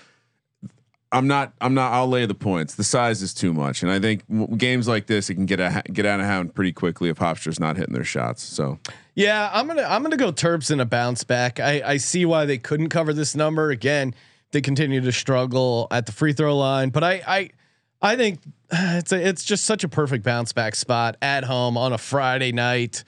I'm 1.10 1.26
not. 1.26 1.52
I'm 1.60 1.74
not. 1.74 1.92
I'll 1.92 2.08
lay 2.08 2.26
the 2.26 2.34
points. 2.34 2.74
The 2.74 2.84
size 2.84 3.22
is 3.22 3.32
too 3.32 3.54
much, 3.54 3.82
and 3.82 3.90
I 3.90 3.98
think 4.00 4.26
w- 4.28 4.56
games 4.56 4.86
like 4.88 5.06
this, 5.06 5.30
it 5.30 5.34
can 5.36 5.46
get 5.46 5.58
a 5.60 5.82
get 5.92 6.04
out 6.06 6.20
of 6.20 6.26
hand 6.26 6.54
pretty 6.54 6.72
quickly 6.72 7.08
if 7.08 7.18
Hofstra's 7.18 7.58
not 7.60 7.76
hitting 7.76 7.94
their 7.94 8.04
shots. 8.04 8.42
So 8.42 8.78
Yeah, 9.14 9.48
I'm 9.52 9.66
gonna 9.68 9.82
I'm 9.82 10.02
gonna 10.02 10.16
go 10.16 10.32
Terps 10.32 10.70
in 10.70 10.80
a 10.80 10.84
bounce 10.84 11.22
back. 11.24 11.60
I, 11.60 11.82
I 11.84 11.96
see 11.98 12.24
why 12.24 12.46
they 12.46 12.58
couldn't 12.58 12.88
cover 12.88 13.12
this 13.12 13.34
number 13.36 13.70
again. 13.70 14.14
They 14.50 14.60
continue 14.60 15.00
to 15.00 15.12
struggle 15.12 15.86
at 15.90 16.06
the 16.06 16.12
free 16.12 16.32
throw 16.32 16.56
line, 16.56 16.90
but 16.90 17.04
I 17.04 17.22
I 17.26 17.50
I 18.02 18.16
think 18.16 18.40
it's 18.72 19.12
a, 19.12 19.28
it's 19.28 19.44
just 19.44 19.64
such 19.64 19.84
a 19.84 19.88
perfect 19.88 20.24
bounce 20.24 20.52
back 20.52 20.74
spot 20.74 21.16
at 21.22 21.44
home 21.44 21.76
on 21.76 21.92
a 21.92 21.98
Friday 21.98 22.50
night. 22.52 23.04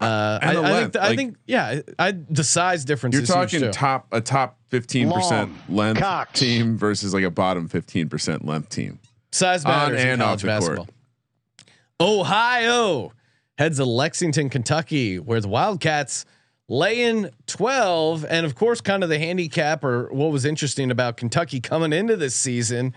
Uh, 0.00 0.38
I, 0.40 0.54
And 0.54 0.56
the 0.56 0.62
I 0.62 0.64
think 0.70 0.72
length, 0.80 0.96
I 0.96 1.16
think 1.16 1.36
yeah, 1.46 1.80
I 1.98 2.12
the 2.12 2.44
size 2.44 2.84
difference. 2.84 3.14
you're 3.14 3.22
is 3.24 3.28
talking 3.28 3.58
too. 3.60 3.70
top 3.72 4.06
a 4.12 4.20
top 4.20 4.58
fifteen 4.68 5.10
percent 5.10 5.50
length 5.68 5.98
cocks. 6.00 6.38
team 6.38 6.78
versus 6.78 7.12
like 7.12 7.24
a 7.24 7.30
bottom 7.30 7.66
fifteen 7.66 8.08
percent 8.08 8.44
length 8.46 8.68
team. 8.68 9.00
Size 9.32 9.64
On 9.64 9.72
matters 9.72 10.00
in 10.02 10.08
and 10.08 10.22
off 10.22 10.40
college 10.40 10.42
the 10.42 10.48
court. 10.76 10.76
basketball. 10.78 10.88
Ohio 12.00 13.12
heads 13.58 13.78
to 13.78 13.84
Lexington, 13.84 14.48
Kentucky, 14.48 15.18
where 15.18 15.40
the 15.40 15.48
Wildcats 15.48 16.24
laying 16.68 17.28
12. 17.46 18.24
And 18.28 18.46
of 18.46 18.54
course, 18.54 18.80
kind 18.80 19.02
of 19.02 19.08
the 19.08 19.18
handicap 19.18 19.82
or 19.82 20.12
what 20.12 20.30
was 20.30 20.44
interesting 20.44 20.90
about 20.90 21.16
Kentucky 21.16 21.60
coming 21.60 21.92
into 21.92 22.16
this 22.16 22.36
season 22.36 22.94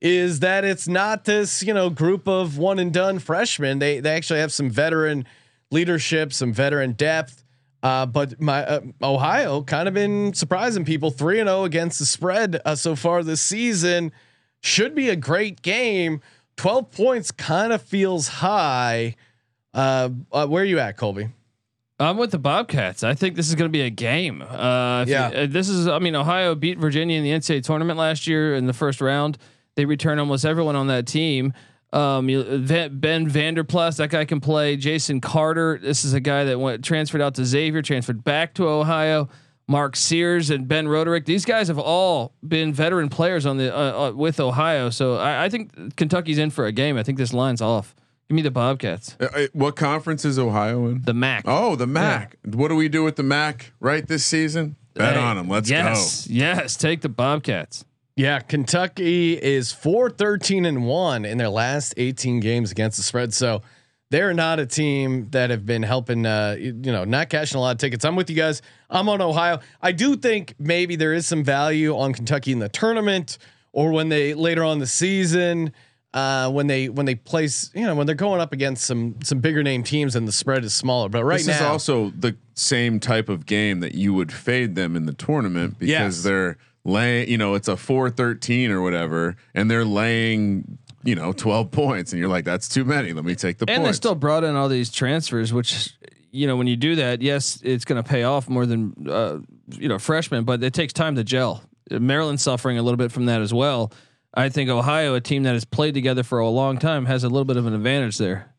is 0.00 0.40
that 0.40 0.64
it's 0.64 0.88
not 0.88 1.24
this, 1.24 1.62
you 1.62 1.72
know, 1.72 1.88
group 1.88 2.26
of 2.26 2.58
one 2.58 2.80
and 2.80 2.92
done 2.92 3.20
freshmen. 3.20 3.78
They 3.78 4.00
they 4.00 4.10
actually 4.10 4.40
have 4.40 4.52
some 4.52 4.68
veteran 4.68 5.24
leadership, 5.70 6.32
some 6.32 6.52
veteran 6.52 6.92
depth. 6.92 7.44
Uh, 7.84 8.06
but 8.06 8.40
my 8.40 8.64
uh, 8.64 8.80
Ohio 9.02 9.62
kind 9.62 9.86
of 9.86 9.94
been 9.94 10.34
surprising 10.34 10.84
people. 10.84 11.10
Three 11.10 11.38
and 11.38 11.48
zero 11.48 11.62
against 11.62 12.00
the 12.00 12.06
spread 12.06 12.60
uh, 12.64 12.74
so 12.74 12.96
far 12.96 13.22
this 13.22 13.40
season 13.40 14.10
should 14.60 14.96
be 14.96 15.08
a 15.08 15.16
great 15.16 15.62
game. 15.62 16.20
Twelve 16.56 16.90
points 16.90 17.30
kind 17.30 17.72
of 17.72 17.80
feels 17.80 18.26
high. 18.28 19.14
Uh, 19.74 20.10
uh, 20.32 20.46
where 20.46 20.62
are 20.62 20.66
you 20.66 20.78
at, 20.78 20.96
Colby? 20.96 21.28
I'm 22.00 22.16
with 22.16 22.30
the 22.32 22.38
Bobcats. 22.38 23.04
I 23.04 23.14
think 23.14 23.36
this 23.36 23.48
is 23.48 23.54
going 23.54 23.68
to 23.70 23.72
be 23.72 23.82
a 23.82 23.90
game. 23.90 24.42
Uh, 24.42 25.02
if 25.02 25.08
you- 25.08 25.14
Yeah. 25.14 25.28
uh, 25.28 25.46
this 25.48 25.68
is. 25.68 25.86
I 25.86 25.98
mean, 26.00 26.16
Ohio 26.16 26.54
beat 26.54 26.78
Virginia 26.78 27.16
in 27.16 27.22
the 27.24 27.30
NCAA 27.30 27.60
tournament 27.62 27.98
last 27.98 28.26
year 28.26 28.54
in 28.56 28.66
the 28.66 28.72
first 28.72 29.00
round. 29.00 29.38
They 29.76 29.84
returned 29.84 30.18
almost 30.20 30.44
everyone 30.44 30.74
on 30.76 30.88
that 30.88 31.06
team. 31.06 31.52
Um, 31.92 32.28
you, 32.28 32.42
Ben 32.42 33.30
Vanderplas, 33.30 33.98
that 33.98 34.08
guy 34.10 34.24
can 34.24 34.40
play. 34.40 34.76
Jason 34.76 35.20
Carter, 35.20 35.78
this 35.80 36.04
is 36.04 36.14
a 36.14 36.20
guy 36.20 36.44
that 36.44 36.58
went 36.58 36.82
transferred 36.84 37.20
out 37.20 37.34
to 37.34 37.44
Xavier, 37.44 37.82
transferred 37.82 38.24
back 38.24 38.54
to 38.54 38.66
Ohio. 38.66 39.28
Mark 39.68 39.94
Sears 39.94 40.50
and 40.50 40.66
Ben 40.66 40.88
Roderick, 40.88 41.24
these 41.24 41.44
guys 41.44 41.68
have 41.68 41.78
all 41.78 42.32
been 42.46 42.72
veteran 42.74 43.08
players 43.08 43.46
on 43.46 43.58
the 43.58 43.74
uh, 43.74 44.08
uh, 44.08 44.12
with 44.12 44.40
Ohio. 44.40 44.90
So 44.90 45.16
I, 45.16 45.44
I 45.44 45.48
think 45.50 45.96
Kentucky's 45.96 46.38
in 46.38 46.50
for 46.50 46.66
a 46.66 46.72
game. 46.72 46.96
I 46.96 47.02
think 47.04 47.16
this 47.16 47.32
line's 47.32 47.62
off. 47.62 47.94
Give 48.32 48.36
me 48.36 48.42
the 48.44 48.50
Bobcats, 48.50 49.14
Uh, 49.20 49.24
uh, 49.34 49.46
what 49.52 49.76
conference 49.76 50.24
is 50.24 50.38
Ohio 50.38 50.86
in? 50.86 51.02
the 51.02 51.12
MAC. 51.12 51.44
Oh, 51.46 51.76
the 51.76 51.86
MAC. 51.86 52.36
What 52.46 52.68
do 52.68 52.74
we 52.76 52.88
do 52.88 53.04
with 53.04 53.16
the 53.16 53.22
MAC 53.22 53.74
right 53.78 54.06
this 54.08 54.24
season? 54.24 54.76
Bet 54.94 55.12
Hey, 55.16 55.20
on 55.20 55.36
them. 55.36 55.50
Let's 55.50 55.68
go. 55.68 55.76
yes, 55.76 56.26
Yes, 56.30 56.74
take 56.78 57.02
the 57.02 57.10
Bobcats. 57.10 57.84
Yeah, 58.16 58.38
Kentucky 58.40 59.34
is 59.34 59.70
4 59.70 60.08
13 60.08 60.64
and 60.64 60.86
1 60.86 61.26
in 61.26 61.36
their 61.36 61.50
last 61.50 61.92
18 61.98 62.40
games 62.40 62.70
against 62.70 62.96
the 62.96 63.02
spread. 63.02 63.34
So 63.34 63.60
they're 64.10 64.32
not 64.32 64.58
a 64.58 64.64
team 64.64 65.28
that 65.32 65.50
have 65.50 65.66
been 65.66 65.82
helping, 65.82 66.24
uh, 66.24 66.56
you 66.58 66.68
you 66.84 66.90
know, 66.90 67.04
not 67.04 67.28
cashing 67.28 67.58
a 67.58 67.60
lot 67.60 67.72
of 67.72 67.78
tickets. 67.78 68.02
I'm 68.02 68.16
with 68.16 68.30
you 68.30 68.36
guys. 68.36 68.62
I'm 68.88 69.10
on 69.10 69.20
Ohio. 69.20 69.60
I 69.82 69.92
do 69.92 70.16
think 70.16 70.54
maybe 70.58 70.96
there 70.96 71.12
is 71.12 71.26
some 71.26 71.44
value 71.44 71.94
on 71.94 72.14
Kentucky 72.14 72.52
in 72.52 72.60
the 72.60 72.70
tournament 72.70 73.36
or 73.72 73.92
when 73.92 74.08
they 74.08 74.32
later 74.32 74.64
on 74.64 74.78
the 74.78 74.86
season. 74.86 75.72
Uh, 76.14 76.50
when 76.50 76.66
they 76.66 76.90
when 76.90 77.06
they 77.06 77.14
place 77.14 77.70
you 77.74 77.86
know 77.86 77.94
when 77.94 78.06
they're 78.06 78.14
going 78.14 78.38
up 78.38 78.52
against 78.52 78.84
some 78.84 79.14
some 79.22 79.38
bigger 79.40 79.62
name 79.62 79.82
teams 79.82 80.14
and 80.14 80.28
the 80.28 80.32
spread 80.32 80.62
is 80.62 80.74
smaller, 80.74 81.08
but 81.08 81.20
go. 81.20 81.24
right 81.24 81.38
This 81.38 81.46
now 81.46 81.54
is 81.54 81.62
also 81.62 82.10
the 82.10 82.36
same 82.54 83.00
type 83.00 83.30
of 83.30 83.46
game 83.46 83.80
that 83.80 83.94
you 83.94 84.12
would 84.12 84.30
fade 84.30 84.74
them 84.74 84.94
in 84.94 85.06
the 85.06 85.14
tournament 85.14 85.78
because 85.78 85.88
Yes. 85.88 86.22
they're 86.22 86.58
laying, 86.84 87.28
you 87.30 87.38
know, 87.38 87.54
it's 87.54 87.68
a 87.68 87.76
4-13 87.76 88.68
or 88.70 88.82
whatever, 88.82 89.36
and 89.54 89.70
they're 89.70 89.84
laying, 89.86 90.76
you 91.04 91.14
know, 91.14 91.32
12 91.32 91.70
points, 91.70 92.12
and 92.12 92.20
you're 92.20 92.28
like, 92.28 92.44
that's 92.44 92.68
too 92.68 92.84
many. 92.84 93.12
Let 93.14 93.24
me 93.24 93.34
take 93.34 93.56
the 93.58 93.70
And 93.70 93.84
they 93.86 93.92
still 93.92 94.14
brought 94.14 94.44
in 94.44 94.54
all 94.56 94.68
these 94.68 94.90
transfers, 94.90 95.50
which 95.52 95.94
you 96.30 96.46
know 96.46 96.56
when 96.56 96.66
you 96.66 96.76
do 96.76 96.96
that, 96.96 97.22
yes, 97.22 97.58
it's 97.62 97.86
going 97.86 98.02
to 98.02 98.06
pay 98.06 98.24
off 98.24 98.48
more 98.50 98.66
than 98.66 99.06
uh, 99.08 99.38
you 99.78 99.88
know 99.88 99.98
freshmen, 99.98 100.44
but 100.44 100.62
it 100.62 100.74
takes 100.74 100.92
time 100.92 101.14
to 101.16 101.24
gel. 101.24 101.62
Maryland's 101.90 102.42
suffering 102.42 102.76
a 102.78 102.82
little 102.82 102.96
bit 102.98 103.12
from 103.12 103.24
that 103.26 103.40
as 103.40 103.54
well. 103.54 103.92
I 104.34 104.48
think 104.48 104.70
Ohio, 104.70 105.14
a 105.14 105.20
team 105.20 105.42
that 105.42 105.52
has 105.52 105.64
played 105.64 105.94
together 105.94 106.22
for 106.22 106.38
a 106.38 106.48
long 106.48 106.78
time, 106.78 107.06
has 107.06 107.22
a 107.22 107.28
little 107.28 107.44
bit 107.44 107.56
of 107.56 107.66
an 107.66 107.74
advantage 107.74 108.18
there. 108.18 108.54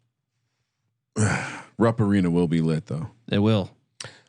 Rupp 1.78 2.00
Arena 2.00 2.30
will 2.30 2.48
be 2.48 2.62
lit 2.62 2.88
though. 2.88 3.10
It 3.32 3.40
will. 3.40 3.72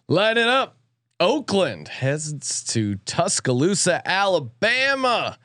Light 0.09 0.37
it 0.37 0.49
up. 0.49 0.77
Oakland 1.21 1.89
heads 1.89 2.65
to 2.65 2.97
Tuscaloosa, 2.97 4.03
Alabama. 4.07 5.39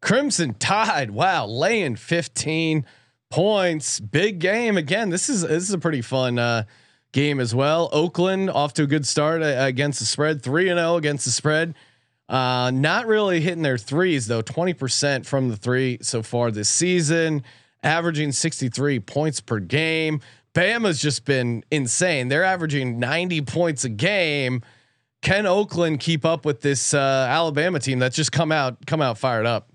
Crimson 0.00 0.54
Tide. 0.54 1.10
Wow, 1.10 1.46
laying 1.46 1.96
15 1.96 2.86
points. 3.30 4.00
Big 4.00 4.38
game 4.38 4.76
again. 4.76 5.10
This 5.10 5.28
is 5.28 5.42
this 5.42 5.64
is 5.64 5.72
a 5.72 5.78
pretty 5.78 6.02
fun 6.02 6.38
uh, 6.38 6.64
game 7.12 7.40
as 7.40 7.54
well. 7.54 7.88
Oakland 7.92 8.50
off 8.50 8.74
to 8.74 8.84
a 8.84 8.86
good 8.86 9.06
start 9.06 9.42
uh, 9.42 9.56
against 9.58 9.98
the 9.98 10.06
spread. 10.06 10.42
3 10.42 10.68
and 10.68 10.78
0 10.78 10.96
against 10.96 11.24
the 11.24 11.30
spread. 11.30 11.74
Uh, 12.28 12.70
not 12.74 13.06
really 13.06 13.40
hitting 13.40 13.62
their 13.62 13.78
threes 13.78 14.26
though. 14.26 14.42
20% 14.42 15.24
from 15.24 15.48
the 15.48 15.56
3 15.56 15.98
so 16.02 16.22
far 16.22 16.50
this 16.50 16.68
season, 16.68 17.42
averaging 17.82 18.32
63 18.32 19.00
points 19.00 19.40
per 19.40 19.58
game. 19.60 20.20
Bama's 20.54 21.00
just 21.00 21.24
been 21.24 21.64
insane. 21.70 22.28
They're 22.28 22.44
averaging 22.44 22.98
90 22.98 23.42
points 23.42 23.84
a 23.84 23.88
game. 23.88 24.62
Can 25.22 25.46
Oakland 25.46 26.00
keep 26.00 26.24
up 26.24 26.44
with 26.44 26.60
this 26.60 26.94
uh, 26.94 27.26
Alabama 27.28 27.80
team 27.80 27.98
that's 27.98 28.16
just 28.16 28.32
come 28.32 28.52
out 28.52 28.86
come 28.86 29.00
out 29.02 29.18
fired 29.18 29.46
up? 29.46 29.70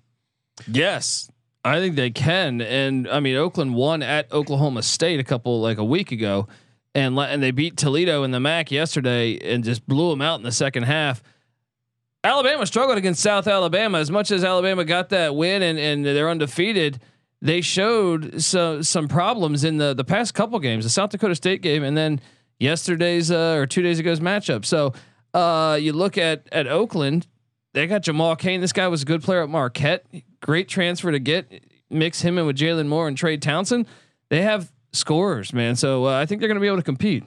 Yes, 0.67 1.29
I 1.65 1.79
think 1.79 1.95
they 1.95 2.11
can. 2.11 2.61
And 2.61 3.07
I 3.09 3.19
mean, 3.19 3.35
Oakland 3.35 3.75
won 3.75 4.01
at 4.03 4.31
Oklahoma 4.31 4.83
State 4.83 5.19
a 5.19 5.23
couple 5.23 5.59
like 5.59 5.77
a 5.77 5.83
week 5.83 6.11
ago, 6.11 6.47
and 6.95 7.17
and 7.17 7.43
they 7.43 7.51
beat 7.51 7.77
Toledo 7.77 8.23
in 8.23 8.31
the 8.31 8.39
MAC 8.39 8.71
yesterday 8.71 9.37
and 9.37 9.63
just 9.63 9.85
blew 9.87 10.09
them 10.11 10.21
out 10.21 10.39
in 10.39 10.43
the 10.43 10.51
second 10.51 10.83
half. 10.83 11.21
Alabama 12.23 12.65
struggled 12.65 12.97
against 12.97 13.21
South 13.21 13.47
Alabama 13.47 13.99
as 13.99 14.09
much 14.09 14.31
as 14.31 14.43
Alabama 14.43 14.85
got 14.85 15.09
that 15.09 15.35
win 15.35 15.61
and, 15.61 15.77
and 15.77 16.05
they're 16.05 16.29
undefeated. 16.29 17.01
They 17.41 17.59
showed 17.59 18.41
some 18.41 18.83
some 18.83 19.09
problems 19.09 19.65
in 19.65 19.77
the 19.77 19.93
the 19.93 20.05
past 20.05 20.33
couple 20.33 20.57
games, 20.59 20.85
the 20.85 20.89
South 20.89 21.09
Dakota 21.09 21.35
State 21.35 21.61
game, 21.61 21.83
and 21.83 21.97
then 21.97 22.21
yesterday's 22.59 23.29
uh, 23.29 23.55
or 23.57 23.67
two 23.67 23.81
days 23.81 23.99
ago's 23.99 24.21
matchup. 24.21 24.63
So 24.63 24.93
uh, 25.33 25.77
you 25.79 25.91
look 25.91 26.17
at 26.17 26.47
at 26.53 26.67
Oakland, 26.67 27.27
they 27.73 27.85
got 27.87 28.03
Jamal 28.03 28.37
Cain. 28.37 28.61
This 28.61 28.71
guy 28.71 28.87
was 28.87 29.01
a 29.01 29.05
good 29.05 29.21
player 29.21 29.43
at 29.43 29.49
Marquette. 29.49 30.05
Great 30.41 30.69
transfer 30.69 31.11
to 31.11 31.19
get. 31.19 31.65
Mix 31.89 32.21
him 32.21 32.37
in 32.37 32.45
with 32.45 32.57
Jalen 32.57 32.87
Moore 32.87 33.09
and 33.09 33.17
Trey 33.17 33.35
Townsend. 33.37 33.85
They 34.29 34.41
have 34.41 34.71
scorers, 34.93 35.53
man. 35.53 35.75
So 35.75 36.05
uh, 36.05 36.17
I 36.17 36.25
think 36.25 36.39
they're 36.39 36.47
going 36.47 36.55
to 36.55 36.61
be 36.61 36.67
able 36.67 36.77
to 36.77 36.83
compete. 36.83 37.23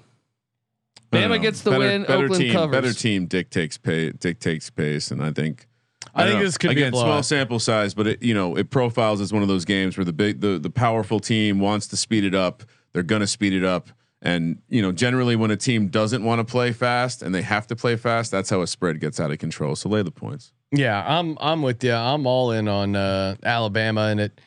I 1.17 1.21
don't 1.21 1.31
Bama 1.31 1.43
gets 1.43 1.63
the 1.63 1.71
better, 1.71 1.81
win. 1.85 2.03
Better 2.03 2.25
Oakland 2.25 2.43
team, 2.43 2.53
covers. 2.53 2.81
better 2.81 2.93
team 2.93 3.27
dictates 3.27 3.79
pay, 3.79 4.11
dictates 4.13 4.71
pace, 4.71 5.11
and 5.11 5.23
I 5.23 5.33
think. 5.33 5.67
I 6.15 6.23
think 6.23 6.33
don't 6.33 6.39
know. 6.41 6.45
this 6.47 6.59
could 6.59 6.75
be 6.75 6.83
a 6.83 6.87
again 6.89 6.93
small 6.93 7.23
sample 7.23 7.59
size, 7.59 7.93
but 7.93 8.07
it 8.07 8.23
you 8.23 8.33
know 8.33 8.57
it 8.57 8.71
profiles 8.71 9.21
as 9.21 9.33
one 9.33 9.43
of 9.43 9.49
those 9.49 9.65
games 9.65 9.99
where 9.99 10.05
the 10.05 10.13
big 10.13 10.41
the 10.41 10.59
the 10.59 10.71
powerful 10.71 11.21
team 11.21 11.59
wants 11.59 11.87
to 11.89 11.97
speed 11.97 12.25
it 12.25 12.35
up. 12.35 12.63
They're 12.93 13.03
gonna 13.03 13.27
speed 13.27 13.53
it 13.53 13.65
up, 13.65 13.91
and 14.23 14.63
you 14.69 14.81
know 14.81 14.93
generally 14.93 15.37
when 15.37 15.51
a 15.51 15.57
team 15.57 15.89
doesn't 15.89 16.25
want 16.25 16.39
to 16.39 16.45
play 16.45 16.73
fast 16.73 17.23
and 17.23 17.35
they 17.35 17.43
have 17.43 17.67
to 17.67 17.77
play 17.77 17.97
fast, 17.97 18.31
that's 18.31 18.49
how 18.49 18.63
a 18.63 18.67
spread 18.67 19.01
gets 19.01 19.21
out 19.21 19.31
of 19.31 19.39
control. 19.39 19.77
So 19.77 19.89
lay 19.89 20.03
the 20.03 20.11
points. 20.11 20.53
Yeah, 20.73 21.05
I'm 21.07 21.37
I'm 21.41 21.63
with 21.63 21.83
you. 21.85 21.93
I'm 21.93 22.27
all 22.27 22.51
in 22.51 22.69
on 22.69 22.97
uh, 22.97 23.37
Alabama 23.43 24.03
and 24.03 24.21
it. 24.21 24.41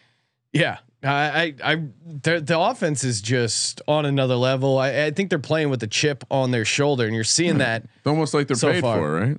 Yeah, 0.51 0.79
I 1.03 1.09
I, 1.63 1.73
I 1.73 1.75
the, 2.05 2.41
the 2.41 2.59
offense 2.59 3.03
is 3.03 3.21
just 3.21 3.81
on 3.87 4.05
another 4.05 4.35
level. 4.35 4.77
I, 4.77 5.05
I 5.05 5.11
think 5.11 5.29
they're 5.29 5.39
playing 5.39 5.69
with 5.69 5.79
the 5.79 5.87
chip 5.87 6.23
on 6.29 6.51
their 6.51 6.65
shoulder, 6.65 7.05
and 7.05 7.15
you're 7.15 7.23
seeing 7.23 7.53
hmm. 7.53 7.59
that. 7.59 7.83
It's 7.83 8.07
almost 8.07 8.33
like 8.33 8.47
they're 8.47 8.57
So 8.57 8.71
paid 8.71 8.81
far. 8.81 8.97
for, 8.97 9.19
right? 9.19 9.37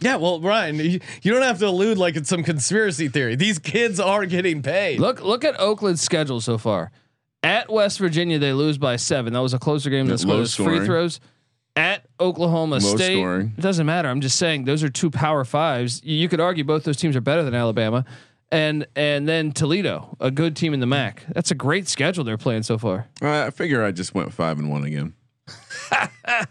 Yeah, 0.00 0.16
well, 0.16 0.40
Ryan, 0.40 0.76
you, 0.76 1.00
you 1.22 1.32
don't 1.32 1.42
have 1.42 1.58
to 1.58 1.66
allude 1.66 1.98
like 1.98 2.16
it's 2.16 2.28
some 2.28 2.42
conspiracy 2.42 3.08
theory. 3.08 3.36
These 3.36 3.58
kids 3.58 4.00
are 4.00 4.24
getting 4.26 4.62
paid. 4.62 5.00
Look 5.00 5.22
look 5.22 5.44
at 5.44 5.58
Oakland's 5.60 6.00
schedule 6.00 6.40
so 6.40 6.58
far. 6.58 6.90
At 7.42 7.70
West 7.70 7.98
Virginia, 7.98 8.38
they 8.38 8.54
lose 8.54 8.78
by 8.78 8.96
seven. 8.96 9.34
That 9.34 9.40
was 9.40 9.52
a 9.52 9.58
closer 9.58 9.90
game 9.90 10.06
than 10.06 10.18
Yeah, 10.18 10.26
low 10.26 10.38
those 10.38 10.54
free 10.54 10.84
throws. 10.84 11.20
At 11.76 12.06
Oklahoma 12.20 12.76
Low 12.76 12.96
State, 12.96 13.16
scoring. 13.16 13.52
it 13.58 13.60
doesn't 13.60 13.84
matter. 13.84 14.08
I'm 14.08 14.20
just 14.20 14.38
saying 14.38 14.64
those 14.64 14.82
are 14.82 14.88
two 14.88 15.10
power 15.10 15.44
fives. 15.44 16.00
You, 16.04 16.16
you 16.16 16.28
could 16.28 16.40
argue 16.40 16.64
both 16.64 16.84
those 16.84 16.96
teams 16.96 17.16
are 17.16 17.20
better 17.20 17.42
than 17.42 17.54
Alabama, 17.54 18.04
and 18.54 18.86
and 18.94 19.28
then 19.28 19.52
Toledo, 19.52 20.16
a 20.20 20.30
good 20.30 20.56
team 20.56 20.72
in 20.74 20.80
the 20.80 20.86
MAC. 20.86 21.24
That's 21.34 21.50
a 21.50 21.54
great 21.54 21.88
schedule 21.88 22.24
they're 22.24 22.38
playing 22.38 22.62
so 22.62 22.78
far. 22.78 23.08
Uh, 23.20 23.46
I 23.46 23.50
figure 23.50 23.84
I 23.84 23.90
just 23.90 24.14
went 24.14 24.32
five 24.32 24.58
and 24.58 24.70
one 24.70 24.84
again. 24.84 25.14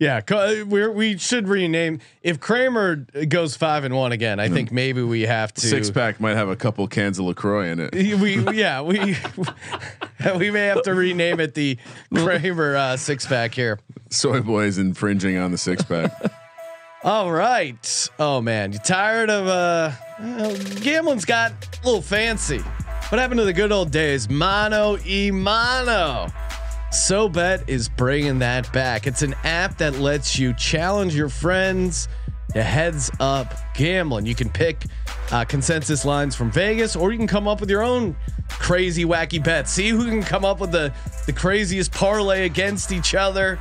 Yeah, 0.00 0.20
we're, 0.30 0.92
we 0.92 1.18
should 1.18 1.48
rename 1.48 1.98
if 2.22 2.38
Kramer 2.38 3.04
goes 3.28 3.56
five 3.56 3.82
and 3.82 3.96
one 3.96 4.12
again. 4.12 4.38
I 4.38 4.48
think 4.48 4.70
maybe 4.70 5.02
we 5.02 5.22
have 5.22 5.52
to 5.54 5.60
Six 5.60 5.90
pack 5.90 6.20
might 6.20 6.36
have 6.36 6.48
a 6.48 6.54
couple 6.54 6.86
cans 6.86 7.18
of 7.18 7.24
Lacroix 7.24 7.66
in 7.66 7.80
it. 7.80 7.92
we 7.92 8.38
yeah 8.56 8.80
we 8.80 9.16
we 10.36 10.52
may 10.52 10.66
have 10.66 10.82
to 10.82 10.94
rename 10.94 11.40
it 11.40 11.54
the 11.54 11.78
Kramer 12.14 12.76
uh, 12.76 12.96
six 12.96 13.26
pack 13.26 13.54
here. 13.54 13.80
Soy 14.08 14.40
boys 14.40 14.78
infringing 14.78 15.36
on 15.36 15.50
the 15.50 15.58
six 15.58 15.82
pack. 15.82 16.12
All 17.02 17.32
right. 17.32 18.08
Oh 18.20 18.40
man, 18.40 18.72
you 18.72 18.78
tired 18.78 19.30
of 19.30 19.48
uh 19.48 19.90
well, 20.20 20.56
gambling's 20.80 21.24
got 21.24 21.52
a 21.52 21.86
little 21.86 22.02
fancy. 22.02 22.58
What 22.58 23.18
happened 23.18 23.38
to 23.38 23.44
the 23.44 23.52
good 23.52 23.72
old 23.72 23.90
days? 23.90 24.28
Mono 24.28 24.98
e 25.06 25.30
mono. 25.30 26.28
SoBet 26.92 27.68
is 27.68 27.88
bringing 27.88 28.38
that 28.40 28.72
back. 28.72 29.06
It's 29.06 29.22
an 29.22 29.34
app 29.44 29.78
that 29.78 29.98
lets 29.98 30.38
you 30.38 30.54
challenge 30.54 31.14
your 31.14 31.28
friends 31.28 32.08
to 32.54 32.62
Heads 32.62 33.10
Up 33.20 33.54
Gambling. 33.74 34.26
You 34.26 34.34
can 34.34 34.48
pick 34.48 34.84
uh, 35.30 35.44
consensus 35.44 36.04
lines 36.04 36.34
from 36.34 36.50
Vegas, 36.50 36.96
or 36.96 37.12
you 37.12 37.18
can 37.18 37.26
come 37.26 37.46
up 37.46 37.60
with 37.60 37.70
your 37.70 37.82
own 37.82 38.16
crazy, 38.48 39.04
wacky 39.04 39.42
bets. 39.42 39.70
See 39.70 39.88
who 39.88 40.06
can 40.06 40.22
come 40.22 40.44
up 40.44 40.60
with 40.60 40.72
the 40.72 40.92
the 41.26 41.32
craziest 41.32 41.92
parlay 41.92 42.46
against 42.46 42.90
each 42.90 43.14
other. 43.14 43.58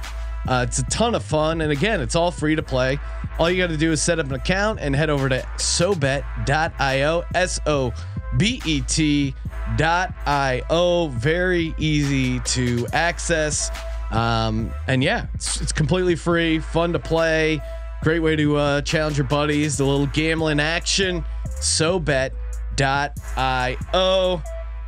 Uh, 0.48 0.66
it's 0.68 0.80
a 0.80 0.84
ton 0.86 1.16
of 1.16 1.24
fun, 1.24 1.62
and 1.62 1.72
again, 1.72 2.02
it's 2.02 2.16
all 2.16 2.32
free 2.32 2.56
to 2.56 2.64
play. 2.64 3.00
All 3.40 3.50
you 3.50 3.58
got 3.58 3.70
to 3.70 3.78
do 3.78 3.92
is 3.92 4.02
set 4.02 4.20
up 4.20 4.28
an 4.28 4.34
account 4.34 4.80
and 4.80 4.96
head 4.96 5.10
over 5.10 5.30
to 5.30 5.42
sobet.io. 5.58 7.24
S 7.36 7.60
O 7.66 7.94
B 8.38 8.62
E 8.66 8.82
T 8.82 9.36
dot 9.78 10.14
io. 10.26 11.08
Very 11.08 11.76
easy 11.78 12.40
to 12.42 12.88
access. 12.94 13.70
Um, 14.12 14.72
and 14.88 15.04
yeah, 15.04 15.28
it's, 15.34 15.62
it's 15.62 15.72
completely 15.72 16.16
free, 16.16 16.60
fun 16.60 16.94
to 16.94 17.00
play. 17.00 17.62
Great 18.02 18.20
way 18.20 18.36
to 18.36 18.56
uh, 18.56 18.82
challenge 18.82 19.18
your 19.18 19.28
buddies. 19.28 19.78
The 19.78 19.86
little 19.86 20.08
gambling 20.08 20.60
action. 20.60 21.24
SoBet.io. 21.60 22.32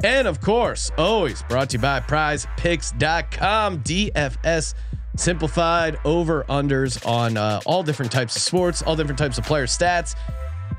And 0.02 0.28
of 0.28 0.40
course, 0.40 0.92
always 0.98 1.44
brought 1.44 1.72
to 1.72 1.78
you 1.78 1.82
by 1.82 2.00
prizepicks.com. 2.00 3.84
DFS 3.84 4.74
simplified 5.16 5.98
over 6.06 6.44
unders 6.46 7.06
on 7.06 7.38
uh, 7.38 7.60
all 7.66 7.84
different 7.84 8.12
types 8.12 8.36
of 8.36 8.42
sports, 8.42 8.82
all 8.82 8.96
different 8.96 9.20
types 9.20 9.38
of 9.38 9.44
player 9.44 9.66
stats. 9.66 10.16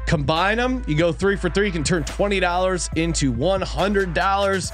Combine 0.06 0.56
them, 0.56 0.82
you 0.86 0.96
go 0.96 1.12
three 1.12 1.36
for 1.36 1.50
three. 1.50 1.66
You 1.66 1.72
can 1.72 1.84
turn 1.84 2.04
$20 2.04 2.96
into 2.96 3.32
$100. 3.32 4.72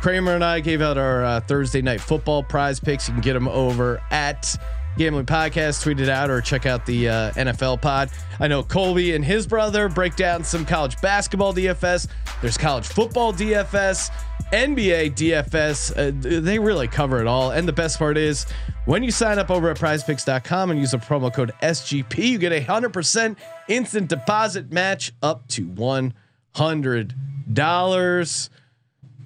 Kramer 0.00 0.34
and 0.34 0.44
I 0.44 0.60
gave 0.60 0.82
out 0.82 0.98
our 0.98 1.24
uh, 1.24 1.40
Thursday 1.40 1.82
night 1.82 2.00
football 2.00 2.42
prize 2.42 2.78
picks. 2.78 3.08
You 3.08 3.14
can 3.14 3.22
get 3.22 3.32
them 3.32 3.48
over 3.48 4.00
at 4.10 4.54
Gambling 4.96 5.26
Podcast, 5.26 5.82
tweet 5.82 6.00
it 6.00 6.08
out, 6.08 6.30
or 6.30 6.40
check 6.40 6.66
out 6.66 6.86
the 6.86 7.08
uh, 7.08 7.30
NFL 7.32 7.82
pod. 7.82 8.10
I 8.40 8.48
know 8.48 8.62
Colby 8.62 9.14
and 9.14 9.24
his 9.24 9.46
brother 9.46 9.88
break 9.88 10.16
down 10.16 10.42
some 10.42 10.64
college 10.64 11.00
basketball 11.00 11.52
DFS. 11.52 12.08
There's 12.40 12.56
college 12.56 12.86
football 12.86 13.32
DFS, 13.32 14.10
NBA 14.52 15.14
DFS. 15.14 15.96
Uh, 15.96 16.40
they 16.40 16.58
really 16.58 16.88
cover 16.88 17.20
it 17.20 17.26
all. 17.26 17.50
And 17.50 17.68
the 17.68 17.72
best 17.72 17.98
part 17.98 18.16
is 18.16 18.46
when 18.86 19.02
you 19.02 19.10
sign 19.10 19.38
up 19.38 19.50
over 19.50 19.68
at 19.68 19.78
prizepicks.com 19.78 20.70
and 20.70 20.80
use 20.80 20.94
a 20.94 20.98
promo 20.98 21.32
code 21.32 21.52
SGP, 21.62 22.18
you 22.18 22.38
get 22.38 22.52
a 22.52 22.60
100% 22.60 23.36
instant 23.68 24.08
deposit 24.08 24.72
match 24.72 25.12
up 25.22 25.46
to 25.48 25.66
$100. 25.66 28.48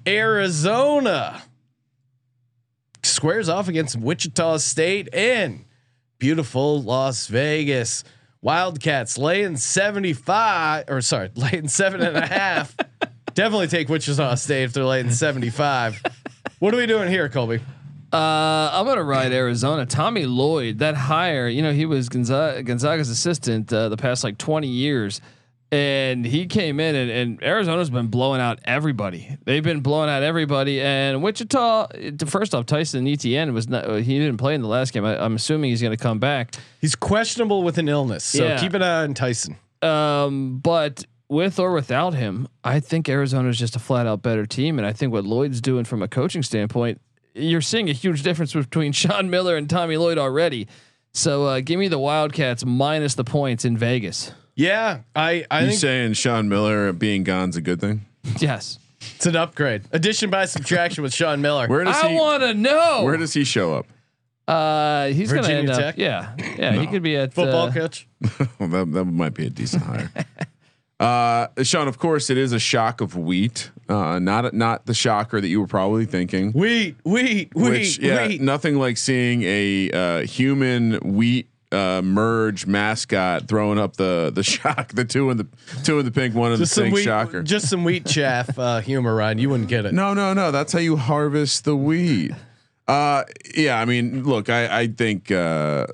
Arizona 0.07 1.43
squares 3.03 3.49
off 3.49 3.67
against 3.67 3.95
Wichita 3.97 4.57
State 4.57 5.09
and 5.13 5.65
beautiful 6.17 6.81
Las 6.81 7.27
Vegas. 7.27 8.03
Wildcats 8.41 9.17
laying 9.17 9.57
75 9.57 10.85
or 10.87 11.01
sorry, 11.01 11.29
laying 11.35 11.67
seven 11.67 12.01
and 12.01 12.17
a 12.17 12.25
half. 12.25 12.75
Definitely 13.33 13.67
take 13.67 13.87
Wichita 13.87 14.35
State 14.35 14.63
if 14.63 14.73
they're 14.73 14.85
laying 14.85 15.11
75. 15.11 16.01
what 16.59 16.73
are 16.73 16.77
we 16.77 16.85
doing 16.85 17.09
here, 17.09 17.29
Colby? 17.29 17.61
Uh, 18.11 18.69
I'm 18.73 18.85
gonna 18.85 19.03
ride 19.03 19.31
Arizona. 19.31 19.85
Tommy 19.85 20.25
Lloyd, 20.25 20.79
that 20.79 20.95
hire, 20.95 21.47
you 21.47 21.61
know, 21.61 21.71
he 21.71 21.85
was 21.85 22.09
Gonzaga, 22.09 22.61
Gonzaga's 22.61 23.09
assistant 23.09 23.71
uh, 23.71 23.87
the 23.87 23.95
past 23.95 24.23
like 24.23 24.37
20 24.37 24.67
years, 24.67 25.21
and 25.71 26.25
he 26.25 26.47
came 26.47 26.79
in 26.79 26.95
and, 26.95 27.09
and 27.09 27.43
Arizona's 27.43 27.89
been 27.89 28.07
blowing 28.07 28.41
out 28.41 28.59
everybody. 28.65 29.37
They've 29.45 29.63
been 29.63 29.79
blowing 29.79 30.09
out 30.09 30.21
everybody. 30.23 30.81
And 30.81 31.23
Wichita, 31.23 31.87
first 32.25 32.53
off, 32.53 32.65
Tyson 32.65 33.07
Etienne 33.07 33.53
was 33.53 33.69
not. 33.69 33.85
He 34.01 34.19
didn't 34.19 34.37
play 34.37 34.53
in 34.53 34.61
the 34.61 34.67
last 34.67 34.91
game. 34.93 35.05
I, 35.05 35.17
I'm 35.23 35.35
assuming 35.35 35.69
he's 35.69 35.81
gonna 35.81 35.95
come 35.97 36.19
back. 36.19 36.55
He's 36.81 36.95
questionable 36.95 37.63
with 37.63 37.77
an 37.77 37.87
illness, 37.87 38.23
so 38.25 38.43
Yeah. 38.45 38.59
keep 38.59 38.73
an 38.73 38.81
eye 38.83 39.03
on 39.03 39.13
Tyson. 39.13 39.55
Um, 39.81 40.57
but 40.57 41.05
with 41.29 41.57
or 41.59 41.71
without 41.71 42.13
him, 42.13 42.47
I 42.63 42.81
think 42.81 43.07
Arizona 43.07 43.47
is 43.49 43.57
just 43.57 43.75
a 43.77 43.79
flat 43.79 44.05
out 44.05 44.21
better 44.21 44.45
team. 44.45 44.77
And 44.77 44.85
I 44.85 44.91
think 44.91 45.13
what 45.13 45.23
Lloyd's 45.23 45.61
doing 45.61 45.85
from 45.85 46.01
a 46.01 46.07
coaching 46.09 46.43
standpoint, 46.43 46.99
you're 47.33 47.61
seeing 47.61 47.89
a 47.89 47.93
huge 47.93 48.21
difference 48.23 48.51
between 48.53 48.91
Sean 48.91 49.29
Miller 49.29 49.55
and 49.55 49.69
Tommy 49.69 49.95
Lloyd 49.95 50.17
already. 50.17 50.67
So 51.13 51.45
uh, 51.45 51.61
give 51.61 51.79
me 51.79 51.87
the 51.87 51.97
Wildcats 51.99 52.65
minus 52.65 53.15
the 53.15 53.23
points 53.23 53.63
in 53.63 53.77
Vegas. 53.77 54.33
Yeah, 54.61 54.99
I 55.15 55.45
I 55.49 55.61
You 55.61 55.67
think 55.69 55.79
saying 55.79 56.13
Sean 56.13 56.47
Miller 56.49 56.93
being 56.93 57.23
gone's 57.23 57.57
a 57.57 57.61
good 57.61 57.81
thing? 57.81 58.05
Yes. 58.39 58.77
it's 59.15 59.25
an 59.25 59.35
upgrade. 59.35 59.83
Addition 59.91 60.29
by 60.29 60.45
subtraction 60.45 61.01
with 61.03 61.13
Sean 61.13 61.41
Miller. 61.41 61.67
Where 61.67 61.83
does 61.83 61.95
I 61.97 62.09
he? 62.09 62.15
want 62.15 62.43
to 62.43 62.53
know. 62.53 63.01
Where 63.03 63.17
does 63.17 63.33
he 63.33 63.43
show 63.43 63.73
up? 63.73 63.87
uh, 64.47 65.07
he's 65.07 65.31
going 65.31 65.43
to 65.43 65.49
Virginia 65.49 65.71
end 65.71 65.71
up. 65.71 65.79
Tech? 65.79 65.97
Yeah. 65.97 66.35
Yeah. 66.57 66.73
He 66.73 66.85
could 66.87 67.01
be 67.01 67.15
at 67.15 67.33
Football 67.33 67.69
uh, 67.69 67.71
coach. 67.73 68.07
Well, 68.59 68.69
that, 68.69 68.91
that 68.91 69.05
might 69.05 69.33
be 69.33 69.47
a 69.47 69.49
decent 69.49 69.83
hire. 69.83 70.11
Uh, 70.99 71.47
Sean, 71.63 71.87
of 71.87 71.97
course, 71.97 72.29
it 72.29 72.37
is 72.37 72.53
a 72.53 72.59
shock 72.59 73.01
of 73.01 73.17
wheat, 73.17 73.71
uh, 73.89 74.19
not 74.19 74.53
not 74.53 74.85
the 74.85 74.93
shocker 74.93 75.41
that 75.41 75.47
you 75.47 75.59
were 75.59 75.65
probably 75.65 76.05
thinking. 76.05 76.51
Wheat, 76.51 76.95
wheat, 77.03 77.55
wheat, 77.55 77.71
Which, 77.71 77.97
yeah, 77.97 78.27
wheat. 78.27 78.39
nothing 78.39 78.75
like 78.77 78.97
seeing 78.97 79.41
a 79.41 79.89
uh, 79.89 80.19
human 80.27 80.97
wheat 80.97 81.49
uh, 81.71 82.01
merge 82.03 82.65
mascot 82.65 83.47
throwing 83.47 83.79
up 83.79 83.97
the 83.97 84.31
the 84.33 84.43
shock, 84.43 84.89
the 84.89 85.05
two 85.05 85.29
in 85.29 85.37
the 85.37 85.47
two 85.83 85.99
in 85.99 86.05
the 86.05 86.11
pink, 86.11 86.35
one 86.35 86.51
in 86.51 86.57
just 86.57 86.75
the 86.75 86.83
pink 86.83 86.95
wheat, 86.95 87.03
shocker. 87.03 87.43
just 87.43 87.69
some 87.69 87.83
wheat 87.83 88.05
chaff 88.07 88.57
uh, 88.57 88.79
humor, 88.79 89.15
Ryan. 89.15 89.37
You 89.37 89.49
wouldn't 89.49 89.69
get 89.69 89.85
it. 89.85 89.93
No, 89.93 90.13
no, 90.13 90.33
no. 90.33 90.51
That's 90.51 90.73
how 90.73 90.79
you 90.79 90.97
harvest 90.97 91.65
the 91.65 91.75
wheat. 91.75 92.31
Uh, 92.87 93.23
yeah. 93.55 93.79
I 93.79 93.85
mean, 93.85 94.23
look, 94.23 94.49
I, 94.49 94.81
I 94.81 94.87
think 94.87 95.31
uh, 95.31 95.87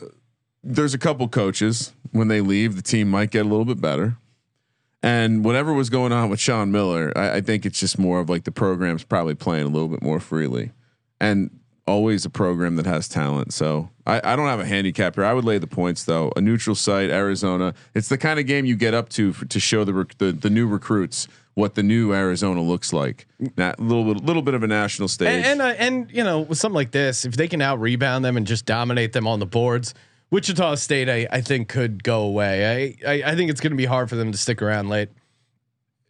there's 0.64 0.94
a 0.94 0.98
couple 0.98 1.28
coaches 1.28 1.94
when 2.12 2.28
they 2.28 2.42
leave, 2.42 2.76
the 2.76 2.82
team 2.82 3.10
might 3.10 3.32
get 3.32 3.46
a 3.46 3.50
little 3.50 3.66
bit 3.66 3.80
better. 3.82 4.18
And 5.04 5.46
whatever 5.46 5.74
was 5.74 5.90
going 5.90 6.12
on 6.12 6.30
with 6.30 6.40
Sean 6.40 6.72
Miller, 6.72 7.14
I, 7.16 7.36
I 7.38 7.42
think 7.42 7.66
it's 7.66 7.80
just 7.80 8.00
more 8.00 8.20
of 8.20 8.30
like 8.30 8.46
the 8.46 8.52
program's 8.52 9.04
probably 9.04 9.36
playing 9.36 9.66
a 9.66 9.70
little 9.70 9.88
bit 9.88 10.02
more 10.02 10.20
freely, 10.20 10.72
and 11.22 11.52
always 11.88 12.26
a 12.26 12.30
program 12.30 12.76
that 12.76 12.86
has 12.86 13.08
talent. 13.08 13.54
So 13.54 13.90
I, 14.06 14.22
I 14.24 14.36
don't 14.36 14.48
have 14.48 14.60
a 14.60 14.66
handicap 14.66 15.16
here. 15.16 15.26
I 15.26 15.34
would 15.34 15.46
lay 15.46 15.58
the 15.58 15.68
points 15.68 16.04
though. 16.04 16.32
A 16.36 16.42
neutral 16.42 16.76
site, 16.76 17.10
Arizona. 17.10 17.74
It's 17.96 18.10
the 18.10 18.18
kind 18.18 18.40
of 18.40 18.46
game 18.46 18.66
you 18.66 18.76
get 18.76 18.94
up 18.94 19.10
to 19.10 19.34
for, 19.34 19.46
to 19.46 19.60
show 19.60 19.84
the, 19.84 19.94
rec- 19.94 20.18
the 20.18 20.32
the 20.32 20.50
new 20.50 20.68
recruits 20.68 21.28
what 21.56 21.74
the 21.74 21.82
new 21.82 22.14
Arizona 22.14 22.62
looks 22.62 22.94
like. 22.94 23.26
A 23.58 23.74
little 23.80 24.14
bit, 24.14 24.24
little 24.24 24.44
bit 24.44 24.54
of 24.54 24.62
a 24.62 24.68
national 24.68 25.08
stage. 25.08 25.44
And 25.44 25.60
and, 25.60 25.62
uh, 25.62 25.76
and 25.80 26.12
you 26.12 26.24
know, 26.24 26.42
with 26.42 26.60
something 26.60 26.76
like 26.76 26.92
this, 26.92 27.26
if 27.26 27.36
they 27.36 27.48
can 27.48 27.62
out 27.62 27.80
rebound 27.80 28.24
them 28.24 28.38
and 28.38 28.46
just 28.46 28.66
dominate 28.68 29.14
them 29.14 29.26
on 29.26 29.40
the 29.40 29.48
boards, 29.48 29.96
Wichita 30.30 30.76
State, 30.76 31.10
I, 31.10 31.28
I 31.32 31.42
think 31.42 31.68
could 31.68 32.04
go 32.04 32.22
away. 32.22 32.96
I 33.04 33.12
I, 33.12 33.32
I 33.32 33.36
think 33.36 33.50
it's 33.50 33.60
going 33.60 33.72
to 33.72 33.78
be 33.78 33.86
hard 33.86 34.10
for 34.10 34.16
them 34.16 34.32
to 34.32 34.38
stick 34.38 34.62
around 34.62 34.90
late. 34.90 35.10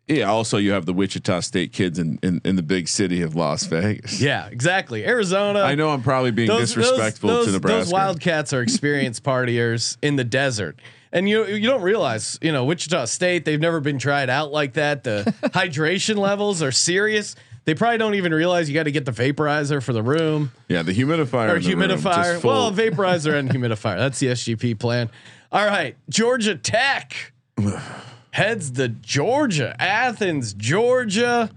Yeah. 0.08 0.24
Also, 0.24 0.58
you 0.58 0.72
have 0.72 0.86
the 0.86 0.94
Wichita 0.94 1.42
State 1.42 1.74
kids 1.74 2.00
in, 2.00 2.20
in, 2.24 2.42
in 2.46 2.56
the 2.56 2.64
big 2.64 2.88
city 2.88 3.22
of 3.22 3.36
Las 3.36 3.66
Vegas. 3.66 4.22
Yeah, 4.28 4.48
exactly. 4.48 5.06
Arizona. 5.06 5.62
I 5.62 5.76
know 5.76 5.90
I'm 5.90 6.02
probably 6.02 6.32
being 6.32 6.50
disrespectful 6.50 7.30
those, 7.30 7.46
to 7.48 7.52
Nebraska. 7.54 7.80
Those 7.86 7.94
Wildcats 7.94 8.54
are 8.54 8.62
experienced 8.62 9.24
partiers 9.24 9.98
in 10.02 10.16
the 10.16 10.24
desert. 10.24 10.80
And 11.12 11.30
you 11.30 11.46
you 11.46 11.68
don't 11.68 11.82
realize, 11.82 12.38
you 12.42 12.52
know, 12.52 12.66
Wichita 12.66 13.06
State, 13.06 13.46
they've 13.46 13.60
never 13.60 13.80
been 13.80 14.00
tried 14.00 14.30
out 14.30 14.52
like 14.52 14.74
that. 14.74 15.04
The 15.04 15.34
hydration 15.44 16.18
levels 16.18 16.62
are 16.62 16.72
serious. 16.72 17.36
They 17.66 17.76
probably 17.76 17.98
don't 17.98 18.16
even 18.16 18.34
realize 18.34 18.70
you 18.70 18.76
got 18.76 18.84
to 18.84 18.92
get 18.92 19.06
the 19.06 19.12
vaporizer 19.12 19.84
for 19.84 19.92
the 19.94 20.04
room 20.04 20.52
yeah, 20.70 20.84
the 20.84 20.94
humidifier. 20.94 21.50
or 21.50 21.54
room, 21.56 21.64
humidifier. 21.64 22.40
full- 22.40 22.52
Well, 22.52 22.72
vaporizer 22.74 23.34
and 23.34 23.50
humidifier. 23.50 23.98
That's 23.98 24.20
the 24.20 24.28
SGP 24.28 24.80
plan. 24.80 25.10
All 25.52 25.66
right, 25.66 25.96
Georgia 26.10 26.56
Tech 26.56 27.34
heads 28.38 28.70
to 28.70 28.88
Georgia, 28.88 29.76
Athens, 29.80 30.54
Georgia, 30.54 31.50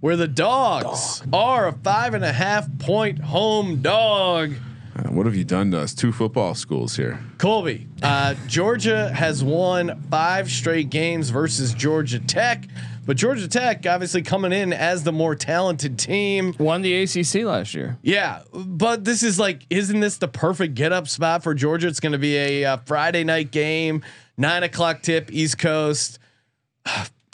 where 0.00 0.16
the 0.16 0.26
dogs 0.26 1.22
are 1.32 1.68
a 1.68 1.72
five 1.72 2.12
and 2.12 2.24
a 2.24 2.32
half 2.32 2.66
point 2.80 3.20
home 3.20 3.80
dog. 3.80 4.52
Uh, 4.96 5.10
what 5.10 5.26
have 5.26 5.36
you 5.36 5.44
done 5.44 5.70
to 5.70 5.78
us? 5.78 5.94
Two 5.94 6.10
football 6.10 6.56
schools 6.56 6.96
here. 6.96 7.20
Colby, 7.38 7.86
uh, 8.02 8.34
Georgia 8.48 9.12
has 9.12 9.44
won 9.44 10.02
five 10.10 10.50
straight 10.50 10.90
games 10.90 11.30
versus 11.30 11.72
Georgia 11.72 12.18
Tech, 12.18 12.66
but 13.06 13.16
Georgia 13.16 13.46
Tech 13.46 13.86
obviously 13.86 14.22
coming 14.22 14.52
in 14.52 14.72
as 14.72 15.04
the 15.04 15.12
more 15.12 15.36
talented 15.36 16.00
team. 16.00 16.52
Won 16.58 16.82
the 16.82 17.00
ACC 17.04 17.44
last 17.44 17.74
year. 17.74 17.96
Yeah, 18.02 18.42
but 18.52 19.04
this 19.04 19.22
is 19.22 19.38
like, 19.38 19.66
isn't 19.70 20.00
this 20.00 20.16
the 20.16 20.26
perfect 20.26 20.74
get 20.74 20.90
up 20.92 21.06
spot 21.06 21.44
for 21.44 21.54
Georgia? 21.54 21.86
It's 21.86 22.00
going 22.00 22.10
to 22.10 22.18
be 22.18 22.36
a 22.36 22.64
uh, 22.64 22.76
Friday 22.86 23.22
night 23.22 23.52
game, 23.52 24.02
nine 24.36 24.64
o'clock 24.64 25.02
tip, 25.02 25.32
East 25.32 25.58
Coast. 25.58 26.18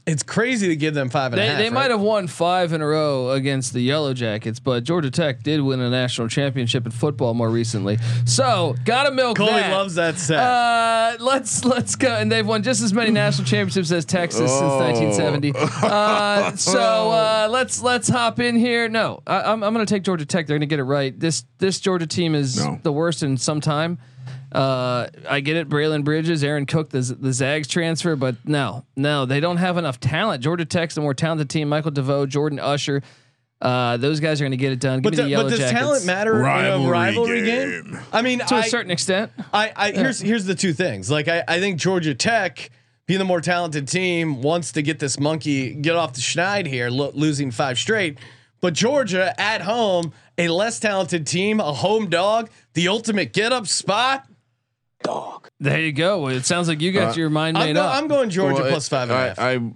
It's 0.07 0.23
crazy 0.25 0.67
to 0.69 0.77
give 0.77 0.95
them 0.95 1.09
five 1.11 1.33
and 1.35 1.41
a 1.41 1.43
They, 1.45 1.49
half. 1.49 1.59
they 1.59 1.65
right? 1.65 1.73
might 1.73 1.91
have 1.91 2.01
won 2.01 2.27
five 2.27 2.73
in 2.73 2.81
a 2.81 2.87
row 2.87 3.31
against 3.31 3.75
the 3.75 3.81
Yellow 3.81 4.13
Jackets, 4.15 4.59
but 4.59 4.83
Georgia 4.83 5.11
Tech 5.11 5.43
did 5.43 5.61
win 5.61 5.79
a 5.79 5.91
national 5.91 6.27
championship 6.27 6.85
in 6.87 6.91
football 6.91 7.33
more 7.35 7.51
recently. 7.51 7.99
So 8.25 8.75
gotta 8.85 9.13
milk 9.13 9.37
Colby 9.37 9.53
that. 9.53 9.71
loves 9.73 9.95
that 9.97 10.17
set. 10.17 10.41
Uh, 10.41 11.17
let's 11.21 11.65
let's 11.67 11.95
go, 11.97 12.09
and 12.17 12.33
they've 12.33 12.47
won 12.47 12.63
just 12.63 12.83
as 12.83 12.93
many 12.95 13.11
national 13.11 13.47
championships 13.47 13.93
as 13.93 14.05
Texas 14.05 14.51
since 14.51 14.63
Oh. 14.63 14.79
1970. 14.79 15.53
Uh, 15.57 16.57
so 16.57 16.81
uh, 17.11 17.47
let's 17.51 17.81
let's 17.83 18.09
hop 18.09 18.41
in 18.41 18.57
here. 18.57 18.89
No, 18.89 19.23
I, 19.27 19.43
I'm 19.43 19.63
I'm 19.63 19.75
going 19.75 19.85
to 19.87 19.95
take 19.95 20.03
Georgia 20.03 20.25
Tech. 20.27 20.47
They're 20.47 20.55
going 20.57 20.69
to 20.69 20.73
get 20.73 20.81
it 20.81 20.85
right. 20.85 21.17
This 21.19 21.45
this 21.59 21.79
Georgia 21.79 22.07
team 22.07 22.35
is 22.35 22.57
No. 22.57 22.81
the 22.83 22.91
worst 22.91 23.23
in 23.23 23.37
some 23.37 23.61
time. 23.61 23.99
Uh, 24.53 25.07
I 25.29 25.41
get 25.41 25.57
it, 25.57 25.69
Braelen 25.69 26.03
Bridges, 26.05 26.43
Aaron 26.43 26.67
Cook, 26.67 26.91
the 26.91 27.01
the 27.01 27.33
Zags 27.33 27.69
transfer, 27.69 28.17
but 28.17 28.37
no, 28.45 28.85
no, 28.97 29.25
they 29.27 29.39
don't 29.41 29.59
have 29.59 29.77
enough 29.77 30.01
talent. 30.01 30.43
Georgia 30.43 30.65
Tech's 30.65 30.95
the 30.97 31.01
more 31.01 31.15
talented 31.15 31.49
team. 31.49 31.69
Michael 31.69 31.93
DeVoe, 31.93 32.27
Jordan 32.27 32.59
Usher, 32.59 33.03
uh, 33.61 33.97
those 33.99 34.19
guys 34.21 34.41
are 34.41 34.45
going 34.45 34.51
to 34.51 34.57
get 34.57 34.73
it 34.73 34.81
done. 34.81 34.99
Give 35.01 35.05
But, 35.05 35.11
me 35.13 35.17
the 35.19 35.23
the- 35.23 35.29
Yellow 35.29 35.45
but 35.45 35.51
does 35.51 35.59
Jackets. 35.61 35.81
talent 35.81 36.07
matter 36.07 36.35
in 36.35 36.41
a 36.41 36.45
Rivalry 36.45 36.91
rivalry 36.91 37.43
game? 37.45 37.83
game. 37.93 38.01
I 38.13 38.23
mean, 38.23 38.39
to 38.41 38.55
a 38.55 38.59
I, 38.59 38.69
certain 38.69 38.91
extent? 38.91 39.31
I, 39.53 39.73
I 39.77 39.91
here's 39.93 40.19
here's 40.21 40.47
the 40.47 40.55
two 40.57 40.73
things. 40.73 41.11
Like 41.11 41.29
I, 41.29 41.45
I 41.47 41.61
think 41.61 41.79
Georgia 41.79 42.15
Tech, 42.15 42.71
being 43.07 43.19
the 43.19 43.25
more 43.25 43.41
talented 43.41 43.87
team, 43.87 44.43
wants 44.43 44.73
to 44.73 44.83
get 44.83 44.99
this 44.99 45.21
monkey 45.21 45.75
get 45.75 45.95
off 45.95 46.15
the 46.15 46.21
schneid 46.23 46.67
here, 46.67 46.91
lo- 46.91 47.13
losing 47.15 47.51
five 47.53 47.79
straight. 47.79 48.19
But 48.61 48.75
Georgia 48.75 49.33
at 49.41 49.63
home, 49.63 50.13
a 50.37 50.49
less 50.49 50.81
talented 50.81 51.27
team, 51.27 51.61
a 51.61 51.73
home 51.73 52.09
dog, 52.11 52.51
the 52.75 52.89
ultimate 52.89 53.33
get 53.33 53.53
up 53.53 53.67
spot. 53.67 54.27
There 55.63 55.81
you 55.81 55.93
go. 55.93 56.29
It 56.29 56.45
sounds 56.47 56.69
like 56.69 56.81
you 56.81 56.93
got 56.93 57.13
Uh, 57.17 57.21
your 57.21 57.31
mind 57.31 57.59
I'm, 57.59 57.67
made 57.67 57.73
go- 57.75 57.83
up. 57.83 57.95
I'm 57.97 58.09
going 58.09 58.31
Georgia 58.31 58.63
Well, 58.63 58.71
plus 58.71 58.87
it- 58.87 58.91
five 58.91 59.11
and 59.11 59.13
a 59.13 59.29
half. 59.29 59.39
I, 59.39 59.53
I 59.55 59.71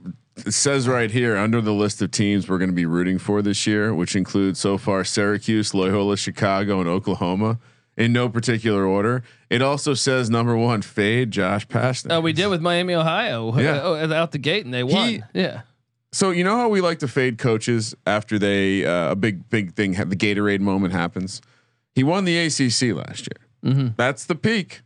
it 0.47 0.53
says 0.53 0.89
right 0.89 1.11
here 1.11 1.37
under 1.37 1.61
the 1.61 1.73
list 1.73 2.03
of 2.03 2.11
teams 2.11 2.49
we're 2.49 2.59
going 2.59 2.71
to 2.71 2.75
be 2.75 2.87
rooting 2.87 3.19
for 3.19 3.41
this 3.43 3.67
year, 3.67 3.95
which 3.95 4.17
includes 4.17 4.59
so 4.59 4.77
far 4.79 5.05
Syracuse, 5.05 5.75
Loyola, 5.75 6.17
Chicago, 6.17 6.81
and 6.81 6.89
Oklahoma 6.89 7.59
in 7.97 8.13
no 8.13 8.29
particular 8.29 8.85
order. 8.85 9.23
It 9.49 9.63
also 9.63 9.95
says 9.95 10.29
number 10.31 10.57
one 10.57 10.83
fade 10.83 11.31
Josh 11.31 11.69
Pastner. 11.69 12.13
Oh, 12.15 12.21
we 12.21 12.33
did 12.33 12.49
with 12.49 12.61
Miami, 12.61 12.95
Ohio. 12.95 13.57
Yeah. 13.57 13.77
uh, 13.83 14.13
out 14.13 14.33
the 14.33 14.39
gate, 14.39 14.65
and 14.65 14.75
they 14.75 14.83
won. 14.83 15.09
He- 15.09 15.23
yeah. 15.35 15.61
So 16.11 16.31
you 16.31 16.43
know 16.45 16.57
how 16.57 16.69
we 16.69 16.81
like 16.81 17.01
to 17.01 17.09
fade 17.09 17.39
coaches 17.39 17.95
after 18.07 18.39
they 18.39 18.85
uh, 18.87 19.11
a 19.13 19.17
big 19.17 19.49
big 19.51 19.75
thing 19.75 19.93
the 19.93 20.17
Gatorade 20.17 20.61
moment 20.61 20.93
happens. 20.95 21.43
He 21.95 22.03
won 22.03 22.25
the 22.25 22.37
ACC 22.39 22.95
last 22.97 23.29
year. 23.29 23.73
Mm-hmm. 23.73 23.89
That's 23.97 24.25
the 24.25 24.35
peak. 24.35 24.83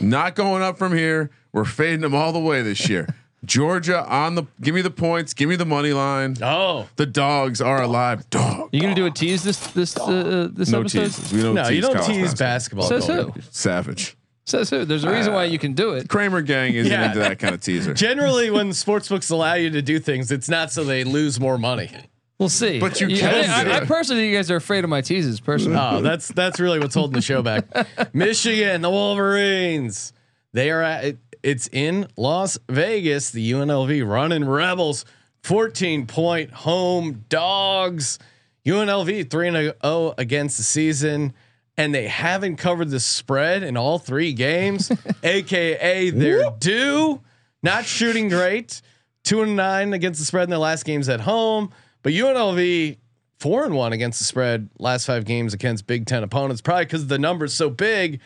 Not 0.00 0.34
going 0.34 0.62
up 0.62 0.78
from 0.78 0.94
here. 0.94 1.30
We're 1.52 1.64
fading 1.64 2.00
them 2.00 2.14
all 2.14 2.32
the 2.32 2.38
way 2.40 2.62
this 2.62 2.88
year. 2.88 3.06
Georgia 3.44 4.04
on 4.08 4.34
the 4.34 4.44
give 4.60 4.74
me 4.74 4.82
the 4.82 4.90
points, 4.90 5.32
give 5.32 5.48
me 5.48 5.54
the 5.56 5.66
money 5.66 5.92
line. 5.92 6.36
oh 6.42 6.88
The 6.96 7.06
dogs 7.06 7.60
are 7.60 7.82
alive. 7.82 8.28
Dog. 8.30 8.70
You 8.72 8.80
gonna 8.80 8.94
do 8.94 9.06
a 9.06 9.10
tease 9.10 9.44
this 9.44 9.58
this 9.68 9.96
uh, 9.96 10.48
this 10.50 10.68
No 10.70 10.80
episode? 10.80 10.98
teases. 11.04 11.32
We 11.32 11.42
don't 11.42 11.54
no, 11.54 11.68
you 11.68 11.80
don't 11.80 11.94
college 11.96 12.06
tease 12.08 12.34
basketball. 12.34 12.88
Says 12.88 13.06
who? 13.06 13.32
Savage. 13.50 14.16
Says 14.46 14.70
who? 14.70 14.84
There's 14.84 15.04
a 15.04 15.10
reason 15.12 15.32
why 15.32 15.44
you 15.44 15.58
can 15.58 15.74
do 15.74 15.92
it. 15.92 16.08
Kramer 16.08 16.40
gang 16.42 16.74
isn't 16.74 16.90
Yeah. 16.90 17.06
into 17.06 17.18
that 17.20 17.38
kind 17.38 17.54
of 17.54 17.60
teaser. 17.60 17.94
Generally, 18.08 18.50
when 18.50 18.70
sportsbooks 18.70 19.30
allow 19.30 19.54
you 19.54 19.70
to 19.70 19.82
do 19.82 19.98
things, 20.00 20.32
it's 20.32 20.48
not 20.48 20.72
so 20.72 20.82
they 20.82 21.04
lose 21.04 21.38
more 21.38 21.58
money. 21.58 21.90
We'll 22.38 22.48
see. 22.50 22.78
But 22.80 23.00
you 23.00 23.06
I- 23.08 23.10
can 23.18 23.50
I, 23.50 23.64
do 23.64 23.70
I 23.70 23.80
personally, 23.86 24.22
think 24.22 24.32
you 24.32 24.36
guys 24.38 24.50
are 24.50 24.56
afraid 24.56 24.84
of 24.84 24.90
my 24.90 25.00
teases. 25.00 25.40
Personally, 25.40 25.78
Oh, 25.80 26.00
that's 26.02 26.28
that's 26.28 26.60
really 26.60 26.78
what's 26.78 26.94
holding 26.94 27.14
the 27.14 27.22
show 27.22 27.42
back. 27.42 27.64
Michigan, 28.14 28.82
the 28.82 28.90
Wolverines. 28.90 30.12
They 30.52 30.70
are 30.70 30.82
at 30.82 31.04
it, 31.04 31.18
it's 31.42 31.68
in 31.72 32.08
Las 32.16 32.58
Vegas. 32.68 33.30
The 33.30 33.52
UNLV 33.52 34.06
running 34.06 34.44
Rebels, 34.46 35.04
14 35.44 36.06
point 36.06 36.50
home 36.52 37.24
dogs. 37.28 38.18
UNLV 38.66 39.30
3 39.30 39.48
and 39.48 39.74
0 39.82 40.14
against 40.18 40.56
the 40.58 40.64
season 40.64 41.32
and 41.78 41.94
they 41.94 42.08
haven't 42.08 42.56
covered 42.56 42.88
the 42.90 42.98
spread 42.98 43.62
in 43.62 43.76
all 43.76 43.98
3 43.98 44.32
games, 44.32 44.90
aka 45.22 46.10
they're 46.10 46.50
due. 46.58 47.20
Not 47.62 47.84
shooting 47.84 48.28
great. 48.28 48.80
2 49.24 49.42
and 49.42 49.56
9 49.56 49.92
against 49.92 50.18
the 50.20 50.26
spread 50.26 50.44
in 50.44 50.50
their 50.50 50.58
last 50.58 50.84
games 50.84 51.08
at 51.08 51.20
home, 51.20 51.70
but 52.06 52.12
UNLV 52.12 52.98
four 53.40 53.64
and 53.64 53.74
one 53.74 53.92
against 53.92 54.20
the 54.20 54.24
spread 54.24 54.70
last 54.78 55.06
five 55.06 55.24
games 55.24 55.52
against 55.52 55.88
Big 55.88 56.06
Ten 56.06 56.22
opponents. 56.22 56.62
Probably 56.62 56.84
because 56.84 57.08
the 57.08 57.18
number's 57.18 57.52
so 57.52 57.68
big. 57.68 58.20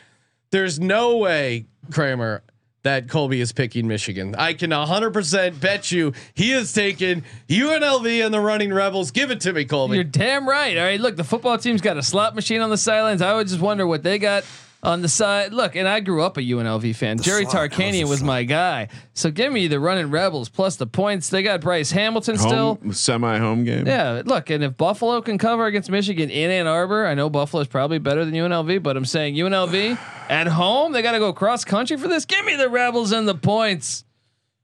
There's 0.51 0.79
no 0.79 1.17
way 1.17 1.65
Kramer 1.91 2.43
that 2.83 3.09
Colby 3.09 3.41
is 3.41 3.53
picking 3.53 3.89
Michigan. 3.89 4.35
I 4.37 4.53
can 4.53 4.69
100% 4.69 5.61
bet 5.63 5.91
you 5.91 6.13
he 6.35 6.53
is 6.53 6.75
taking 6.75 7.25
UNLV 7.49 8.23
and 8.23 8.35
the 8.35 8.41
Running 8.41 8.71
Rebels. 8.71 9.13
Give 9.13 9.31
it 9.31 9.41
to 9.41 9.55
me, 9.55 9.65
Colby. 9.65 9.95
you're 9.95 10.05
damn 10.05 10.47
right. 10.47 10.77
All 10.77 10.85
right, 10.85 11.01
look, 11.01 11.17
the 11.17 11.25
football 11.25 11.57
team's 11.57 11.81
got 11.81 11.97
a 11.97 12.03
slot 12.03 12.35
machine 12.35 12.61
on 12.61 12.69
the 12.69 12.77
sidelines. 12.77 13.23
I 13.23 13.33
would 13.33 13.49
just 13.49 13.63
wonder 13.63 13.87
what 13.87 14.03
they 14.03 14.19
got 14.19 14.45
on 14.83 15.03
the 15.03 15.09
side. 15.09 15.53
Look, 15.53 15.77
and 15.77 15.87
I 15.87 16.01
grew 16.01 16.23
up 16.23 16.37
a 16.37 16.41
UNLV 16.41 16.95
fan. 16.97 17.19
Jerry 17.19 17.45
Tarkanian 17.45 18.09
was 18.09 18.23
my 18.23 18.45
guy. 18.45 18.89
So 19.15 19.31
give 19.31 19.53
me 19.53 19.67
the 19.67 19.79
running 19.81 20.11
Rebels 20.11 20.49
plus 20.49 20.77
the 20.77 20.87
points. 20.87 21.29
They 21.29 21.43
got 21.43 21.61
Bryce 21.61 21.91
Hamilton 21.91 22.39
still. 22.39 22.79
Semi 22.93 23.39
home 23.39 23.65
game. 23.65 23.87
Yeah, 23.87 24.23
look, 24.25 24.51
and 24.51 24.65
if 24.65 24.77
Buffalo 24.77 25.21
can 25.21 25.39
cover 25.39 25.67
against 25.67 25.91
Michigan 25.91 26.31
in 26.31 26.51
Ann 26.51 26.67
Arbor, 26.67 27.07
I 27.07 27.15
know 27.15 27.29
Buffalo 27.29 27.61
is 27.63 27.69
probably 27.69 27.99
better 27.99 28.25
than 28.25 28.35
UNLV, 28.35 28.83
but 28.83 28.97
I'm 28.97 29.05
saying 29.05 29.35
UNLV 29.35 29.99
at 30.31 30.47
home, 30.47 30.93
they 30.93 31.03
got 31.03 31.13
to 31.13 31.19
go 31.19 31.33
cross 31.33 31.65
country 31.65 31.97
for 31.97 32.09
this. 32.09 32.25
Give 32.25 32.45
me 32.45 32.57
the 32.57 32.69
Rebels 32.69 33.13
and 33.13 33.29
the 33.29 33.35
points. 33.35 34.05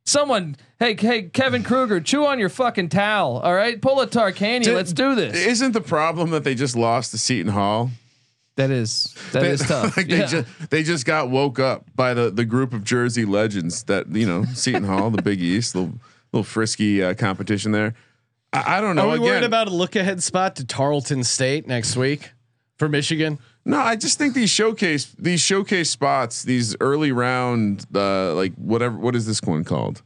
Someone, 0.04 0.56
hey, 0.78 0.94
hey, 0.96 1.22
Kevin 1.24 1.64
Kruger, 1.64 2.00
chew 2.00 2.26
on 2.26 2.38
your 2.38 2.48
fucking 2.48 2.90
towel. 2.90 3.38
All 3.38 3.52
right, 3.52 3.82
pull 3.82 4.00
a 4.00 4.06
Tarkanian. 4.06 4.72
Let's 4.72 4.92
do 4.92 5.16
this. 5.16 5.34
Isn't 5.34 5.72
the 5.72 5.80
problem 5.80 6.30
that 6.30 6.44
they 6.44 6.54
just 6.54 6.76
lost 6.76 7.10
to 7.10 7.18
Seton 7.18 7.50
Hall? 7.52 7.90
That 8.56 8.70
is 8.70 9.14
that 9.32 9.40
They- 9.42 9.50
is 9.50 9.60
tough. 9.68 9.96
like 9.96 10.08
they 10.08 10.18
Yeah. 10.18 10.26
just 10.26 10.70
they 10.70 10.82
just 10.82 11.04
got 11.06 11.30
woke 11.30 11.58
up 11.58 11.84
by 11.94 12.14
the 12.14 12.30
the 12.30 12.44
group 12.44 12.72
of 12.72 12.84
Jersey 12.84 13.24
legends 13.24 13.82
that 13.84 14.08
you 14.14 14.26
know 14.26 14.44
Seton 14.54 14.84
Hall, 14.84 15.10
the 15.10 15.22
Big 15.22 15.40
East, 15.40 15.74
little 15.74 15.98
little 16.32 16.44
frisky 16.44 17.02
uh, 17.02 17.14
competition 17.14 17.72
there. 17.72 17.94
I, 18.52 18.78
I 18.78 18.80
don't 18.80 18.96
know. 18.96 19.02
Are 19.08 19.12
we 19.12 19.14
Again, 19.16 19.26
worried 19.28 19.44
about 19.44 19.68
a 19.68 19.70
look 19.74 19.94
ahead 19.96 20.22
spot 20.22 20.56
to 20.56 20.64
Tarleton 20.64 21.22
State 21.24 21.66
next 21.66 21.96
week 21.96 22.32
for 22.78 22.88
Michigan? 22.88 23.38
no, 23.66 23.78
I 23.78 23.96
just 23.96 24.16
think 24.16 24.32
these 24.34 24.48
showcase 24.50 25.14
these 25.18 25.40
showcase 25.42 25.90
spots, 25.90 26.42
these 26.42 26.74
early 26.80 27.12
round, 27.12 27.84
uh, 27.94 28.32
like 28.34 28.54
whatever. 28.54 28.96
What 28.96 29.14
is 29.16 29.26
this 29.26 29.42
one 29.42 29.64
called? 29.64 30.02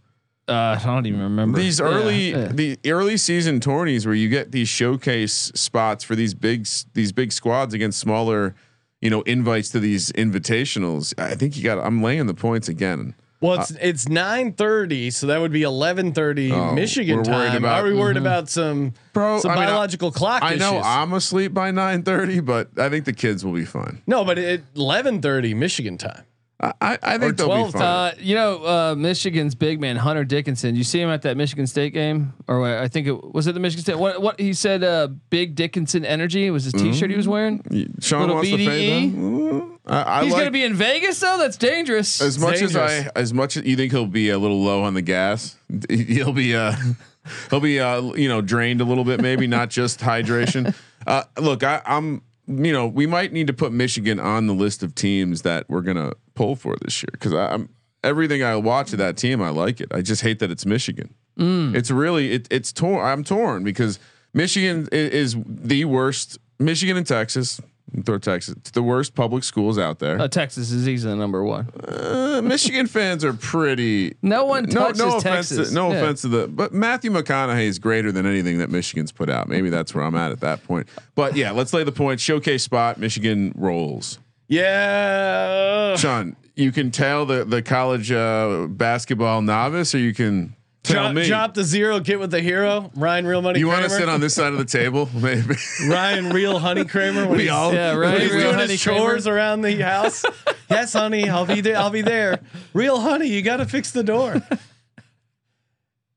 Uh, 0.51 0.79
I 0.81 0.85
don't 0.85 1.07
even 1.07 1.21
remember 1.23 1.59
These 1.59 1.79
Yeah, 1.79 1.87
early 1.87 2.31
yeah. 2.33 2.49
the 2.53 2.79
early 2.87 3.17
season 3.17 3.61
tourneys 3.61 4.05
where 4.05 4.15
you 4.15 4.29
get 4.29 4.51
these 4.53 4.69
showcase 4.69 5.53
spots 5.55 6.03
for 6.05 6.17
these 6.17 6.35
big 6.35 6.67
these 6.95 7.13
big 7.13 7.33
squads 7.33 7.73
against 7.73 7.99
smaller, 8.01 8.55
you 9.01 9.11
know, 9.11 9.23
invites 9.23 9.69
to 9.71 9.81
these 9.81 10.11
invitationals. 10.13 11.15
I 11.19 11.35
think 11.37 11.57
you 11.57 11.63
got. 11.63 11.79
I'm 11.79 12.03
laying 12.03 12.27
the 12.27 12.35
points 12.35 12.69
again. 12.69 13.15
Well, 13.43 13.59
it's 13.61 13.71
it's 13.81 14.07
nine 14.09 14.53
thirty, 14.53 15.11
so 15.11 15.27
that 15.29 15.41
would 15.41 15.53
be 15.53 15.63
eleven 15.63 16.13
thirty 16.13 16.53
Oh, 16.53 16.75
Michigan 16.75 17.23
time. 17.25 17.57
about- 17.57 17.81
Are 17.83 17.89
we 17.89 17.95
worried 17.95 18.19
about 18.19 18.51
some 18.51 18.93
Bro, 19.15 19.41
some 19.41 19.53
I 19.53 19.55
mean, 19.55 19.63
I- 19.63 19.67
biological 19.69 20.11
clock 20.13 20.43
I 20.43 20.57
know 20.57 20.75
issues? 20.75 20.85
I'm 20.87 21.13
asleep 21.15 21.55
by 21.55 21.71
9:30, 21.71 22.45
but 22.45 22.69
I 22.79 22.91
think 22.91 23.07
the 23.07 23.15
kids 23.15 23.43
will 23.43 23.55
be 23.55 23.65
fine. 23.65 24.03
no, 24.07 24.25
but 24.27 24.37
at 24.37 24.61
eleven 24.77 25.23
thirty 25.23 25.55
Michigan 25.55 25.97
time. 25.97 26.25
I, 26.63 26.73
I, 26.81 26.99
I 27.03 27.19
think 27.19 27.39
they'll 27.39 27.47
12, 27.47 27.73
be 27.73 27.79
fine. 27.79 27.83
Uh, 27.83 28.13
you 28.19 28.35
know, 28.35 28.65
uh, 28.65 28.95
Michigan's 28.95 29.55
big 29.55 29.81
man 29.81 29.97
Hunter 29.97 30.25
Dickinson. 30.25 30.77
You 30.77 30.85
see 30.85 31.01
him 31.01 31.09
at 31.09 31.23
that 31.23 31.37
Michigan 31.37 31.67
State 31.67 31.95
game, 31.95 32.35
or 32.49 32.65
I 32.67 32.87
think 32.89 33.07
it 33.07 33.33
was 33.33 33.47
it 33.47 33.53
the 33.53 33.61
Michigan 33.61 33.83
State. 33.83 33.99
What 33.99 34.21
what 34.21 34.39
he 34.39 34.53
said? 34.53 34.85
Uh, 34.85 35.09
big 35.31 35.55
Dickinson 35.55 36.05
energy 36.05 36.51
was 36.51 36.65
his 36.65 36.75
T-shirt 36.75 37.11
he 37.11 37.17
was 37.17 37.27
wearing. 37.27 37.63
Sean 38.01 38.21
little 38.21 38.37
wants 38.37 38.51
to 38.51 38.57
BDE? 38.57 38.67
fade 38.67 39.15
them. 39.15 39.79
I, 39.87 40.21
I 40.21 40.25
He's 40.25 40.33
like 40.33 40.41
gonna 40.41 40.51
be 40.51 40.65
in 40.65 40.75
Vegas 40.75 41.19
though. 41.19 41.39
That's 41.39 41.57
dangerous. 41.57 42.21
as 42.21 42.39
much 42.39 42.61
dangerous. 42.61 42.77
as 42.77 43.07
I 43.07 43.11
as 43.17 43.33
much 43.33 43.57
as 43.57 43.65
you 43.65 43.77
think 43.77 43.93
he'll 43.93 44.07
be 44.07 44.29
a 44.29 44.39
little 44.39 44.61
low 44.63 44.83
on 44.83 44.93
the 44.95 45.03
gas. 45.03 45.57
He'll 45.89 46.33
be 46.33 46.55
uh 46.55 46.75
he'll 47.51 47.61
be 47.61 47.81
uh 47.81 48.03
you 48.15 48.29
know 48.29 48.43
drained 48.43 48.81
a 48.81 48.85
little 48.85 49.05
bit, 49.05 49.23
maybe 49.23 49.47
not 49.47 49.71
just 49.71 50.01
hydration. 50.01 50.75
Uh, 51.07 51.25
look, 51.39 51.65
I, 51.65 51.81
I'm 51.87 52.21
you 52.51 52.73
know 52.73 52.87
we 52.87 53.07
might 53.07 53.33
need 53.33 53.47
to 53.47 53.53
put 53.53 53.73
Michigan 53.73 54.19
on 54.19 54.47
the 54.47 54.55
list 54.55 54.83
of 54.83 54.95
teams 54.95 55.43
that 55.43 55.69
we're 55.69 55.83
gonna 55.83 56.13
pull 56.35 56.57
for 56.57 56.77
this 56.83 57.03
year 57.03 57.11
because 57.13 57.33
I'm 57.33 57.69
everything 58.03 58.43
I 58.43 58.57
watch 58.57 58.93
of 58.93 58.99
that 58.99 59.17
team, 59.17 59.43
I 59.43 59.51
like 59.51 59.81
it. 59.81 59.89
I 59.93 60.03
just 60.03 60.23
hate 60.23 60.39
that 60.41 60.51
it's 60.51 60.67
Michigan. 60.67 61.15
Mm. 61.39 61.75
It's 61.75 61.91
really 61.91 62.33
it, 62.33 62.49
it's 62.51 62.73
torn. 62.73 63.05
I'm 63.05 63.25
torn 63.25 63.65
because 63.65 63.99
Michigan 64.35 64.89
is, 64.93 65.35
is 65.35 65.45
the 65.47 65.85
worst. 65.85 66.39
Michigan 66.59 66.99
and 66.99 67.07
Texas, 67.07 67.59
throw 68.05 68.19
Texas, 68.19 68.55
it's 68.57 68.71
the 68.71 68.83
worst 68.83 69.15
public 69.15 69.45
schools 69.45 69.79
out 69.79 69.99
there. 69.99 70.21
uh, 70.21 70.29
Texas 70.29 70.71
is 70.71 70.89
easily 70.89 71.17
number 71.17 71.45
one. 71.45 71.69
Uh, 71.87 72.41
Michigan 72.43 72.87
fans 72.87 73.25
are 73.25 73.33
pretty. 73.33 74.15
No 74.23 74.45
one 74.45 74.65
No, 74.65 74.73
touches 74.81 74.99
no 74.99 75.09
offense. 75.19 75.23
Texas. 75.51 75.69
To, 75.71 75.75
no 75.75 75.91
Yeah. 75.91 75.99
offense 75.99 76.23
to 76.23 76.29
the, 76.29 76.49
but 76.49 76.73
Matthew 76.73 77.11
McConaughey 77.11 77.65
is 77.67 77.79
greater 77.79 78.11
than 78.13 78.27
anything 78.27 78.59
that 78.59 78.71
Michigan's 78.71 79.13
put 79.13 79.29
out. 79.31 79.49
Maybe 79.49 79.71
that's 79.71 79.95
where 79.95 80.05
I'm 80.05 80.15
at 80.15 80.33
at 80.33 80.41
that 80.41 80.65
point. 80.65 80.89
But 81.15 81.37
yeah, 81.37 81.51
let's 81.51 81.73
lay 81.73 81.85
the 81.85 81.93
point. 81.93 82.21
Showcase 82.21 82.63
spot. 82.63 82.99
Michigan 82.99 83.53
rolls. 83.57 84.19
Yeah. 84.49 85.97
Sean, 85.97 86.37
you 86.57 86.73
can 86.73 86.91
tell 86.91 87.27
the 87.27 87.45
the 87.45 87.63
college 87.63 88.11
uh, 88.13 88.67
basketball 88.69 89.43
novice, 89.43 89.95
or 89.95 89.99
you 89.99 90.15
can 90.15 90.55
tell 90.83 91.03
Drop, 91.05 91.15
me. 91.15 91.27
drop 91.27 91.55
the 91.55 91.65
zero, 91.65 92.01
get 92.01 92.19
with 92.21 92.31
the 92.31 92.41
hero. 92.41 92.91
Ryan 92.95 93.27
Real 93.27 93.43
Money 93.43 93.59
you 93.61 93.67
want 93.69 93.85
to 93.85 93.91
sit 93.91 94.09
on 94.09 94.21
this 94.21 94.35
side 94.35 94.53
of 94.53 94.59
the 94.59 94.65
table, 94.65 95.09
maybe? 95.15 95.55
Ryan 95.89 96.31
Real 96.31 96.59
Honey 96.59 96.85
Kramer 96.85 97.27
when 97.27 97.37
We 97.37 97.43
he's, 97.45 97.51
all- 97.51 97.73
Yeah, 97.75 97.93
when 97.93 98.01
right. 98.01 98.21
he's 98.23 98.31
Real 98.33 98.41
doing 98.43 98.55
Honey 98.55 98.73
his 98.73 98.81
chores 98.83 99.25
Kramer. 99.25 99.37
around 99.37 99.61
the 99.63 99.77
house. 99.83 100.25
yes, 100.71 100.93
honey, 100.93 101.29
I'll 101.29 101.47
be 101.47 101.61
there. 101.61 101.77
I'll 101.77 101.91
be 101.91 102.03
there. 102.03 102.41
Real 102.75 103.01
honey, 103.01 103.29
you 103.29 103.43
got 103.43 103.59
to 103.59 103.67
fix 103.67 103.91
the 103.93 104.03
door. 104.03 104.41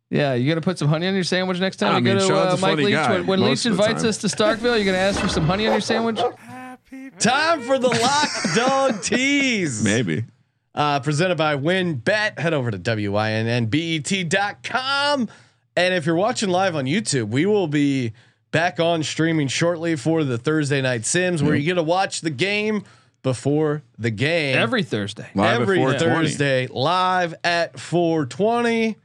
Yeah, 0.09 0.35
you 0.35 0.47
gonna 0.47 0.61
put 0.61 0.77
some 0.77 0.89
honey 0.89 1.07
on 1.07 1.15
your 1.15 1.23
sandwich 1.23 1.59
next 1.59 1.77
time 1.77 1.95
I 1.95 1.97
you 1.97 2.03
mean, 2.03 2.13
go 2.17 2.19
to 2.19 2.27
Sean's 2.27 2.53
uh, 2.53 2.57
a 2.57 2.59
Mike 2.61 2.71
funny 2.73 2.83
Leach. 2.83 2.93
guy 2.93 3.13
When, 3.21 3.25
when 3.27 3.41
Leach 3.41 3.65
invites 3.65 4.01
time. 4.03 4.09
us 4.09 4.17
to 4.19 4.27
Starkville, 4.27 4.75
you're 4.75 4.85
gonna 4.85 4.97
ask 4.99 5.19
for 5.19 5.27
some 5.27 5.45
honey 5.47 5.65
on 5.65 5.71
your 5.73 5.81
sandwich. 5.81 6.19
Happy 6.37 7.09
Time 7.17 7.61
for 7.63 7.79
the 7.79 7.87
lock 7.89 8.29
dog 8.55 9.01
tease. 9.01 9.83
Maybe. 9.83 10.25
Uh, 10.75 10.99
presented 10.99 11.37
by 11.37 11.55
WynnBET. 11.55 12.39
Head 12.39 12.53
over 12.53 12.71
to 12.71 12.79
wynnbet.com. 12.79 13.69
And 15.75 15.93
if 15.93 16.05
you're 16.05 16.15
watching 16.15 16.49
live 16.49 16.75
on 16.75 16.85
YouTube, 16.85 17.29
we 17.29 17.45
will 17.45 17.67
be 17.67 18.13
back 18.51 18.79
on 18.79 19.03
streaming 19.03 19.47
shortly 19.47 19.95
for 19.95 20.23
the 20.23 20.37
Thursday 20.37 20.81
Night 20.81 21.05
Sims, 21.05 21.43
where 21.43 21.55
you 21.55 21.65
get 21.65 21.75
to 21.75 21.83
watch 21.83 22.21
the 22.21 22.29
game 22.29 22.83
before 23.23 23.81
the 23.97 24.11
game 24.11 24.57
Every 24.57 24.83
Thursday. 24.83 25.29
Live 25.33 25.55
at 25.55 25.61
every 25.61 25.77
420. 25.77 26.15
Thursday 26.15 26.67
live 26.67 27.33
at 27.43 27.79
420. 27.79 28.95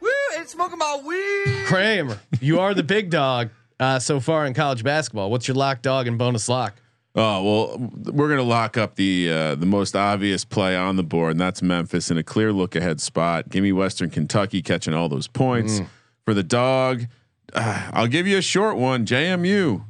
Woo, 0.00 0.08
ain't 0.36 0.48
smoking 0.48 0.78
my 0.78 1.00
weed. 1.04 1.66
Kramer, 1.66 2.18
you 2.40 2.60
are 2.60 2.72
the 2.72 2.82
big 2.82 3.10
dog 3.10 3.50
uh, 3.80 3.98
so 3.98 4.20
far 4.20 4.46
in 4.46 4.54
college 4.54 4.82
basketball. 4.82 5.30
What's 5.30 5.48
your 5.48 5.56
lock 5.56 5.82
dog 5.82 6.06
and 6.06 6.16
bonus 6.18 6.48
lock? 6.48 6.74
Oh 7.16 7.42
well, 7.42 7.90
we're 8.12 8.28
gonna 8.28 8.42
lock 8.42 8.76
up 8.76 8.96
the 8.96 9.30
uh, 9.30 9.54
the 9.54 9.66
most 9.66 9.94
obvious 9.94 10.44
play 10.44 10.76
on 10.76 10.96
the 10.96 11.04
board, 11.04 11.32
and 11.32 11.40
that's 11.40 11.62
Memphis 11.62 12.10
in 12.10 12.18
a 12.18 12.24
clear 12.24 12.52
look 12.52 12.74
ahead 12.74 13.00
spot. 13.00 13.48
Give 13.48 13.62
me 13.62 13.72
Western 13.72 14.10
Kentucky 14.10 14.62
catching 14.62 14.94
all 14.94 15.08
those 15.08 15.28
points 15.28 15.80
for 16.24 16.34
the 16.34 16.42
dog. 16.42 17.04
Uh, 17.52 17.90
I'll 17.92 18.08
give 18.08 18.26
you 18.26 18.36
a 18.38 18.42
short 18.42 18.76
one. 18.76 19.06
JMU 19.06 19.84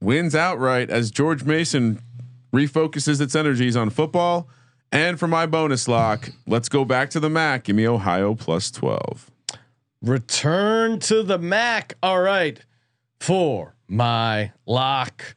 wins 0.00 0.34
outright 0.34 0.90
as 0.90 1.12
George 1.12 1.44
Mason 1.44 2.00
refocuses 2.52 3.20
its 3.20 3.36
energies 3.36 3.76
on 3.76 3.90
football. 3.90 4.48
And 4.90 5.18
for 5.18 5.26
my 5.28 5.46
bonus 5.46 5.88
lock, 5.88 6.30
let's 6.46 6.68
go 6.68 6.84
back 6.84 7.10
to 7.10 7.20
the 7.20 7.28
MAC. 7.30 7.64
Give 7.64 7.76
me 7.76 7.86
Ohio 7.86 8.34
plus 8.34 8.70
twelve. 8.72 9.30
Return 10.02 10.98
to 11.00 11.22
the 11.22 11.38
Mac. 11.38 11.94
All 12.02 12.20
right. 12.20 12.60
For 13.20 13.74
my 13.88 14.52
lock. 14.66 15.36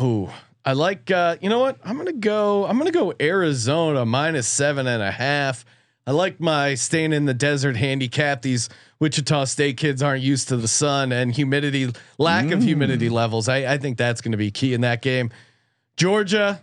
Ooh, 0.00 0.30
I 0.64 0.74
like 0.74 1.10
uh, 1.10 1.36
you 1.40 1.48
know 1.48 1.58
what? 1.58 1.78
I'm 1.84 1.96
gonna 1.96 2.12
go, 2.12 2.66
I'm 2.66 2.78
gonna 2.78 2.92
go 2.92 3.12
Arizona 3.20 4.04
minus 4.06 4.46
seven 4.46 4.86
and 4.86 5.02
a 5.02 5.10
half. 5.10 5.64
I 6.06 6.10
like 6.10 6.40
my 6.40 6.74
staying 6.74 7.12
in 7.12 7.26
the 7.26 7.34
desert 7.34 7.76
handicap. 7.76 8.42
These 8.42 8.68
Wichita 8.98 9.44
State 9.44 9.76
kids 9.76 10.02
aren't 10.02 10.22
used 10.22 10.48
to 10.48 10.56
the 10.56 10.68
sun 10.68 11.12
and 11.12 11.32
humidity, 11.32 11.92
lack 12.18 12.50
of 12.50 12.62
humidity 12.62 13.08
levels. 13.08 13.48
I, 13.48 13.72
I 13.72 13.78
think 13.78 13.98
that's 13.98 14.20
gonna 14.20 14.36
be 14.36 14.50
key 14.50 14.74
in 14.74 14.80
that 14.82 15.02
game. 15.02 15.30
Georgia, 15.96 16.62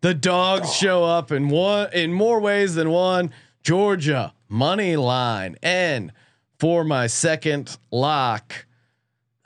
the 0.00 0.14
dogs 0.14 0.74
show 0.74 1.04
up 1.04 1.30
in 1.32 1.48
one 1.48 1.92
in 1.92 2.12
more 2.12 2.40
ways 2.40 2.74
than 2.74 2.90
one. 2.90 3.30
Georgia 3.62 4.34
money 4.48 4.96
line 4.96 5.56
and 5.62 6.12
for 6.58 6.82
my 6.84 7.06
second 7.06 7.76
lock, 7.92 8.66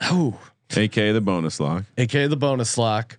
oh, 0.01 0.39
aka 0.75 1.11
the 1.11 1.21
bonus 1.21 1.59
lock. 1.59 1.83
aka 1.97 2.27
the 2.27 2.37
bonus 2.37 2.77
lock. 2.77 3.17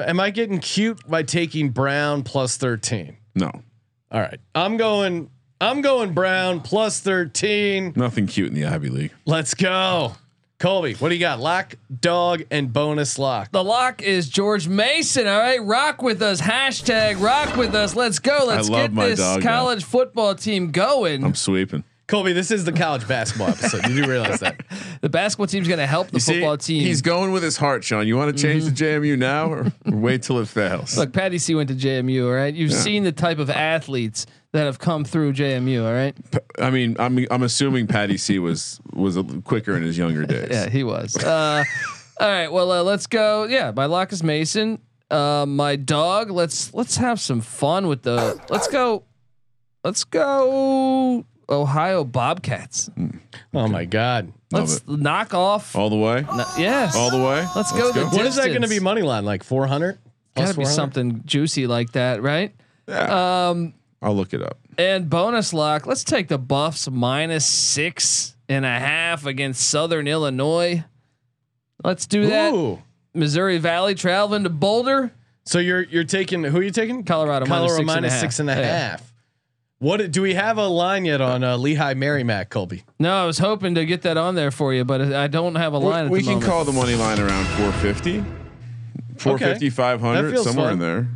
Am 0.00 0.20
I 0.20 0.30
getting 0.30 0.58
cute 0.58 1.06
by 1.08 1.22
taking 1.22 1.70
Brown 1.70 2.22
plus 2.22 2.56
thirteen? 2.56 3.16
No, 3.34 3.50
All 4.10 4.20
right, 4.20 4.40
I'm 4.54 4.76
going. 4.76 5.30
I'm 5.60 5.80
going 5.80 6.12
Brown 6.12 6.60
plus 6.60 7.00
thirteen. 7.00 7.92
nothing 7.94 8.26
cute 8.26 8.48
in 8.48 8.54
the 8.54 8.64
Ivy 8.64 8.88
League. 8.88 9.12
Let's 9.26 9.54
go, 9.54 10.14
Colby. 10.58 10.94
What 10.94 11.10
do 11.10 11.14
you 11.14 11.20
got? 11.20 11.38
Lock, 11.38 11.74
dog, 12.00 12.42
and 12.50 12.72
bonus 12.72 13.18
lock. 13.18 13.52
The 13.52 13.62
lock 13.62 14.02
is 14.02 14.28
George 14.28 14.66
Mason. 14.66 15.26
All 15.28 15.38
right, 15.38 15.62
rock 15.62 16.02
with 16.02 16.20
us. 16.20 16.40
Hashtag 16.40 17.20
rock 17.20 17.56
with 17.56 17.74
us. 17.74 17.94
Let's 17.94 18.18
go. 18.18 18.44
Let's 18.46 18.68
get 18.68 18.94
this 18.94 19.18
dog 19.20 19.44
now. 19.44 19.50
college 19.50 19.84
football 19.84 20.34
team 20.34 20.72
going. 20.72 21.22
I'm 21.24 21.34
sweeping. 21.34 21.84
Colby, 22.12 22.34
this 22.34 22.50
is 22.50 22.66
the 22.66 22.72
college 22.72 23.08
basketball 23.08 23.48
episode. 23.48 23.84
Did 23.84 23.96
you 23.96 24.04
realize 24.04 24.40
that? 24.40 24.60
the 25.00 25.08
basketball 25.08 25.46
team's 25.46 25.66
going 25.66 25.78
to 25.78 25.86
help 25.86 26.08
the 26.08 26.16
You 26.16 26.20
see, 26.20 26.32
football 26.34 26.58
team. 26.58 26.82
He's 26.82 27.00
going 27.00 27.32
with 27.32 27.42
his 27.42 27.56
heart, 27.56 27.84
Sean. 27.84 28.06
You 28.06 28.18
want 28.18 28.36
to 28.36 28.42
change 28.42 28.66
the 28.66 28.70
JMU 28.70 29.16
now, 29.16 29.50
or, 29.50 29.72
or 29.86 29.96
wait 29.96 30.22
till 30.22 30.38
it 30.38 30.46
fails? 30.46 30.94
Look, 30.98 31.14
Patty 31.14 31.38
C 31.38 31.54
went 31.54 31.70
to 31.70 31.74
JMU. 31.74 32.26
All 32.26 32.34
right, 32.34 32.52
you've 32.52 32.74
seen 32.74 33.04
the 33.04 33.12
type 33.12 33.38
of 33.38 33.48
athletes 33.48 34.26
that 34.52 34.64
have 34.64 34.78
come 34.78 35.06
through 35.06 35.32
JMU. 35.32 35.86
All 35.86 35.92
right, 35.94 36.14
I 36.58 36.68
mean, 36.68 36.96
I'm 36.98 37.26
I'm 37.30 37.42
assuming 37.44 37.86
Patty 37.86 38.18
C 38.18 38.38
was 38.38 38.78
was 38.92 39.16
a, 39.16 39.24
quicker 39.24 39.74
in 39.74 39.82
his 39.82 39.96
younger 39.96 40.26
days. 40.26 40.48
yeah, 40.50 40.68
he 40.68 40.84
was. 40.84 41.16
Uh, 41.16 41.64
all 42.20 42.28
right, 42.28 42.52
well, 42.52 42.72
uh, 42.72 42.82
let's 42.82 43.06
go. 43.06 43.44
Yeah, 43.44 43.72
my 43.74 43.86
lock 43.86 44.12
is 44.12 44.22
Mason. 44.22 44.82
Uh, 45.10 45.46
my 45.48 45.76
dog. 45.76 46.30
Let's 46.30 46.74
let's 46.74 46.98
have 46.98 47.22
some 47.22 47.40
fun 47.40 47.88
with 47.88 48.02
the. 48.02 48.38
Let's 48.50 48.68
go. 48.68 49.04
Let's 49.82 50.04
go. 50.04 51.24
Ohio 51.52 52.02
Bobcats. 52.04 52.90
Oh 53.54 53.68
my 53.68 53.84
God. 53.84 54.32
Love 54.50 54.68
Let's 54.70 54.86
knock 54.88 55.34
off. 55.34 55.76
All 55.76 55.90
the 55.90 55.96
way, 55.96 56.22
No- 56.22 56.44
yes. 56.58 56.96
all 56.96 57.10
the 57.10 57.18
way. 57.18 57.46
Let's 57.54 57.72
go 57.72 57.92
the 57.92 58.06
What 58.06 58.26
is 58.26 58.36
that 58.36 58.46
going 58.48 58.54
to 58.62 58.68
be 58.68 58.74
Distance. 58.76 58.82
money 58.82 59.02
line? 59.02 59.24
Like 59.24 59.44
400? 59.44 59.98
Gotta 60.34 60.54
be 60.58 60.64
something 60.64 61.22
juicy 61.26 61.66
like 61.66 61.92
that, 61.92 62.22
right? 62.22 62.54
Yeah. 62.88 63.48
Um, 63.50 63.74
I'll 64.00 64.14
look 64.16 64.32
it 64.34 64.42
up. 64.42 64.58
And 64.78 65.08
bonus 65.10 65.52
lock. 65.52 65.86
Let's 65.86 66.04
take 66.04 66.28
the 66.28 66.38
Buffs 66.38 66.88
minus 66.90 67.44
six 67.46 68.34
and 68.48 68.64
a 68.64 68.78
half 68.78 69.26
against 69.26 69.68
Southern 69.68 70.08
Illinois. 70.08 70.84
Let's 71.84 72.06
do 72.06 72.26
that. 72.28 72.52
Ooh. 72.54 72.82
Missouri 73.14 73.58
Valley 73.58 73.94
traveling 73.94 74.44
to 74.44 74.50
Boulder, 74.50 75.12
So 75.44 75.58
you're 75.58 75.82
you're 75.82 76.04
taking 76.04 76.42
who 76.44 76.58
are 76.58 76.62
you 76.62 76.70
taking? 76.70 77.04
Colorado, 77.04 77.44
minus 77.46 77.72
Colorado 77.76 77.84
six 77.84 77.96
and 77.96 78.06
a 78.06 78.10
half. 78.10 78.20
six 78.20 78.38
and 78.40 78.50
a 78.50 78.54
Yeah. 78.54 78.78
half. 78.90 79.11
What 79.82 80.12
do 80.12 80.22
we 80.22 80.34
have 80.34 80.58
a 80.58 80.68
line 80.68 81.04
yet 81.04 81.20
on 81.20 81.42
uh, 81.42 81.56
Lehigh 81.56 81.94
Merrimack, 81.94 82.50
Colby? 82.50 82.84
No, 83.00 83.24
I 83.24 83.26
was 83.26 83.38
hoping 83.38 83.74
to 83.74 83.84
get 83.84 84.02
that 84.02 84.16
on 84.16 84.36
there 84.36 84.52
for 84.52 84.72
you, 84.72 84.84
but 84.84 85.00
I 85.12 85.26
don't 85.26 85.56
have 85.56 85.72
a 85.72 85.78
line. 85.78 86.08
we 86.08 86.20
at 86.20 86.22
the 86.22 86.26
can 86.30 86.34
moment. 86.34 86.52
call 86.52 86.64
the 86.64 86.72
money 86.72 86.94
line 86.94 87.18
around 87.18 87.44
450, 87.56 88.20
450, 89.18 89.70
500, 89.70 90.38
somewhere 90.38 90.66
fun. 90.66 90.72
in 90.74 90.78
there. 90.78 91.08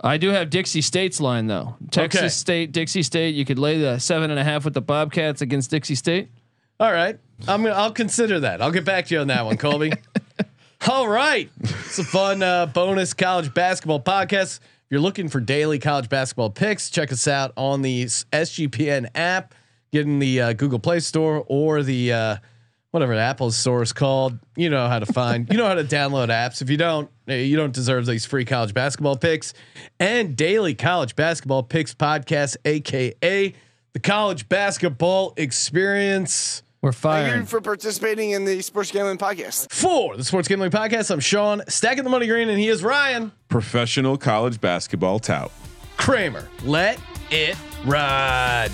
I 0.00 0.18
do 0.18 0.28
have 0.30 0.50
Dixie 0.50 0.82
State's 0.82 1.20
line 1.20 1.48
though. 1.48 1.74
Texas 1.90 2.20
Okay. 2.20 2.28
State, 2.28 2.70
Dixie 2.72 3.02
State. 3.02 3.34
You 3.34 3.44
could 3.44 3.58
lay 3.58 3.76
the 3.80 3.98
seven 3.98 4.30
and 4.30 4.38
a 4.38 4.44
half 4.44 4.64
with 4.64 4.74
the 4.74 4.80
Bobcats 4.80 5.40
against 5.42 5.72
Dixie 5.72 5.96
State. 5.96 6.28
All 6.78 6.92
right, 6.92 7.18
I'm 7.48 7.64
gonna 7.64 7.74
I'll 7.74 7.90
consider 7.90 8.38
that. 8.38 8.62
I'll 8.62 8.70
get 8.70 8.84
back 8.84 9.06
to 9.06 9.14
you 9.16 9.20
on 9.20 9.26
that 9.26 9.44
one, 9.44 9.56
Colby. 9.56 9.92
All 10.88 11.08
right, 11.08 11.50
it's 11.60 11.98
a 11.98 12.04
fun 12.04 12.40
uh, 12.40 12.66
bonus 12.66 13.14
college 13.14 13.52
basketball 13.52 13.98
podcast. 14.00 14.60
You're 14.94 15.02
looking 15.02 15.28
for 15.28 15.40
daily 15.40 15.80
college 15.80 16.08
basketball 16.08 16.50
picks, 16.50 16.88
check 16.88 17.10
us 17.10 17.26
out 17.26 17.52
on 17.56 17.82
the 17.82 18.04
SGPN 18.04 19.08
app. 19.16 19.52
Get 19.90 20.02
in 20.06 20.20
the 20.20 20.40
uh, 20.40 20.52
Google 20.52 20.78
Play 20.78 21.00
Store 21.00 21.44
or 21.48 21.82
the 21.82 22.12
uh, 22.12 22.36
whatever 22.92 23.12
Apple 23.14 23.50
store 23.50 23.82
is 23.82 23.92
called. 23.92 24.38
You 24.54 24.70
know 24.70 24.86
how 24.86 25.00
to 25.00 25.06
find. 25.06 25.50
you 25.50 25.58
know 25.58 25.66
how 25.66 25.74
to 25.74 25.82
download 25.82 26.28
apps. 26.28 26.62
If 26.62 26.70
you 26.70 26.76
don't, 26.76 27.10
eh, 27.26 27.38
you 27.38 27.56
don't 27.56 27.74
deserve 27.74 28.06
these 28.06 28.24
free 28.24 28.44
college 28.44 28.72
basketball 28.72 29.16
picks 29.16 29.52
and 29.98 30.36
daily 30.36 30.76
college 30.76 31.16
basketball 31.16 31.64
picks 31.64 31.92
podcast, 31.92 32.56
aka 32.64 33.52
the 33.94 33.98
college 33.98 34.48
basketball 34.48 35.34
experience. 35.36 36.62
We're 36.84 36.92
fine. 36.92 37.30
Thank 37.30 37.40
you 37.40 37.46
for 37.46 37.62
participating 37.62 38.32
in 38.32 38.44
the 38.44 38.60
Sports 38.60 38.90
Gambling 38.90 39.16
Podcast. 39.16 39.72
For 39.72 40.18
the 40.18 40.22
Sports 40.22 40.48
Gambling 40.48 40.70
Podcast, 40.70 41.10
I'm 41.10 41.18
Sean, 41.18 41.62
stacking 41.66 42.04
the 42.04 42.10
money 42.10 42.26
green, 42.26 42.50
and 42.50 42.58
he 42.58 42.68
is 42.68 42.84
Ryan 42.84 43.32
Professional 43.48 44.18
college 44.18 44.60
basketball 44.60 45.18
tout. 45.18 45.50
Kramer. 45.96 46.46
Let 46.62 47.00
it 47.30 47.56
ride. 47.86 48.70